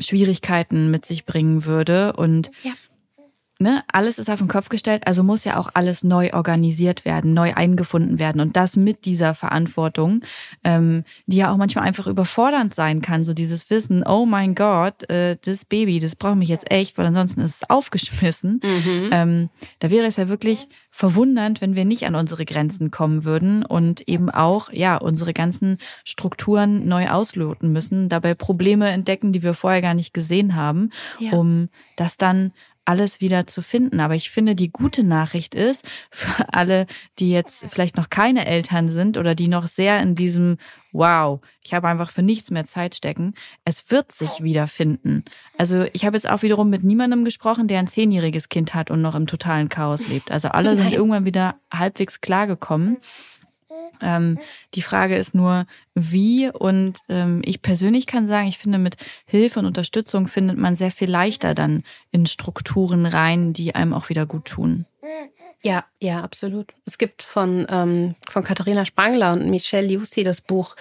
Schwierigkeiten 0.00 0.92
mit 0.92 1.04
sich 1.04 1.24
bringen 1.24 1.64
würde 1.64 2.12
und 2.12 2.52
ja. 2.62 2.72
Ne, 3.58 3.82
alles 3.92 4.18
ist 4.18 4.30
auf 4.30 4.38
den 4.38 4.48
Kopf 4.48 4.68
gestellt, 4.68 5.06
also 5.06 5.22
muss 5.22 5.44
ja 5.44 5.56
auch 5.58 5.70
alles 5.74 6.04
neu 6.04 6.32
organisiert 6.32 7.04
werden, 7.04 7.34
neu 7.34 7.54
eingefunden 7.54 8.18
werden. 8.18 8.40
Und 8.40 8.56
das 8.56 8.76
mit 8.76 9.04
dieser 9.04 9.34
Verantwortung, 9.34 10.22
ähm, 10.62 11.04
die 11.26 11.38
ja 11.38 11.52
auch 11.52 11.56
manchmal 11.56 11.84
einfach 11.84 12.06
überfordernd 12.06 12.74
sein 12.74 13.02
kann. 13.02 13.24
So 13.24 13.34
dieses 13.34 13.68
Wissen, 13.70 14.04
oh 14.06 14.26
mein 14.26 14.54
Gott, 14.54 15.08
äh, 15.10 15.36
das 15.44 15.64
Baby, 15.64 15.98
das 15.98 16.14
braucht 16.14 16.36
mich 16.36 16.48
jetzt 16.48 16.70
echt, 16.70 16.98
weil 16.98 17.06
ansonsten 17.06 17.40
ist 17.40 17.62
es 17.62 17.70
aufgeschmissen. 17.70 18.60
Mhm. 18.62 19.10
Ähm, 19.12 19.50
da 19.80 19.90
wäre 19.90 20.06
es 20.06 20.16
ja 20.16 20.28
wirklich 20.28 20.68
verwundernd, 20.90 21.60
wenn 21.60 21.76
wir 21.76 21.84
nicht 21.84 22.06
an 22.06 22.14
unsere 22.14 22.44
Grenzen 22.44 22.90
kommen 22.90 23.24
würden 23.24 23.64
und 23.64 24.08
eben 24.08 24.30
auch, 24.30 24.72
ja, 24.72 24.96
unsere 24.96 25.32
ganzen 25.32 25.78
Strukturen 26.04 26.88
neu 26.88 27.08
ausloten 27.08 27.72
müssen, 27.72 28.08
dabei 28.08 28.34
Probleme 28.34 28.88
entdecken, 28.88 29.32
die 29.32 29.42
wir 29.42 29.54
vorher 29.54 29.82
gar 29.82 29.94
nicht 29.94 30.14
gesehen 30.14 30.54
haben, 30.54 30.90
ja. 31.18 31.32
um 31.32 31.68
das 31.96 32.16
dann 32.16 32.52
alles 32.88 33.20
wieder 33.20 33.46
zu 33.46 33.60
finden. 33.60 34.00
Aber 34.00 34.14
ich 34.14 34.30
finde, 34.30 34.54
die 34.54 34.70
gute 34.72 35.04
Nachricht 35.04 35.54
ist 35.54 35.84
für 36.10 36.52
alle, 36.52 36.86
die 37.18 37.30
jetzt 37.30 37.66
vielleicht 37.68 37.96
noch 37.96 38.08
keine 38.08 38.46
Eltern 38.46 38.88
sind 38.88 39.18
oder 39.18 39.34
die 39.34 39.48
noch 39.48 39.66
sehr 39.66 40.00
in 40.00 40.14
diesem 40.14 40.56
Wow, 40.92 41.40
ich 41.60 41.74
habe 41.74 41.86
einfach 41.86 42.10
für 42.10 42.22
nichts 42.22 42.50
mehr 42.50 42.64
Zeit 42.64 42.94
stecken. 42.94 43.34
Es 43.66 43.90
wird 43.90 44.10
sich 44.10 44.42
wiederfinden. 44.42 45.22
Also 45.58 45.84
ich 45.92 46.06
habe 46.06 46.16
jetzt 46.16 46.28
auch 46.28 46.40
wiederum 46.40 46.70
mit 46.70 46.82
niemandem 46.82 47.26
gesprochen, 47.26 47.68
der 47.68 47.78
ein 47.78 47.88
zehnjähriges 47.88 48.48
Kind 48.48 48.72
hat 48.72 48.90
und 48.90 49.02
noch 49.02 49.14
im 49.14 49.26
totalen 49.26 49.68
Chaos 49.68 50.08
lebt. 50.08 50.30
Also 50.30 50.48
alle 50.48 50.74
sind 50.76 50.92
irgendwann 50.92 51.26
wieder 51.26 51.56
halbwegs 51.70 52.22
klargekommen. 52.22 52.96
Ähm, 54.00 54.38
die 54.74 54.82
Frage 54.82 55.16
ist 55.16 55.34
nur, 55.34 55.66
wie. 55.94 56.48
Und 56.48 56.98
ähm, 57.08 57.42
ich 57.44 57.62
persönlich 57.62 58.06
kann 58.06 58.26
sagen, 58.26 58.48
ich 58.48 58.58
finde, 58.58 58.78
mit 58.78 58.96
Hilfe 59.26 59.60
und 59.60 59.66
Unterstützung 59.66 60.28
findet 60.28 60.58
man 60.58 60.76
sehr 60.76 60.90
viel 60.90 61.10
leichter 61.10 61.54
dann 61.54 61.84
in 62.10 62.26
Strukturen 62.26 63.06
rein, 63.06 63.52
die 63.52 63.74
einem 63.74 63.92
auch 63.92 64.08
wieder 64.08 64.26
gut 64.26 64.46
tun. 64.46 64.86
Ja, 65.62 65.84
ja, 66.00 66.22
absolut. 66.22 66.72
Es 66.86 66.98
gibt 66.98 67.22
von, 67.22 67.66
ähm, 67.68 68.14
von 68.28 68.44
Katharina 68.44 68.84
Spangler 68.84 69.32
und 69.32 69.50
Michelle 69.50 69.86
Liusi 69.86 70.22
das 70.22 70.40
Buch 70.40 70.76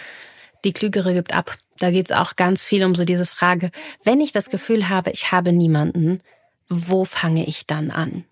Die 0.64 0.74
Klügere 0.74 1.14
gibt 1.14 1.34
ab. 1.34 1.58
Da 1.80 1.92
geht 1.92 2.10
es 2.10 2.16
auch 2.16 2.36
ganz 2.36 2.64
viel 2.64 2.84
um 2.84 2.96
so 2.96 3.06
diese 3.06 3.26
Frage, 3.26 3.72
wenn 4.04 4.22
ich 4.22 4.32
das 4.32 4.50
Gefühl 4.50 4.90
habe, 4.90 5.12
ich 5.12 5.32
habe 5.32 5.52
niemanden, 5.52 6.22
wo 6.68 7.06
fange 7.06 7.46
ich 7.46 7.66
dann 7.68 7.92
an? 7.92 8.26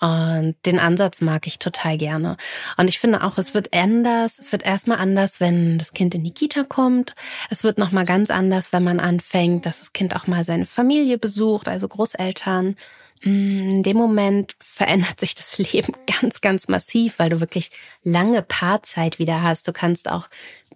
Und 0.00 0.56
den 0.66 0.78
Ansatz 0.78 1.22
mag 1.22 1.46
ich 1.46 1.58
total 1.58 1.96
gerne. 1.96 2.36
Und 2.76 2.88
ich 2.88 2.98
finde 2.98 3.24
auch, 3.24 3.38
es 3.38 3.54
wird 3.54 3.74
anders. 3.74 4.38
Es 4.38 4.52
wird 4.52 4.64
erstmal 4.64 4.98
anders, 4.98 5.40
wenn 5.40 5.78
das 5.78 5.92
Kind 5.92 6.14
in 6.14 6.22
die 6.22 6.34
Kita 6.34 6.64
kommt. 6.64 7.14
Es 7.48 7.64
wird 7.64 7.78
nochmal 7.78 8.04
ganz 8.04 8.30
anders, 8.30 8.72
wenn 8.72 8.84
man 8.84 9.00
anfängt, 9.00 9.64
dass 9.64 9.78
das 9.78 9.94
Kind 9.94 10.14
auch 10.14 10.26
mal 10.26 10.44
seine 10.44 10.66
Familie 10.66 11.16
besucht, 11.16 11.66
also 11.66 11.88
Großeltern. 11.88 12.76
In 13.22 13.82
dem 13.82 13.96
Moment 13.96 14.54
verändert 14.60 15.18
sich 15.18 15.34
das 15.34 15.56
Leben 15.72 15.94
ganz, 16.20 16.42
ganz 16.42 16.68
massiv, 16.68 17.18
weil 17.18 17.30
du 17.30 17.40
wirklich 17.40 17.70
lange 18.02 18.42
Paarzeit 18.42 19.18
wieder 19.18 19.42
hast. 19.42 19.66
Du 19.66 19.72
kannst 19.72 20.10
auch 20.10 20.28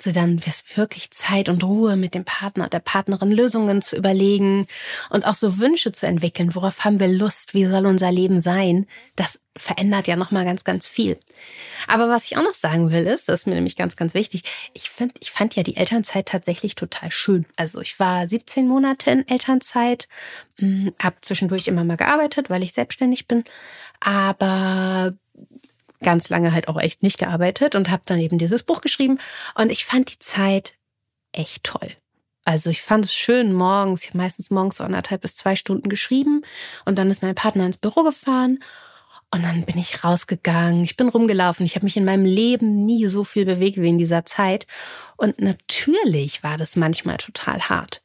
so 0.02 0.12
dann 0.12 0.40
wirklich 0.74 1.10
Zeit 1.10 1.48
und 1.48 1.62
Ruhe 1.62 1.96
mit 1.96 2.14
dem 2.14 2.24
Partner, 2.24 2.68
der 2.68 2.80
Partnerin 2.80 3.30
Lösungen 3.30 3.82
zu 3.82 3.96
überlegen 3.96 4.66
und 5.10 5.26
auch 5.26 5.34
so 5.34 5.58
Wünsche 5.58 5.92
zu 5.92 6.06
entwickeln. 6.06 6.54
Worauf 6.54 6.84
haben 6.84 7.00
wir 7.00 7.08
Lust? 7.08 7.54
Wie 7.54 7.64
soll 7.64 7.86
unser 7.86 8.10
Leben 8.10 8.40
sein? 8.40 8.86
Das 9.16 9.40
verändert 9.56 10.06
ja 10.06 10.16
nochmal 10.16 10.44
ganz, 10.44 10.64
ganz 10.64 10.86
viel. 10.86 11.18
Aber 11.86 12.08
was 12.08 12.26
ich 12.26 12.36
auch 12.36 12.42
noch 12.42 12.54
sagen 12.54 12.90
will, 12.92 13.06
ist, 13.06 13.28
das 13.28 13.40
ist 13.40 13.46
mir 13.46 13.54
nämlich 13.54 13.76
ganz, 13.76 13.96
ganz 13.96 14.14
wichtig. 14.14 14.44
Ich 14.74 14.90
finde, 14.90 15.14
ich 15.20 15.30
fand 15.30 15.56
ja 15.56 15.62
die 15.62 15.76
Elternzeit 15.76 16.26
tatsächlich 16.26 16.74
total 16.74 17.10
schön. 17.10 17.46
Also 17.56 17.80
ich 17.80 17.98
war 17.98 18.26
17 18.26 18.66
Monate 18.66 19.10
in 19.10 19.28
Elternzeit, 19.28 20.08
hm, 20.58 20.92
habe 20.98 21.16
zwischendurch 21.20 21.66
immer 21.66 21.84
mal 21.84 21.96
gearbeitet, 21.96 22.48
weil 22.48 22.62
ich 22.62 22.72
selbstständig 22.72 23.26
bin. 23.26 23.44
Aber 24.00 25.14
ganz 26.02 26.28
lange 26.28 26.52
halt 26.52 26.68
auch 26.68 26.80
echt 26.80 27.02
nicht 27.02 27.18
gearbeitet 27.18 27.74
und 27.74 27.90
habe 27.90 28.02
dann 28.06 28.18
eben 28.18 28.38
dieses 28.38 28.62
Buch 28.62 28.80
geschrieben. 28.80 29.18
Und 29.54 29.70
ich 29.70 29.84
fand 29.84 30.12
die 30.12 30.18
Zeit 30.18 30.74
echt 31.32 31.64
toll. 31.64 31.96
Also 32.44 32.70
ich 32.70 32.82
fand 32.82 33.04
es 33.04 33.14
schön 33.14 33.52
morgens, 33.52 34.02
ich 34.02 34.08
habe 34.08 34.18
meistens 34.18 34.50
morgens 34.50 34.76
so 34.76 34.84
anderthalb 34.84 35.20
bis 35.20 35.36
zwei 35.36 35.54
Stunden 35.56 35.88
geschrieben 35.88 36.42
und 36.84 36.98
dann 36.98 37.10
ist 37.10 37.22
mein 37.22 37.34
Partner 37.34 37.66
ins 37.66 37.76
Büro 37.76 38.02
gefahren 38.02 38.58
und 39.30 39.44
dann 39.44 39.64
bin 39.64 39.78
ich 39.78 40.02
rausgegangen, 40.02 40.82
ich 40.82 40.96
bin 40.96 41.08
rumgelaufen, 41.08 41.66
ich 41.66 41.76
habe 41.76 41.84
mich 41.84 41.96
in 41.96 42.04
meinem 42.04 42.24
Leben 42.24 42.84
nie 42.86 43.06
so 43.08 43.24
viel 43.24 43.44
bewegt 43.44 43.76
wie 43.76 43.88
in 43.88 43.98
dieser 43.98 44.24
Zeit 44.24 44.66
und 45.16 45.40
natürlich 45.40 46.42
war 46.42 46.56
das 46.56 46.76
manchmal 46.76 47.18
total 47.18 47.60
hart. 47.60 48.02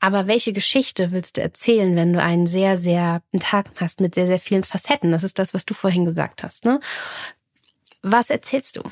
Aber 0.00 0.26
welche 0.26 0.52
Geschichte 0.52 1.10
willst 1.10 1.36
du 1.36 1.40
erzählen, 1.40 1.96
wenn 1.96 2.12
du 2.12 2.22
einen 2.22 2.46
sehr, 2.46 2.78
sehr 2.78 3.22
einen 3.32 3.40
Tag 3.40 3.72
hast 3.80 4.00
mit 4.00 4.14
sehr, 4.14 4.26
sehr 4.26 4.38
vielen 4.38 4.62
Facetten? 4.62 5.10
Das 5.10 5.24
ist 5.24 5.38
das, 5.38 5.54
was 5.54 5.66
du 5.66 5.74
vorhin 5.74 6.04
gesagt 6.04 6.42
hast. 6.42 6.64
Ne? 6.64 6.80
Was 8.02 8.30
erzählst 8.30 8.76
du? 8.76 8.82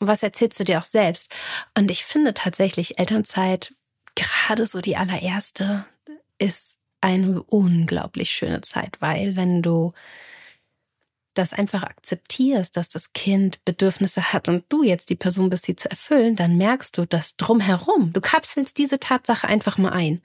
Was 0.00 0.22
erzählst 0.22 0.58
du 0.58 0.64
dir 0.64 0.78
auch 0.78 0.84
selbst? 0.84 1.28
Und 1.76 1.90
ich 1.90 2.04
finde 2.04 2.34
tatsächlich 2.34 2.98
Elternzeit, 2.98 3.74
gerade 4.14 4.66
so 4.66 4.80
die 4.80 4.96
allererste, 4.96 5.86
ist 6.38 6.78
eine 7.00 7.42
unglaublich 7.42 8.30
schöne 8.30 8.62
Zeit, 8.62 9.00
weil 9.00 9.36
wenn 9.36 9.60
du 9.62 9.92
das 11.34 11.52
einfach 11.52 11.82
akzeptierst, 11.82 12.76
dass 12.76 12.88
das 12.88 13.12
Kind 13.12 13.64
Bedürfnisse 13.64 14.32
hat 14.32 14.48
und 14.48 14.64
du 14.68 14.82
jetzt 14.82 15.10
die 15.10 15.16
Person 15.16 15.50
bist, 15.50 15.68
die 15.68 15.76
zu 15.76 15.90
erfüllen, 15.90 16.36
dann 16.36 16.56
merkst 16.56 16.96
du, 16.96 17.06
dass 17.06 17.36
drumherum, 17.36 18.12
du 18.12 18.20
kapselst 18.20 18.78
diese 18.78 18.98
Tatsache 18.98 19.48
einfach 19.48 19.78
mal 19.78 19.92
ein. 19.92 20.20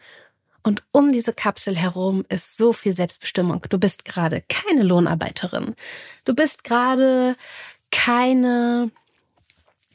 Und 0.64 0.84
um 0.92 1.12
diese 1.12 1.34
Kapsel 1.34 1.78
herum 1.78 2.26
ist 2.30 2.58
so 2.58 2.74
viel 2.74 2.94
Selbstbestimmung. 2.94 3.66
Du 3.70 3.80
bist 3.80 4.06
gerade 4.06 4.44
keine 4.50 4.84
Lohnarbeiterin. 4.84 5.76
Du 6.26 6.36
bist 6.36 6.64
gerade 6.64 7.36
keine 7.92 8.92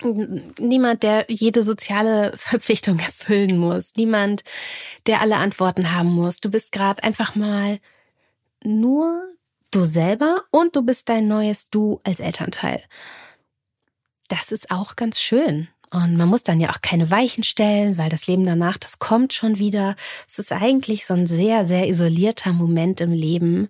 niemand, 0.03 1.03
der 1.03 1.27
jede 1.29 1.63
soziale 1.63 2.33
Verpflichtung 2.37 2.99
erfüllen 2.99 3.59
muss. 3.59 3.93
Niemand, 3.97 4.45
der 5.07 5.21
alle 5.21 5.37
Antworten 5.37 5.95
haben 5.95 6.11
muss. 6.11 6.41
Du 6.41 6.51
bist 6.51 6.73
gerade 6.73 7.03
einfach 7.03 7.35
mal 7.35 7.79
nur 8.63 9.23
du 9.75 9.85
selber 9.85 10.45
und 10.51 10.77
du 10.77 10.83
bist 10.83 11.09
dein 11.09 11.29
neues 11.29 11.71
Du 11.71 12.01
als 12.05 12.21
Elternteil. 12.21 12.83
Das 14.29 14.53
ist 14.53 14.71
auch 14.71 14.97
ganz 14.97 15.21
schön. 15.21 15.69
Und 15.91 16.17
man 16.17 16.29
muss 16.29 16.43
dann 16.43 16.59
ja 16.59 16.71
auch 16.71 16.81
keine 16.83 17.11
Weichen 17.11 17.45
stellen, 17.45 17.99
weil 17.99 18.09
das 18.09 18.27
Leben 18.27 18.45
danach, 18.47 18.77
das 18.77 18.99
kommt 18.99 19.33
schon 19.33 19.59
wieder. 19.59 19.95
Es 20.29 20.39
ist 20.39 20.51
eigentlich 20.51 21.07
so 21.07 21.15
ein 21.15 21.27
sehr, 21.27 21.65
sehr 21.65 21.89
isolierter 21.89 22.53
Moment 22.53 23.01
im 23.01 23.13
Leben. 23.13 23.69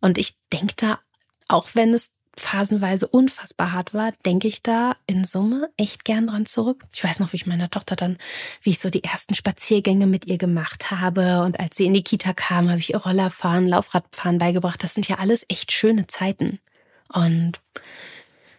Und 0.00 0.18
ich 0.18 0.36
denke 0.52 0.74
da, 0.76 1.00
auch 1.48 1.68
wenn 1.74 1.94
es 1.94 2.10
phasenweise 2.36 3.06
unfassbar 3.06 3.72
hart 3.72 3.92
war, 3.92 4.12
denke 4.24 4.48
ich 4.48 4.62
da 4.62 4.96
in 5.06 5.24
Summe 5.24 5.70
echt 5.76 6.04
gern 6.04 6.28
dran 6.28 6.46
zurück. 6.46 6.84
Ich 6.94 7.04
weiß 7.04 7.20
noch, 7.20 7.32
wie 7.32 7.36
ich 7.36 7.46
meiner 7.46 7.70
Tochter 7.70 7.94
dann, 7.94 8.16
wie 8.62 8.70
ich 8.70 8.78
so 8.78 8.88
die 8.88 9.04
ersten 9.04 9.34
Spaziergänge 9.34 10.06
mit 10.06 10.26
ihr 10.26 10.38
gemacht 10.38 10.90
habe 10.90 11.42
und 11.42 11.60
als 11.60 11.76
sie 11.76 11.86
in 11.86 11.94
die 11.94 12.04
Kita 12.04 12.32
kam, 12.32 12.70
habe 12.70 12.80
ich 12.80 12.90
ihr 12.90 12.98
Rollerfahren, 12.98 13.66
Laufradfahren 13.66 14.38
beigebracht. 14.38 14.82
Das 14.82 14.94
sind 14.94 15.08
ja 15.08 15.18
alles 15.18 15.44
echt 15.48 15.72
schöne 15.72 16.06
Zeiten. 16.06 16.58
Und 17.12 17.60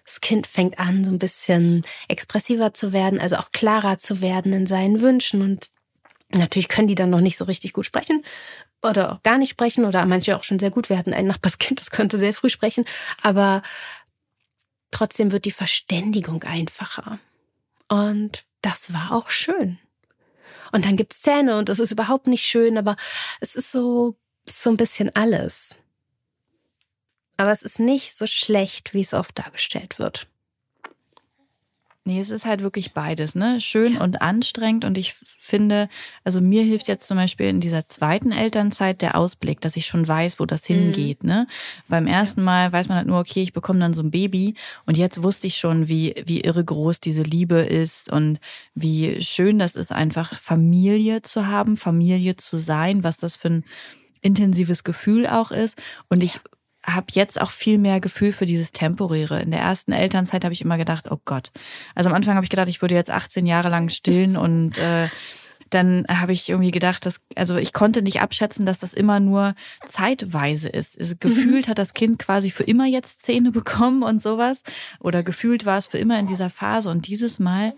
das 0.05 0.21
Kind 0.21 0.45
fängt 0.45 0.79
an, 0.79 1.03
so 1.03 1.11
ein 1.11 1.19
bisschen 1.19 1.83
expressiver 2.07 2.73
zu 2.73 2.93
werden, 2.93 3.19
also 3.19 3.37
auch 3.37 3.51
klarer 3.51 3.97
zu 3.97 4.21
werden 4.21 4.53
in 4.53 4.67
seinen 4.67 5.01
Wünschen 5.01 5.41
und 5.41 5.69
Natürlich 6.35 6.67
können 6.67 6.87
die 6.87 6.95
dann 6.95 7.11
noch 7.11 7.21
nicht 7.21 7.37
so 7.37 7.45
richtig 7.45 7.73
gut 7.73 7.85
sprechen 7.85 8.23
oder 8.83 9.13
auch 9.13 9.23
gar 9.23 9.37
nicht 9.37 9.49
sprechen 9.49 9.85
oder 9.85 10.05
manche 10.05 10.35
auch 10.35 10.43
schon 10.43 10.59
sehr 10.59 10.71
gut. 10.71 10.89
Wir 10.89 10.97
hatten 10.97 11.13
ein 11.13 11.27
Nachbarskind, 11.27 11.79
das 11.79 11.91
konnte 11.91 12.17
sehr 12.17 12.33
früh 12.33 12.49
sprechen, 12.49 12.85
aber 13.21 13.61
trotzdem 14.91 15.31
wird 15.31 15.45
die 15.45 15.51
Verständigung 15.51 16.43
einfacher. 16.43 17.19
Und 17.87 18.45
das 18.61 18.93
war 18.93 19.11
auch 19.11 19.29
schön. 19.29 19.79
Und 20.71 20.85
dann 20.85 20.97
gibt's 20.97 21.21
Zähne 21.21 21.57
und 21.57 21.69
das 21.69 21.79
ist 21.79 21.91
überhaupt 21.91 22.27
nicht 22.27 22.45
schön, 22.45 22.77
aber 22.77 22.95
es 23.39 23.55
ist 23.55 23.71
so, 23.71 24.17
so 24.45 24.69
ein 24.71 24.77
bisschen 24.77 25.15
alles. 25.15 25.75
Aber 27.37 27.51
es 27.51 27.61
ist 27.61 27.79
nicht 27.79 28.15
so 28.17 28.25
schlecht, 28.25 28.93
wie 28.93 29.01
es 29.01 29.13
oft 29.13 29.37
dargestellt 29.37 29.99
wird. 29.99 30.27
Nee, 32.05 32.19
es 32.19 32.31
ist 32.31 32.45
halt 32.45 32.61
wirklich 32.61 32.91
beides, 32.91 33.33
ne? 33.33 33.61
Schön 33.61 33.93
ja. 33.93 34.01
und 34.01 34.21
anstrengend. 34.21 34.83
Und 34.83 34.97
ich 34.97 35.13
finde, 35.13 35.87
also 36.25 36.41
mir 36.41 36.61
hilft 36.61 36.89
jetzt 36.89 37.07
zum 37.07 37.15
Beispiel 37.15 37.47
in 37.47 37.61
dieser 37.61 37.87
zweiten 37.87 38.33
Elternzeit 38.33 39.01
der 39.01 39.15
Ausblick, 39.15 39.61
dass 39.61 39.77
ich 39.77 39.85
schon 39.85 40.05
weiß, 40.05 40.37
wo 40.37 40.45
das 40.45 40.65
hingeht, 40.65 41.23
mhm. 41.23 41.29
ne? 41.29 41.47
Beim 41.87 42.05
ersten 42.05 42.43
Mal 42.43 42.73
weiß 42.73 42.89
man 42.89 42.97
halt 42.97 43.07
nur, 43.07 43.19
okay, 43.19 43.41
ich 43.41 43.53
bekomme 43.53 43.79
dann 43.79 43.93
so 43.93 44.01
ein 44.01 44.11
Baby. 44.11 44.55
Und 44.85 44.97
jetzt 44.97 45.23
wusste 45.23 45.47
ich 45.47 45.55
schon, 45.55 45.87
wie, 45.87 46.13
wie 46.25 46.41
irre 46.41 46.65
groß 46.65 46.99
diese 46.99 47.23
Liebe 47.23 47.59
ist 47.59 48.11
und 48.11 48.41
wie 48.75 49.23
schön 49.23 49.57
das 49.57 49.77
ist, 49.77 49.93
einfach 49.93 50.33
Familie 50.33 51.21
zu 51.21 51.47
haben, 51.47 51.77
Familie 51.77 52.35
zu 52.35 52.57
sein, 52.57 53.05
was 53.05 53.15
das 53.15 53.37
für 53.37 53.47
ein 53.47 53.63
intensives 54.19 54.83
Gefühl 54.83 55.25
auch 55.25 55.51
ist. 55.51 55.81
Und 56.09 56.21
ich 56.21 56.41
habe 56.85 57.07
jetzt 57.11 57.39
auch 57.39 57.51
viel 57.51 57.77
mehr 57.77 57.99
Gefühl 57.99 58.31
für 58.31 58.45
dieses 58.45 58.71
Temporäre. 58.71 59.41
In 59.41 59.51
der 59.51 59.61
ersten 59.61 59.91
Elternzeit 59.91 60.43
habe 60.43 60.53
ich 60.53 60.61
immer 60.61 60.77
gedacht, 60.77 61.09
oh 61.09 61.19
Gott. 61.25 61.51
Also 61.95 62.09
am 62.09 62.15
Anfang 62.15 62.35
habe 62.35 62.43
ich 62.43 62.49
gedacht, 62.49 62.67
ich 62.67 62.81
würde 62.81 62.95
jetzt 62.95 63.11
18 63.11 63.45
Jahre 63.45 63.69
lang 63.69 63.89
stillen 63.89 64.35
und 64.35 64.77
äh, 64.77 65.07
dann 65.73 66.05
habe 66.07 66.33
ich 66.33 66.49
irgendwie 66.49 66.71
gedacht, 66.71 67.05
dass, 67.05 67.21
also 67.35 67.55
ich 67.57 67.73
konnte 67.73 68.01
nicht 68.01 68.21
abschätzen, 68.21 68.65
dass 68.65 68.79
das 68.79 68.93
immer 68.93 69.19
nur 69.19 69.55
zeitweise 69.85 70.69
ist. 70.69 70.99
Also 70.99 71.15
gefühlt 71.19 71.67
hat 71.67 71.79
das 71.79 71.93
Kind 71.93 72.19
quasi 72.19 72.51
für 72.51 72.63
immer 72.63 72.85
jetzt 72.85 73.23
Zähne 73.23 73.51
bekommen 73.51 74.03
und 74.03 74.21
sowas. 74.21 74.63
Oder 74.99 75.23
gefühlt 75.23 75.65
war 75.65 75.77
es 75.77 75.87
für 75.87 75.97
immer 75.97 76.19
in 76.19 76.27
dieser 76.27 76.49
Phase. 76.49 76.89
Und 76.89 77.07
dieses 77.07 77.39
Mal 77.39 77.73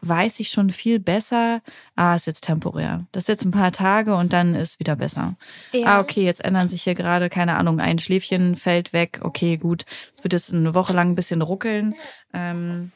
weiß 0.00 0.40
ich 0.40 0.48
schon 0.48 0.70
viel 0.70 0.98
besser, 0.98 1.62
ah, 1.94 2.14
ist 2.14 2.26
jetzt 2.26 2.44
temporär. 2.44 3.06
Das 3.12 3.24
ist 3.24 3.28
jetzt 3.28 3.44
ein 3.44 3.50
paar 3.50 3.72
Tage 3.72 4.14
und 4.14 4.32
dann 4.32 4.54
ist 4.54 4.80
wieder 4.80 4.96
besser. 4.96 5.36
Ja. 5.72 5.86
Ah, 5.86 6.00
okay, 6.00 6.24
jetzt 6.24 6.44
ändern 6.44 6.68
sich 6.68 6.82
hier 6.82 6.94
gerade, 6.94 7.28
keine 7.28 7.56
Ahnung, 7.56 7.80
ein 7.80 7.98
Schläfchen 7.98 8.56
fällt 8.56 8.92
weg. 8.92 9.20
Okay, 9.22 9.56
gut. 9.56 9.84
Es 10.14 10.24
wird 10.24 10.32
jetzt 10.32 10.52
eine 10.52 10.74
Woche 10.74 10.92
lang 10.92 11.10
ein 11.10 11.16
bisschen 11.16 11.42
ruckeln. 11.42 11.94
Ähm, 12.32 12.92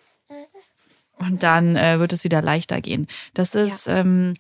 und 1.21 1.43
dann 1.43 1.77
äh, 1.77 2.01
wird 2.01 2.12
es 2.12 2.25
wieder 2.25 2.43
leichter 2.43 2.81
gehen. 2.81 3.07
Das 3.35 3.55
ist, 3.55 3.87
ja. 3.87 3.99
ähm, 3.99 4.35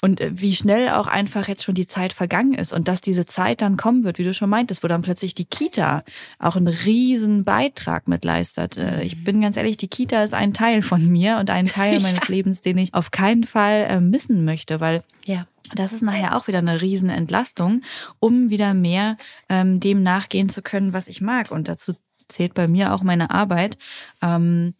und 0.00 0.20
äh, 0.20 0.30
wie 0.32 0.54
schnell 0.54 0.90
auch 0.90 1.06
einfach 1.06 1.48
jetzt 1.48 1.64
schon 1.64 1.74
die 1.74 1.86
Zeit 1.86 2.12
vergangen 2.12 2.54
ist 2.54 2.72
und 2.72 2.86
dass 2.86 3.00
diese 3.00 3.26
Zeit 3.26 3.62
dann 3.62 3.76
kommen 3.76 4.04
wird, 4.04 4.18
wie 4.18 4.24
du 4.24 4.32
schon 4.32 4.50
meintest, 4.50 4.82
wo 4.84 4.88
dann 4.88 5.02
plötzlich 5.02 5.34
die 5.34 5.44
Kita 5.44 6.04
auch 6.38 6.56
einen 6.56 6.68
riesen 6.68 7.44
Beitrag 7.44 8.06
mit 8.06 8.24
leistet. 8.24 8.76
Äh, 8.76 9.02
ich 9.02 9.16
mhm. 9.16 9.24
bin 9.24 9.40
ganz 9.40 9.56
ehrlich, 9.56 9.76
die 9.76 9.88
Kita 9.88 10.22
ist 10.22 10.34
ein 10.34 10.54
Teil 10.54 10.82
von 10.82 11.08
mir 11.08 11.38
und 11.38 11.50
ein 11.50 11.66
Teil 11.66 12.00
meines 12.00 12.28
Lebens, 12.28 12.60
den 12.60 12.78
ich 12.78 12.94
auf 12.94 13.10
keinen 13.10 13.44
Fall 13.44 13.86
äh, 13.88 14.00
missen 14.00 14.44
möchte, 14.44 14.80
weil 14.80 15.02
ja. 15.24 15.46
Das 15.74 15.92
ist 15.92 16.00
nachher 16.00 16.34
auch 16.34 16.48
wieder 16.48 16.60
eine 16.60 16.80
Riesenentlastung, 16.80 17.82
um 18.20 18.48
wieder 18.48 18.72
mehr 18.72 19.18
ähm, 19.50 19.80
dem 19.80 20.02
nachgehen 20.02 20.48
zu 20.48 20.62
können, 20.62 20.94
was 20.94 21.08
ich 21.08 21.20
mag. 21.20 21.50
Und 21.50 21.68
dazu 21.68 21.94
zählt 22.28 22.54
bei 22.54 22.68
mir 22.68 22.94
auch 22.94 23.02
meine 23.02 23.30
Arbeit. 23.30 23.76
Ähm, 24.22 24.74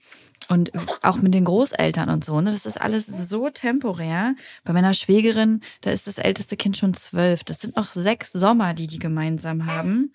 und 0.49 0.73
auch 1.03 1.19
mit 1.19 1.35
den 1.35 1.45
Großeltern 1.45 2.09
und 2.09 2.25
so. 2.25 2.41
Ne? 2.41 2.51
Das 2.53 2.67
ist 2.67 2.81
alles 2.81 3.07
so 3.07 3.51
temporär. 3.51 4.35
Bei 4.65 4.73
meiner 4.73 4.95
Schwägerin, 4.95 5.61
da 5.83 5.91
ist 5.91 6.07
das 6.07 6.19
älteste 6.19 6.57
Kind 6.57 6.77
schon 6.77 6.95
zwölf. 6.95 7.45
Das 7.45 7.61
sind 7.61 7.77
noch 7.77 7.93
sechs 7.93 8.33
Sommer, 8.33 8.75
die 8.75 8.87
die 8.87 8.99
gemeinsam 8.99 9.67
haben. 9.67 10.15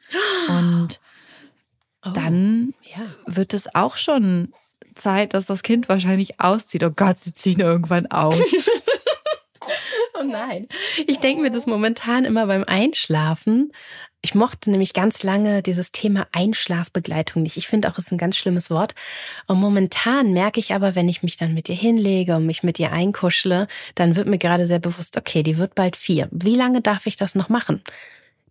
Und 0.50 1.00
oh, 2.04 2.10
dann 2.10 2.74
ja. 2.84 3.06
wird 3.28 3.54
es 3.54 3.74
auch 3.76 3.98
schon 3.98 4.54
Zeit, 4.96 5.34
dass 5.34 5.46
das 5.46 5.64
Kind 5.64 5.90
wahrscheinlich 5.90 6.40
auszieht. 6.40 6.84
Oh 6.84 6.92
Gott, 6.92 7.20
sie 7.20 7.34
ziehen 7.34 7.60
irgendwann 7.60 8.08
aus. 8.08 8.38
oh 10.24 10.32
nein. 10.32 10.68
Ich 11.08 11.20
denke 11.20 11.42
mir 11.42 11.52
das 11.52 11.66
momentan 11.66 12.26
immer 12.26 12.48
beim 12.48 12.64
Einschlafen. 12.66 13.72
Ich 14.22 14.36
mochte 14.36 14.72
nämlich 14.72 14.94
ganz 14.94 15.24
lange 15.24 15.62
dieses 15.62 15.92
Thema 15.92 16.28
Einschlafbegleitung 16.32 17.44
nicht. 17.44 17.58
Ich 17.58 17.68
finde 17.68 17.90
auch, 17.90 17.98
es 17.98 18.06
ist 18.06 18.12
ein 18.14 18.18
ganz 18.18 18.38
schlimmes 18.38 18.70
Wort. 18.70 18.96
Und 19.48 19.60
momentan 19.60 20.32
merke 20.32 20.62
ich 20.62 20.74
aber, 20.74 20.96
wenn 20.96 21.10
ich 21.10 21.24
mich 21.24 21.36
dann 21.36 21.54
mit 21.54 21.68
ihr 21.68 21.76
hinlege 21.76 22.38
und 22.38 22.46
mich 22.46 22.64
mit 22.64 22.80
ihr 22.80 22.94
einkuschle, 22.94 23.68
dann 23.96 24.16
wird 24.16 24.28
mir 24.28 24.38
gerade 24.38 24.66
sehr 24.66 24.80
bewusst, 24.80 25.18
okay, 25.18 25.44
die 25.44 25.58
wird 25.58 25.76
bald 25.76 25.98
vier. 25.98 26.30
Wie 26.32 26.56
lange 26.56 26.82
darf 26.82 27.06
ich 27.06 27.18
das 27.18 27.36
noch 27.36 27.50
machen? 27.50 27.84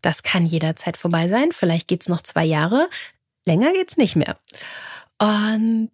Das 0.02 0.22
kann 0.22 0.44
jederzeit 0.44 0.98
vorbei 0.98 1.28
sein. 1.28 1.52
Vielleicht 1.52 1.88
geht's 1.88 2.08
noch 2.08 2.20
zwei 2.20 2.44
Jahre. 2.44 2.90
Länger 3.46 3.72
geht's 3.72 3.96
nicht 3.96 4.14
mehr. 4.14 4.36
Und 5.18 5.90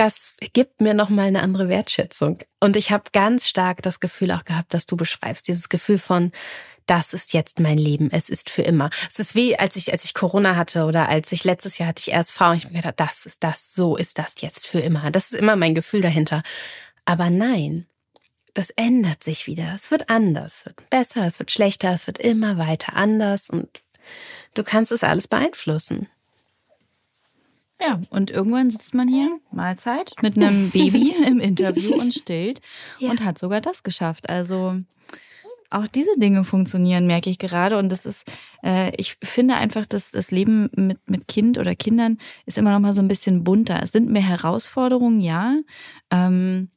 das 0.00 0.32
gibt 0.54 0.80
mir 0.80 0.94
nochmal 0.94 1.26
eine 1.26 1.42
andere 1.42 1.68
Wertschätzung. 1.68 2.38
Und 2.58 2.76
ich 2.76 2.90
habe 2.90 3.10
ganz 3.12 3.46
stark 3.46 3.82
das 3.82 4.00
Gefühl 4.00 4.30
auch 4.30 4.44
gehabt, 4.44 4.72
dass 4.72 4.86
du 4.86 4.96
beschreibst. 4.96 5.46
Dieses 5.46 5.68
Gefühl 5.68 5.98
von, 5.98 6.32
das 6.86 7.12
ist 7.12 7.34
jetzt 7.34 7.60
mein 7.60 7.76
Leben, 7.76 8.08
es 8.10 8.30
ist 8.30 8.48
für 8.48 8.62
immer. 8.62 8.88
Es 9.10 9.18
ist 9.18 9.34
wie, 9.34 9.58
als 9.58 9.76
ich, 9.76 9.92
als 9.92 10.04
ich 10.04 10.14
Corona 10.14 10.56
hatte 10.56 10.86
oder 10.86 11.10
als 11.10 11.30
ich 11.32 11.44
letztes 11.44 11.76
Jahr 11.76 11.90
hatte 11.90 12.00
ich 12.00 12.16
RSV 12.16 12.40
und 12.40 12.56
ich 12.56 12.70
mir 12.70 12.78
gedacht, 12.78 12.98
das 12.98 13.26
ist 13.26 13.44
das, 13.44 13.74
so 13.74 13.94
ist 13.94 14.16
das 14.16 14.36
jetzt 14.38 14.66
für 14.66 14.80
immer. 14.80 15.10
Das 15.10 15.32
ist 15.32 15.38
immer 15.38 15.54
mein 15.54 15.74
Gefühl 15.74 16.00
dahinter. 16.00 16.42
Aber 17.04 17.28
nein, 17.28 17.86
das 18.54 18.70
ändert 18.70 19.22
sich 19.22 19.46
wieder. 19.46 19.74
Es 19.74 19.90
wird 19.90 20.08
anders, 20.08 20.60
es 20.60 20.64
wird 20.64 20.88
besser, 20.88 21.26
es 21.26 21.38
wird 21.38 21.50
schlechter, 21.50 21.92
es 21.92 22.06
wird 22.06 22.16
immer 22.16 22.56
weiter 22.56 22.96
anders 22.96 23.50
und 23.50 23.68
du 24.54 24.62
kannst 24.62 24.92
es 24.92 25.04
alles 25.04 25.28
beeinflussen. 25.28 26.08
Ja, 27.80 28.00
und 28.10 28.30
irgendwann 28.30 28.70
sitzt 28.70 28.94
man 28.94 29.08
hier, 29.08 29.38
Mahlzeit, 29.52 30.12
mit 30.20 30.36
einem 30.36 30.70
Baby 30.70 31.14
im 31.26 31.40
Interview 31.40 31.94
und 31.94 32.12
stillt 32.12 32.60
ja. 32.98 33.10
und 33.10 33.24
hat 33.24 33.38
sogar 33.38 33.60
das 33.60 33.82
geschafft. 33.82 34.28
Also 34.28 34.76
auch 35.70 35.86
diese 35.86 36.18
Dinge 36.18 36.44
funktionieren, 36.44 37.06
merke 37.06 37.30
ich 37.30 37.38
gerade. 37.38 37.78
Und 37.78 37.90
das 37.90 38.04
ist, 38.04 38.30
äh, 38.62 38.92
ich 38.96 39.16
finde 39.22 39.54
einfach, 39.54 39.86
dass 39.86 40.10
das 40.10 40.30
Leben 40.30 40.68
mit, 40.74 40.98
mit 41.08 41.28
Kind 41.28 41.58
oder 41.58 41.74
Kindern 41.74 42.18
ist 42.44 42.58
immer 42.58 42.72
noch 42.72 42.80
mal 42.80 42.92
so 42.92 43.00
ein 43.00 43.08
bisschen 43.08 43.44
bunter. 43.44 43.80
Es 43.82 43.92
sind 43.92 44.10
mehr 44.10 44.22
Herausforderungen, 44.22 45.20
ja. 45.20 45.56
Ähm, 46.10 46.68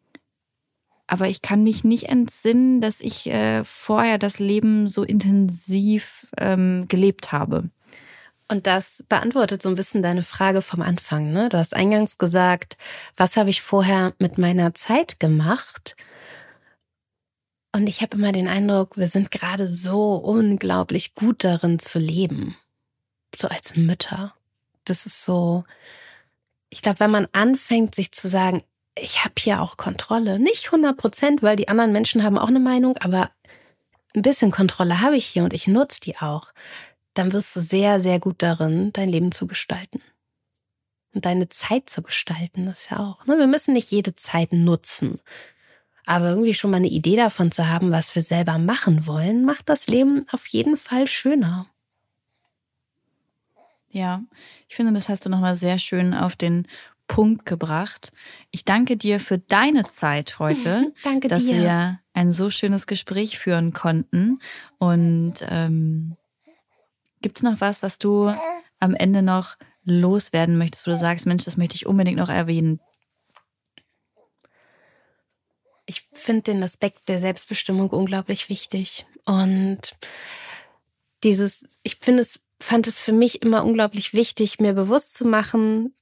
aber 1.07 1.27
ich 1.27 1.41
kann 1.41 1.63
mich 1.63 1.83
nicht 1.83 2.09
entsinnen, 2.09 2.81
dass 2.81 3.01
ich 3.01 3.27
äh, 3.27 3.63
vorher 3.63 4.17
das 4.17 4.39
Leben 4.39 4.87
so 4.87 5.03
intensiv 5.03 6.27
ähm, 6.37 6.85
gelebt 6.87 7.31
habe. 7.31 7.69
Und 8.47 8.67
das 8.67 9.03
beantwortet 9.07 9.63
so 9.63 9.69
ein 9.69 9.75
bisschen 9.75 10.03
deine 10.03 10.23
Frage 10.23 10.61
vom 10.61 10.81
Anfang. 10.81 11.31
Ne? 11.31 11.49
Du 11.49 11.57
hast 11.57 11.75
eingangs 11.75 12.17
gesagt, 12.17 12.77
was 13.15 13.37
habe 13.37 13.49
ich 13.49 13.61
vorher 13.61 14.13
mit 14.19 14.37
meiner 14.37 14.73
Zeit 14.73 15.19
gemacht? 15.19 15.95
Und 17.71 17.87
ich 17.87 18.01
habe 18.01 18.17
immer 18.17 18.31
den 18.31 18.47
Eindruck, 18.47 18.97
wir 18.97 19.07
sind 19.07 19.31
gerade 19.31 19.67
so 19.67 20.15
unglaublich 20.15 21.15
gut 21.15 21.43
darin 21.43 21.79
zu 21.79 21.97
leben. 21.97 22.55
So 23.35 23.47
als 23.47 23.75
Mütter. 23.75 24.35
Das 24.85 25.07
ist 25.07 25.23
so, 25.23 25.63
ich 26.69 26.81
glaube, 26.81 26.99
wenn 26.99 27.11
man 27.11 27.27
anfängt, 27.31 27.95
sich 27.95 28.11
zu 28.11 28.27
sagen, 28.27 28.63
ich 28.95 29.23
habe 29.23 29.33
hier 29.39 29.61
auch 29.61 29.77
Kontrolle, 29.77 30.37
nicht 30.37 30.67
100 30.67 30.95
Prozent, 30.95 31.41
weil 31.41 31.55
die 31.55 31.67
anderen 31.67 31.91
Menschen 31.91 32.23
haben 32.23 32.37
auch 32.37 32.47
eine 32.47 32.59
Meinung, 32.59 32.97
aber 32.97 33.31
ein 34.15 34.21
bisschen 34.21 34.51
Kontrolle 34.51 35.01
habe 35.01 35.15
ich 35.15 35.25
hier 35.25 35.43
und 35.43 35.53
ich 35.53 35.67
nutze 35.67 35.99
die 35.99 36.17
auch, 36.17 36.53
dann 37.13 37.33
wirst 37.33 37.55
du 37.55 37.61
sehr, 37.61 37.99
sehr 37.99 38.19
gut 38.19 38.41
darin, 38.41 38.91
dein 38.93 39.09
Leben 39.09 39.31
zu 39.31 39.47
gestalten. 39.47 40.01
Und 41.13 41.25
deine 41.25 41.47
Zeit 41.49 41.89
zu 41.89 42.01
gestalten, 42.01 42.65
das 42.65 42.81
ist 42.81 42.91
ja 42.91 42.99
auch. 42.99 43.25
Ne? 43.27 43.37
Wir 43.37 43.47
müssen 43.47 43.73
nicht 43.73 43.91
jede 43.91 44.15
Zeit 44.15 44.51
nutzen. 44.51 45.19
Aber 46.05 46.29
irgendwie 46.29 46.53
schon 46.53 46.71
mal 46.71 46.77
eine 46.77 46.87
Idee 46.87 47.15
davon 47.15 47.51
zu 47.51 47.69
haben, 47.69 47.91
was 47.91 48.15
wir 48.15 48.21
selber 48.21 48.57
machen 48.57 49.05
wollen, 49.05 49.45
macht 49.45 49.69
das 49.69 49.87
Leben 49.87 50.25
auf 50.31 50.47
jeden 50.47 50.75
Fall 50.75 51.07
schöner. 51.07 51.67
Ja, 53.91 54.23
ich 54.67 54.75
finde, 54.75 54.91
das 54.93 55.07
hast 55.07 55.25
du 55.25 55.29
nochmal 55.29 55.55
sehr 55.55 55.77
schön 55.77 56.13
auf 56.15 56.35
den 56.35 56.67
Punkt 57.07 57.45
gebracht. 57.45 58.11
Ich 58.49 58.65
danke 58.65 58.97
dir 58.97 59.19
für 59.19 59.37
deine 59.37 59.83
Zeit 59.83 60.39
heute, 60.39 60.93
danke 61.03 61.27
dass 61.27 61.45
dir. 61.45 61.61
wir 61.61 61.99
ein 62.13 62.31
so 62.31 62.49
schönes 62.49 62.87
Gespräch 62.87 63.37
führen 63.37 63.71
konnten. 63.71 64.39
Und 64.79 65.35
ähm, 65.47 66.15
gibt 67.23 67.37
es 67.37 67.43
noch 67.43 67.59
was, 67.59 67.81
was 67.81 67.97
du 67.97 68.31
am 68.79 68.93
Ende 68.93 69.23
noch 69.23 69.57
loswerden 69.83 70.59
möchtest, 70.59 70.85
wo 70.85 70.91
du 70.91 70.97
sagst, 70.97 71.25
Mensch, 71.25 71.43
das 71.43 71.57
möchte 71.57 71.75
ich 71.75 71.87
unbedingt 71.87 72.17
noch 72.17 72.29
erwähnen? 72.29 72.79
ich 75.85 76.07
finde 76.13 76.43
den 76.43 76.63
Aspekt 76.63 77.09
der 77.09 77.19
Selbstbestimmung 77.19 77.89
unglaublich 77.89 78.49
wichtig. 78.49 79.05
Und 79.25 79.95
dieses, 81.23 81.65
ich 81.83 81.97
finde 81.97 82.21
es, 82.21 82.39
fand 82.59 82.87
es 82.87 82.99
für 82.99 83.13
mich 83.13 83.41
immer 83.41 83.65
unglaublich 83.65 84.13
wichtig, 84.13 84.59
mir 84.59 84.73
bewusst 84.73 85.13
zu 85.13 85.25
machen, 85.25 85.93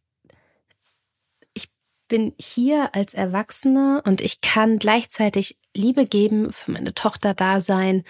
ich 1.54 1.70
bin 2.08 2.34
hier 2.40 2.94
als 2.94 3.14
Erwachsene 3.14 4.02
und 4.06 4.22
ich 4.22 4.42
kann 4.42 4.80
gleichzeitig 4.80 5.58
Liebe 5.76 6.06
geben, 6.06 6.52
für 6.52 6.72
meine 6.72 6.94
Tochter 6.94 7.34
da 7.34 7.62
sein 7.62 8.04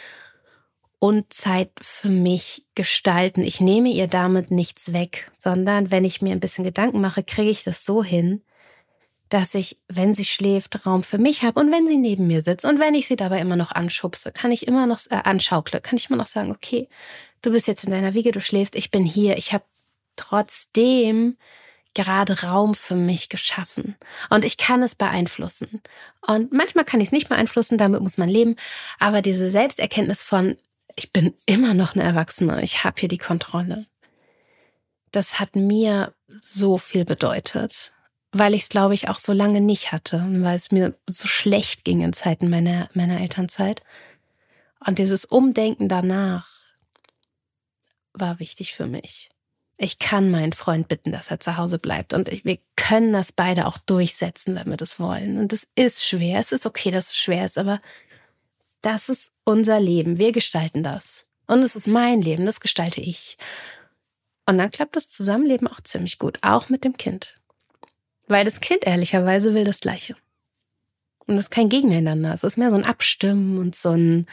und 1.02 1.34
Zeit 1.34 1.72
für 1.82 2.10
mich 2.10 2.68
gestalten. 2.76 3.41
Ich 3.41 3.60
nehme 3.60 3.89
ihr 3.89 4.06
damit 4.06 4.52
nichts 4.52 4.93
weg, 4.93 5.32
sondern 5.36 5.89
wenn 5.89 6.06
ich 6.06 6.22
mir 6.22 6.32
ein 6.32 6.39
bisschen 6.39 6.64
Gedanken 6.64 7.02
mache, 7.02 7.24
kriege 7.24 7.49
ich 7.49 7.64
das 7.64 7.84
so 7.84 8.04
hin, 8.04 8.43
dass 9.28 9.56
ich, 9.56 9.80
wenn 9.88 10.14
sie 10.14 10.26
schläft, 10.26 10.86
Raum 10.86 11.02
für 11.02 11.18
mich 11.18 11.41
habe 11.41 11.60
und 11.60 11.72
wenn 11.72 11.88
sie 11.88 11.97
neben 11.97 12.28
mir 12.28 12.43
sitzt 12.43 12.66
und 12.66 12.80
wenn 12.80 12.93
ich 12.93 13.08
sie 13.08 13.16
dabei 13.16 13.39
immer 13.39 13.56
noch 13.56 13.72
anschubse, 13.72 14.32
kann 14.32 14.52
ich 14.52 14.68
immer 14.68 14.86
noch 14.86 14.99
äh, 15.10 15.16
anschaukle, 15.16 15.82
kann 15.82 15.97
ich 15.97 16.08
immer 16.08 16.18
noch 16.18 16.28
sagen, 16.28 16.52
okay, 16.52 16.88
du 17.41 17.49
bist 17.49 17.66
jetzt 17.66 17.84
in 17.84 17.89
deiner 17.89 18.14
Wiege, 18.14 18.32
du 18.32 18.39
schläfst, 18.39 18.76
ich 18.76 18.91
bin 18.91 19.04
hier, 19.04 19.39
ich 19.39 19.54
habe 19.54 19.66
trotzdem 20.18 21.36
gerade 21.95 22.43
Raum 22.43 22.76
für 22.76 22.95
mich 22.95 23.30
geschaffen 23.30 23.95
und 24.30 24.45
ich 24.45 24.58
kann 24.58 24.84
es 24.84 24.93
beeinflussen. 24.93 25.82
Und 26.28 26.54
manchmal 26.54 26.86
kann 26.86 27.02
ich 27.02 27.08
es 27.08 27.12
nicht 27.12 27.28
beeinflussen, 27.28 27.80
damit 27.80 28.02
muss 28.02 28.20
man 28.20 28.30
leben, 28.30 28.56
aber 28.99 29.24
diese 29.24 29.49
Selbsterkenntnis 29.49 30.22
von 30.22 30.58
ich 30.96 31.12
bin 31.12 31.34
immer 31.46 31.74
noch 31.74 31.96
eine 31.96 32.04
Erwachsene, 32.04 32.62
ich 32.64 32.84
habe 32.84 33.00
hier 33.00 33.10
die 33.10 33.18
Kontrolle. 33.18 33.88
Das 35.12 35.39
hat 35.39 35.56
mir 35.56 36.14
so 36.39 36.78
viel 36.78 37.06
bedeutet 37.06 37.92
weil 38.32 38.54
ich 38.54 38.64
es, 38.64 38.70
glaube 38.70 38.94
ich, 38.94 39.10
auch 39.10 39.20
so 39.20 39.34
lange 39.34 39.62
nicht 39.62 39.92
hatte 39.92 40.18
und 40.18 40.44
weil 40.44 40.56
es 40.56 40.72
mir 40.72 40.96
so 41.08 41.28
schlecht 41.28 41.84
ging 41.84 42.02
in 42.02 42.14
Zeiten 42.14 42.50
meiner, 42.50 42.89
meiner 42.94 43.20
Elternzeit. 43.20 43.84
Und 44.86 45.00
dieses 45.00 45.26
Umdenken 45.26 45.89
danach 45.89 46.50
war 48.14 48.39
wichtig 48.39 48.74
für 48.74 48.88
mich. 48.88 49.30
Ich 49.78 50.00
kann 50.00 50.32
meinen 50.32 50.54
Freund 50.54 50.88
bitten, 50.88 51.12
dass 51.12 51.30
er 51.30 51.39
zu 51.39 51.58
Hause 51.58 51.78
bleibt. 51.78 52.14
Und 52.14 52.30
wir 52.46 52.60
können 52.76 53.14
das 53.14 53.32
beide 53.32 53.68
auch 53.68 53.78
durchsetzen, 53.80 54.56
wenn 54.56 54.70
wir 54.70 54.78
das 54.78 55.00
wollen. 55.00 55.38
Und 55.38 55.54
es 55.54 55.68
ist 55.76 56.06
schwer. 56.06 56.39
Es 56.39 56.52
ist 56.52 56.66
okay, 56.66 56.92
dass 56.92 57.08
es 57.08 57.18
schwer 57.18 57.46
ist, 57.46 57.58
aber 57.58 57.82
das 58.82 59.10
ist 59.10 59.32
unser 59.44 59.80
Leben. 59.80 60.18
Wir 60.18 60.32
gestalten 60.32 60.84
das. 60.84 61.26
Und 61.48 61.60
es 61.60 61.76
ist 61.76 61.88
mein 61.88 62.22
Leben, 62.22 62.46
das 62.46 62.60
gestalte 62.60 63.02
ich. 63.02 63.38
Und 64.48 64.58
dann 64.58 64.72
klappt 64.72 64.96
das 64.96 65.10
Zusammenleben 65.10 65.68
auch 65.68 65.82
ziemlich 65.82 66.18
gut, 66.18 66.40
auch 66.42 66.70
mit 66.70 66.84
dem 66.84 66.98
Kind. 66.98 67.40
Weil 68.28 68.46
das 68.46 68.62
Kind 68.62 68.86
ehrlicherweise 68.86 69.54
will 69.54 69.64
das 69.64 69.82
Gleiche. 69.82 70.16
Und 71.28 71.38
es 71.38 71.46
ist 71.46 71.52
kein 71.52 71.70
Gegeneinander. 71.70 72.34
Es 72.34 72.44
ist 72.44 72.58
mehr 72.58 72.70
so 72.70 72.76
ein 72.76 72.86
Abstimmen 72.86 73.58
und 73.60 73.76
so 73.76 73.92
ein, 73.92 74.26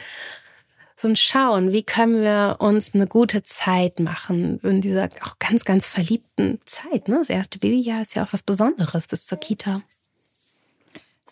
so 0.97 1.09
ein 1.09 1.17
Schauen, 1.17 1.73
wie 1.73 1.83
können 1.83 2.23
wir 2.23 2.57
uns 2.61 2.95
eine 2.95 3.07
gute 3.07 3.43
Zeit 3.43 4.01
machen 4.01 4.59
in 4.61 4.81
dieser 4.81 5.09
auch 5.23 5.39
ganz, 5.39 5.65
ganz 5.65 5.87
verliebten 5.87 6.61
Zeit. 6.65 7.09
Ne? 7.09 7.19
Das 7.19 7.29
erste 7.29 7.59
Babyjahr 7.59 8.03
ist 8.03 8.15
ja 8.15 8.25
auch 8.25 8.33
was 8.33 8.43
Besonderes 8.43 9.07
bis 9.07 9.27
zur 9.27 9.39
Kita. 9.39 9.83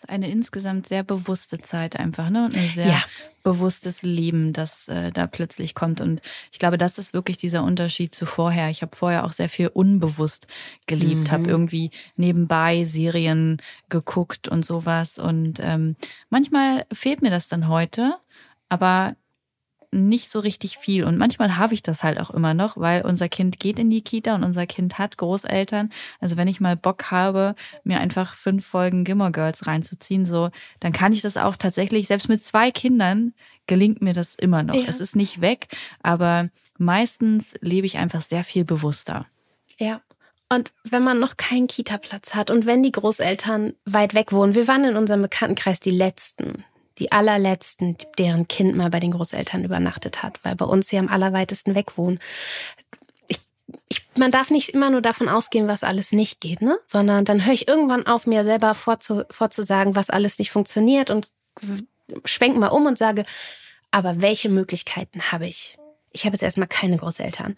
Eine 0.05 0.29
insgesamt 0.29 0.87
sehr 0.87 1.03
bewusste 1.03 1.59
Zeit 1.59 1.99
einfach, 1.99 2.29
ne? 2.29 2.45
Und 2.45 2.57
ein 2.57 2.69
sehr 2.69 2.87
ja. 2.87 3.03
bewusstes 3.43 4.01
Leben, 4.01 4.53
das 4.53 4.87
äh, 4.87 5.11
da 5.11 5.27
plötzlich 5.27 5.75
kommt. 5.75 6.01
Und 6.01 6.21
ich 6.51 6.59
glaube, 6.59 6.77
das 6.77 6.97
ist 6.97 7.13
wirklich 7.13 7.37
dieser 7.37 7.63
Unterschied 7.63 8.13
zu 8.13 8.25
vorher. 8.25 8.69
Ich 8.69 8.81
habe 8.81 8.95
vorher 8.95 9.25
auch 9.25 9.31
sehr 9.31 9.49
viel 9.49 9.67
unbewusst 9.67 10.47
gelebt, 10.85 11.27
mhm. 11.27 11.31
habe 11.31 11.49
irgendwie 11.49 11.91
nebenbei 12.15 12.83
Serien 12.83 13.57
geguckt 13.89 14.47
und 14.47 14.65
sowas. 14.65 15.19
Und 15.19 15.59
ähm, 15.61 15.95
manchmal 16.29 16.85
fehlt 16.91 17.21
mir 17.21 17.31
das 17.31 17.47
dann 17.47 17.67
heute, 17.67 18.15
aber 18.69 19.15
nicht 19.97 20.29
so 20.29 20.39
richtig 20.39 20.77
viel. 20.77 21.03
Und 21.03 21.17
manchmal 21.17 21.57
habe 21.57 21.73
ich 21.73 21.83
das 21.83 22.03
halt 22.03 22.19
auch 22.19 22.29
immer 22.29 22.53
noch, 22.53 22.77
weil 22.77 23.01
unser 23.01 23.29
Kind 23.29 23.59
geht 23.59 23.79
in 23.79 23.89
die 23.89 24.01
Kita 24.01 24.35
und 24.35 24.43
unser 24.43 24.65
Kind 24.65 24.97
hat 24.97 25.17
Großeltern. 25.17 25.89
Also 26.19 26.37
wenn 26.37 26.47
ich 26.47 26.59
mal 26.59 26.75
Bock 26.75 27.11
habe, 27.11 27.55
mir 27.83 27.99
einfach 27.99 28.35
fünf 28.35 28.65
Folgen 28.65 29.03
Gimmer 29.03 29.31
Girls 29.31 29.67
reinzuziehen, 29.67 30.25
so, 30.25 30.49
dann 30.79 30.93
kann 30.93 31.13
ich 31.13 31.21
das 31.21 31.37
auch 31.37 31.55
tatsächlich, 31.55 32.07
selbst 32.07 32.29
mit 32.29 32.43
zwei 32.43 32.71
Kindern 32.71 33.33
gelingt 33.67 34.01
mir 34.01 34.13
das 34.13 34.35
immer 34.35 34.63
noch. 34.63 34.75
Ja. 34.75 34.85
Es 34.87 34.99
ist 34.99 35.15
nicht 35.15 35.41
weg, 35.41 35.67
aber 36.01 36.49
meistens 36.77 37.55
lebe 37.61 37.85
ich 37.85 37.97
einfach 37.97 38.21
sehr 38.21 38.43
viel 38.43 38.65
bewusster. 38.65 39.25
Ja. 39.77 40.01
Und 40.49 40.71
wenn 40.85 41.03
man 41.03 41.19
noch 41.19 41.35
keinen 41.35 41.67
Kita-Platz 41.67 42.33
hat 42.33 42.49
und 42.49 42.65
wenn 42.65 42.81
die 42.81 42.93
Großeltern 42.93 43.73
weit 43.83 44.13
weg 44.13 44.31
wohnen, 44.31 44.55
wir 44.55 44.67
waren 44.69 44.85
in 44.85 44.95
unserem 44.95 45.21
Bekanntenkreis 45.21 45.81
die 45.81 45.91
Letzten, 45.91 46.63
die 46.99 47.11
allerletzten, 47.11 47.97
deren 48.17 48.47
Kind 48.47 48.75
mal 48.75 48.89
bei 48.89 48.99
den 48.99 49.11
Großeltern 49.11 49.63
übernachtet 49.63 50.23
hat, 50.23 50.39
weil 50.43 50.55
bei 50.55 50.65
uns 50.65 50.87
sie 50.87 50.97
am 50.97 51.09
allerweitesten 51.09 51.75
weg 51.75 51.97
wohnen. 51.97 52.19
Ich, 53.27 53.39
ich, 53.89 54.05
man 54.17 54.31
darf 54.31 54.49
nicht 54.49 54.69
immer 54.69 54.89
nur 54.89 55.01
davon 55.01 55.29
ausgehen, 55.29 55.67
was 55.67 55.83
alles 55.83 56.11
nicht 56.11 56.41
geht, 56.41 56.61
ne? 56.61 56.79
Sondern 56.87 57.25
dann 57.25 57.45
höre 57.45 57.53
ich 57.53 57.67
irgendwann 57.67 58.07
auf, 58.07 58.27
mir 58.27 58.43
selber 58.43 58.73
vorzu, 58.73 59.23
vorzusagen, 59.29 59.95
was 59.95 60.09
alles 60.09 60.39
nicht 60.39 60.51
funktioniert 60.51 61.09
und 61.09 61.29
schwenke 62.25 62.59
mal 62.59 62.67
um 62.67 62.85
und 62.85 62.97
sage, 62.97 63.25
aber 63.91 64.21
welche 64.21 64.49
Möglichkeiten 64.49 65.31
habe 65.31 65.47
ich? 65.47 65.77
Ich 66.11 66.25
habe 66.25 66.33
jetzt 66.33 66.43
erstmal 66.43 66.67
keine 66.67 66.97
Großeltern. 66.97 67.55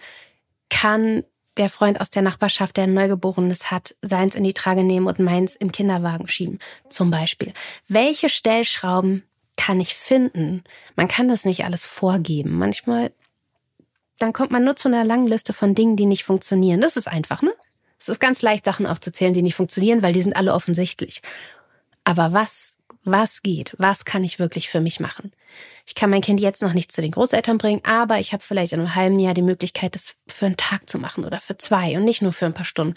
Kann 0.69 1.23
der 1.57 1.69
Freund 1.69 1.99
aus 1.99 2.09
der 2.09 2.21
Nachbarschaft, 2.21 2.77
der 2.77 2.85
ein 2.85 2.93
Neugeborenes 2.93 3.69
hat, 3.69 3.95
seins 4.01 4.35
in 4.35 4.43
die 4.43 4.53
Trage 4.53 4.83
nehmen 4.83 5.07
und 5.07 5.19
meins 5.19 5.55
im 5.55 5.71
Kinderwagen 5.71 6.27
schieben, 6.27 6.59
zum 6.89 7.11
Beispiel. 7.11 7.53
Welche 7.87 8.29
Stellschrauben 8.29 9.23
kann 9.59 9.81
ich 9.81 9.93
finden. 9.93 10.63
Man 10.95 11.09
kann 11.09 11.27
das 11.27 11.43
nicht 11.43 11.65
alles 11.65 11.85
vorgeben. 11.85 12.57
Manchmal, 12.57 13.11
dann 14.17 14.31
kommt 14.31 14.51
man 14.51 14.63
nur 14.63 14.77
zu 14.77 14.87
einer 14.87 15.03
langen 15.03 15.27
Liste 15.27 15.51
von 15.51 15.75
Dingen, 15.75 15.97
die 15.97 16.05
nicht 16.05 16.23
funktionieren. 16.23 16.79
Das 16.79 16.95
ist 16.95 17.09
einfach, 17.09 17.41
ne? 17.41 17.53
Es 17.99 18.07
ist 18.07 18.21
ganz 18.21 18.41
leicht, 18.41 18.63
Sachen 18.63 18.85
aufzuzählen, 18.85 19.33
die 19.33 19.41
nicht 19.41 19.55
funktionieren, 19.55 20.01
weil 20.01 20.13
die 20.13 20.21
sind 20.21 20.37
alle 20.37 20.53
offensichtlich. 20.53 21.21
Aber 22.05 22.31
was, 22.31 22.77
was 23.03 23.41
geht? 23.41 23.75
Was 23.77 24.05
kann 24.05 24.23
ich 24.23 24.39
wirklich 24.39 24.69
für 24.69 24.79
mich 24.79 25.01
machen? 25.01 25.33
Ich 25.85 25.93
kann 25.93 26.09
mein 26.09 26.21
Kind 26.21 26.39
jetzt 26.39 26.61
noch 26.61 26.73
nicht 26.73 26.93
zu 26.93 27.01
den 27.01 27.11
Großeltern 27.11 27.57
bringen, 27.57 27.81
aber 27.83 28.21
ich 28.21 28.31
habe 28.31 28.41
vielleicht 28.41 28.71
in 28.71 28.79
einem 28.79 28.95
halben 28.95 29.19
Jahr 29.19 29.33
die 29.33 29.41
Möglichkeit, 29.41 29.93
das 29.93 30.15
für 30.29 30.45
einen 30.45 30.55
Tag 30.55 30.89
zu 30.89 30.99
machen 30.99 31.25
oder 31.25 31.41
für 31.41 31.57
zwei 31.57 31.97
und 31.97 32.05
nicht 32.05 32.21
nur 32.21 32.31
für 32.31 32.45
ein 32.45 32.53
paar 32.53 32.63
Stunden. 32.63 32.95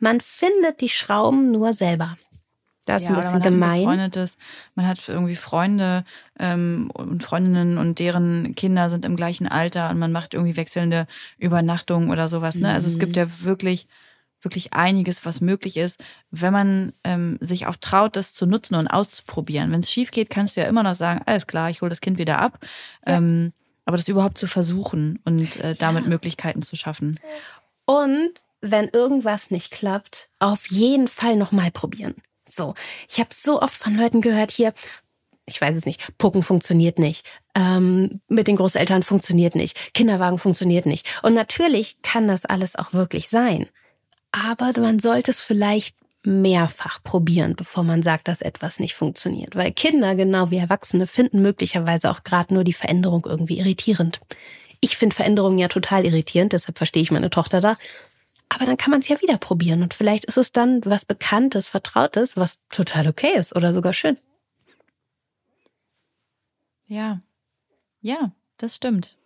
Man 0.00 0.20
findet 0.20 0.80
die 0.80 0.88
Schrauben 0.88 1.52
nur 1.52 1.72
selber. 1.72 2.18
Das 2.86 3.02
ist 3.02 3.08
ja, 3.08 3.14
ein 3.14 3.20
bisschen 3.20 3.38
man 3.40 3.42
gemein. 3.42 4.00
Hat 4.00 4.36
man 4.76 4.86
hat 4.86 5.08
irgendwie 5.08 5.36
Freunde 5.36 6.04
ähm, 6.38 6.90
und 6.94 7.22
Freundinnen 7.24 7.78
und 7.78 7.98
deren 7.98 8.54
Kinder 8.54 8.88
sind 8.88 9.04
im 9.04 9.16
gleichen 9.16 9.46
Alter 9.48 9.90
und 9.90 9.98
man 9.98 10.12
macht 10.12 10.34
irgendwie 10.34 10.56
wechselnde 10.56 11.06
Übernachtungen 11.36 12.10
oder 12.10 12.28
sowas. 12.28 12.54
Ne? 12.54 12.68
Mhm. 12.68 12.74
Also 12.74 12.88
es 12.88 12.98
gibt 12.98 13.16
mhm. 13.16 13.22
ja 13.22 13.40
wirklich, 13.42 13.88
wirklich 14.40 14.72
einiges, 14.72 15.26
was 15.26 15.40
möglich 15.40 15.76
ist, 15.76 16.02
wenn 16.30 16.52
man 16.52 16.92
ähm, 17.02 17.38
sich 17.40 17.66
auch 17.66 17.76
traut, 17.76 18.14
das 18.14 18.32
zu 18.34 18.46
nutzen 18.46 18.76
und 18.76 18.86
auszuprobieren. 18.86 19.72
Wenn 19.72 19.80
es 19.80 19.90
schief 19.90 20.12
geht, 20.12 20.30
kannst 20.30 20.56
du 20.56 20.60
ja 20.60 20.68
immer 20.68 20.84
noch 20.84 20.94
sagen, 20.94 21.22
alles 21.26 21.48
klar, 21.48 21.70
ich 21.70 21.82
hole 21.82 21.90
das 21.90 22.00
Kind 22.00 22.18
wieder 22.18 22.38
ab. 22.38 22.60
Ja. 23.04 23.16
Ähm, 23.16 23.52
aber 23.84 23.96
das 23.96 24.08
überhaupt 24.08 24.38
zu 24.38 24.46
versuchen 24.46 25.20
und 25.24 25.56
äh, 25.56 25.74
damit 25.74 26.04
ja. 26.04 26.08
Möglichkeiten 26.08 26.62
zu 26.62 26.76
schaffen. 26.76 27.18
Und 27.84 28.30
wenn 28.60 28.88
irgendwas 28.88 29.50
nicht 29.50 29.72
klappt, 29.72 30.28
auf 30.40 30.66
jeden 30.70 31.08
Fall 31.08 31.36
nochmal 31.36 31.70
probieren. 31.70 32.14
So, 32.48 32.74
ich 33.08 33.18
habe 33.18 33.30
so 33.34 33.60
oft 33.60 33.76
von 33.76 33.96
Leuten 33.96 34.20
gehört 34.20 34.50
hier, 34.50 34.72
ich 35.46 35.60
weiß 35.60 35.76
es 35.76 35.86
nicht, 35.86 36.16
Pucken 36.18 36.42
funktioniert 36.42 36.98
nicht, 36.98 37.26
ähm, 37.54 38.20
mit 38.28 38.46
den 38.48 38.56
Großeltern 38.56 39.02
funktioniert 39.02 39.54
nicht, 39.54 39.94
Kinderwagen 39.94 40.38
funktioniert 40.38 40.86
nicht. 40.86 41.06
Und 41.22 41.34
natürlich 41.34 41.96
kann 42.02 42.28
das 42.28 42.44
alles 42.44 42.76
auch 42.76 42.92
wirklich 42.92 43.28
sein. 43.28 43.68
Aber 44.32 44.72
man 44.80 44.98
sollte 44.98 45.30
es 45.30 45.40
vielleicht 45.40 45.96
mehrfach 46.26 47.02
probieren, 47.02 47.54
bevor 47.56 47.84
man 47.84 48.02
sagt, 48.02 48.28
dass 48.28 48.42
etwas 48.42 48.80
nicht 48.80 48.94
funktioniert. 48.94 49.54
Weil 49.54 49.72
Kinder, 49.72 50.14
genau 50.16 50.50
wie 50.50 50.58
Erwachsene, 50.58 51.06
finden 51.06 51.40
möglicherweise 51.40 52.10
auch 52.10 52.24
gerade 52.24 52.52
nur 52.52 52.64
die 52.64 52.72
Veränderung 52.72 53.24
irgendwie 53.24 53.58
irritierend. 53.58 54.20
Ich 54.80 54.96
finde 54.96 55.14
Veränderungen 55.14 55.58
ja 55.58 55.68
total 55.68 56.04
irritierend, 56.04 56.52
deshalb 56.52 56.76
verstehe 56.76 57.02
ich 57.02 57.10
meine 57.10 57.30
Tochter 57.30 57.60
da. 57.60 57.78
Aber 58.48 58.64
dann 58.64 58.76
kann 58.76 58.90
man 58.90 59.00
es 59.00 59.08
ja 59.08 59.20
wieder 59.20 59.38
probieren 59.38 59.82
und 59.82 59.92
vielleicht 59.94 60.24
ist 60.24 60.36
es 60.36 60.52
dann 60.52 60.80
was 60.84 61.04
Bekanntes, 61.04 61.68
Vertrautes, 61.68 62.36
was 62.36 62.66
total 62.68 63.08
okay 63.08 63.34
ist 63.36 63.54
oder 63.54 63.74
sogar 63.74 63.92
schön. 63.92 64.18
Ja, 66.86 67.20
ja, 68.00 68.32
das 68.56 68.76
stimmt. 68.76 69.16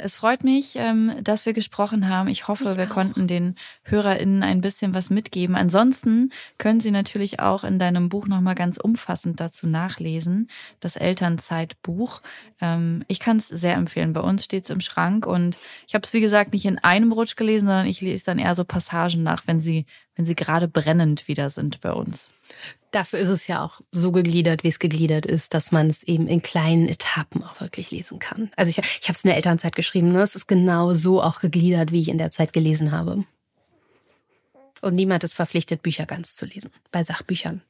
Es 0.00 0.16
freut 0.16 0.44
mich, 0.44 0.76
ähm, 0.76 1.12
dass 1.22 1.44
wir 1.44 1.52
gesprochen 1.52 2.08
haben. 2.08 2.28
Ich 2.28 2.48
hoffe, 2.48 2.70
ich 2.72 2.76
wir 2.78 2.86
auch. 2.86 2.88
konnten 2.88 3.26
den 3.26 3.54
HörerInnen 3.82 4.42
ein 4.42 4.62
bisschen 4.62 4.94
was 4.94 5.10
mitgeben. 5.10 5.56
Ansonsten 5.56 6.30
können 6.56 6.80
Sie 6.80 6.90
natürlich 6.90 7.38
auch 7.40 7.64
in 7.64 7.78
deinem 7.78 8.08
Buch 8.08 8.26
nochmal 8.26 8.54
ganz 8.54 8.78
umfassend 8.78 9.40
dazu 9.40 9.66
nachlesen. 9.66 10.48
Das 10.80 10.96
Elternzeitbuch. 10.96 12.22
Ähm, 12.62 13.04
ich 13.08 13.20
kann 13.20 13.36
es 13.36 13.48
sehr 13.48 13.74
empfehlen. 13.74 14.14
Bei 14.14 14.20
uns 14.22 14.42
steht 14.44 14.64
es 14.64 14.70
im 14.70 14.80
Schrank 14.80 15.26
und 15.26 15.58
ich 15.86 15.94
habe 15.94 16.04
es, 16.04 16.14
wie 16.14 16.20
gesagt, 16.20 16.54
nicht 16.54 16.64
in 16.64 16.78
einem 16.78 17.12
Rutsch 17.12 17.36
gelesen, 17.36 17.66
sondern 17.66 17.86
ich 17.86 18.00
lese 18.00 18.24
dann 18.24 18.38
eher 18.38 18.54
so 18.54 18.64
Passagen 18.64 19.22
nach, 19.22 19.46
wenn 19.46 19.60
sie, 19.60 19.84
wenn 20.18 20.26
sie 20.26 20.34
gerade 20.34 20.66
brennend 20.66 21.28
wieder 21.28 21.48
sind 21.48 21.80
bei 21.80 21.92
uns. 21.92 22.32
Dafür 22.90 23.20
ist 23.20 23.28
es 23.28 23.46
ja 23.46 23.64
auch 23.64 23.80
so 23.92 24.10
gegliedert, 24.10 24.64
wie 24.64 24.68
es 24.68 24.80
gegliedert 24.80 25.24
ist, 25.24 25.54
dass 25.54 25.70
man 25.70 25.88
es 25.88 26.02
eben 26.02 26.26
in 26.26 26.42
kleinen 26.42 26.88
Etappen 26.88 27.44
auch 27.44 27.60
wirklich 27.60 27.92
lesen 27.92 28.18
kann. 28.18 28.50
Also 28.56 28.70
ich, 28.70 28.78
ich 28.78 29.08
habe 29.08 29.12
es 29.12 29.22
in 29.22 29.28
der 29.28 29.36
Elternzeit 29.36 29.76
geschrieben, 29.76 30.10
ne? 30.10 30.20
es 30.20 30.34
ist 30.34 30.48
genau 30.48 30.92
so 30.92 31.22
auch 31.22 31.38
gegliedert, 31.38 31.92
wie 31.92 32.00
ich 32.00 32.08
in 32.08 32.18
der 32.18 32.32
Zeit 32.32 32.52
gelesen 32.52 32.90
habe. 32.90 33.24
Und 34.80 34.96
niemand 34.96 35.22
ist 35.22 35.34
verpflichtet, 35.34 35.82
Bücher 35.82 36.04
ganz 36.04 36.34
zu 36.34 36.46
lesen. 36.46 36.72
Bei 36.90 37.04
Sachbüchern, 37.04 37.62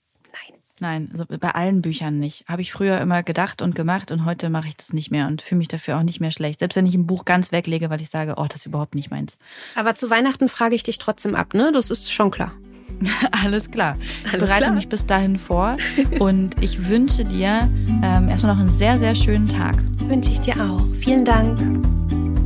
nein. 0.80 1.08
Also 1.12 1.24
bei 1.26 1.50
allen 1.50 1.82
Büchern 1.82 2.18
nicht. 2.18 2.44
Habe 2.48 2.62
ich 2.62 2.72
früher 2.72 3.00
immer 3.00 3.22
gedacht 3.22 3.62
und 3.62 3.74
gemacht 3.74 4.10
und 4.10 4.24
heute 4.24 4.50
mache 4.50 4.68
ich 4.68 4.76
das 4.76 4.92
nicht 4.92 5.10
mehr 5.10 5.26
und 5.26 5.42
fühle 5.42 5.58
mich 5.58 5.68
dafür 5.68 5.98
auch 5.98 6.02
nicht 6.02 6.20
mehr 6.20 6.30
schlecht. 6.30 6.60
Selbst 6.60 6.76
wenn 6.76 6.86
ich 6.86 6.94
ein 6.94 7.06
Buch 7.06 7.24
ganz 7.24 7.52
weglege, 7.52 7.90
weil 7.90 8.00
ich 8.00 8.10
sage, 8.10 8.34
oh, 8.36 8.46
das 8.48 8.60
ist 8.60 8.66
überhaupt 8.66 8.94
nicht 8.94 9.10
meins. 9.10 9.38
Aber 9.74 9.94
zu 9.94 10.10
Weihnachten 10.10 10.48
frage 10.48 10.74
ich 10.74 10.82
dich 10.82 10.98
trotzdem 10.98 11.34
ab, 11.34 11.54
ne? 11.54 11.70
Das 11.72 11.90
ist 11.90 12.12
schon 12.12 12.30
klar. 12.30 12.52
Alles 13.44 13.70
klar. 13.70 13.96
Ich 14.24 14.32
Alles 14.32 14.48
bereite 14.48 14.64
klar. 14.64 14.74
mich 14.74 14.88
bis 14.88 15.06
dahin 15.06 15.38
vor 15.38 15.76
und 16.18 16.60
ich 16.62 16.88
wünsche 16.88 17.24
dir 17.24 17.70
ähm, 18.02 18.28
erstmal 18.28 18.54
noch 18.54 18.60
einen 18.60 18.68
sehr, 18.68 18.98
sehr 18.98 19.14
schönen 19.14 19.48
Tag. 19.48 19.76
Wünsche 20.08 20.30
ich 20.30 20.40
dir 20.40 20.56
auch. 20.62 20.84
Vielen 20.94 21.24
Dank. 21.24 21.58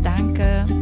Danke. 0.03 0.82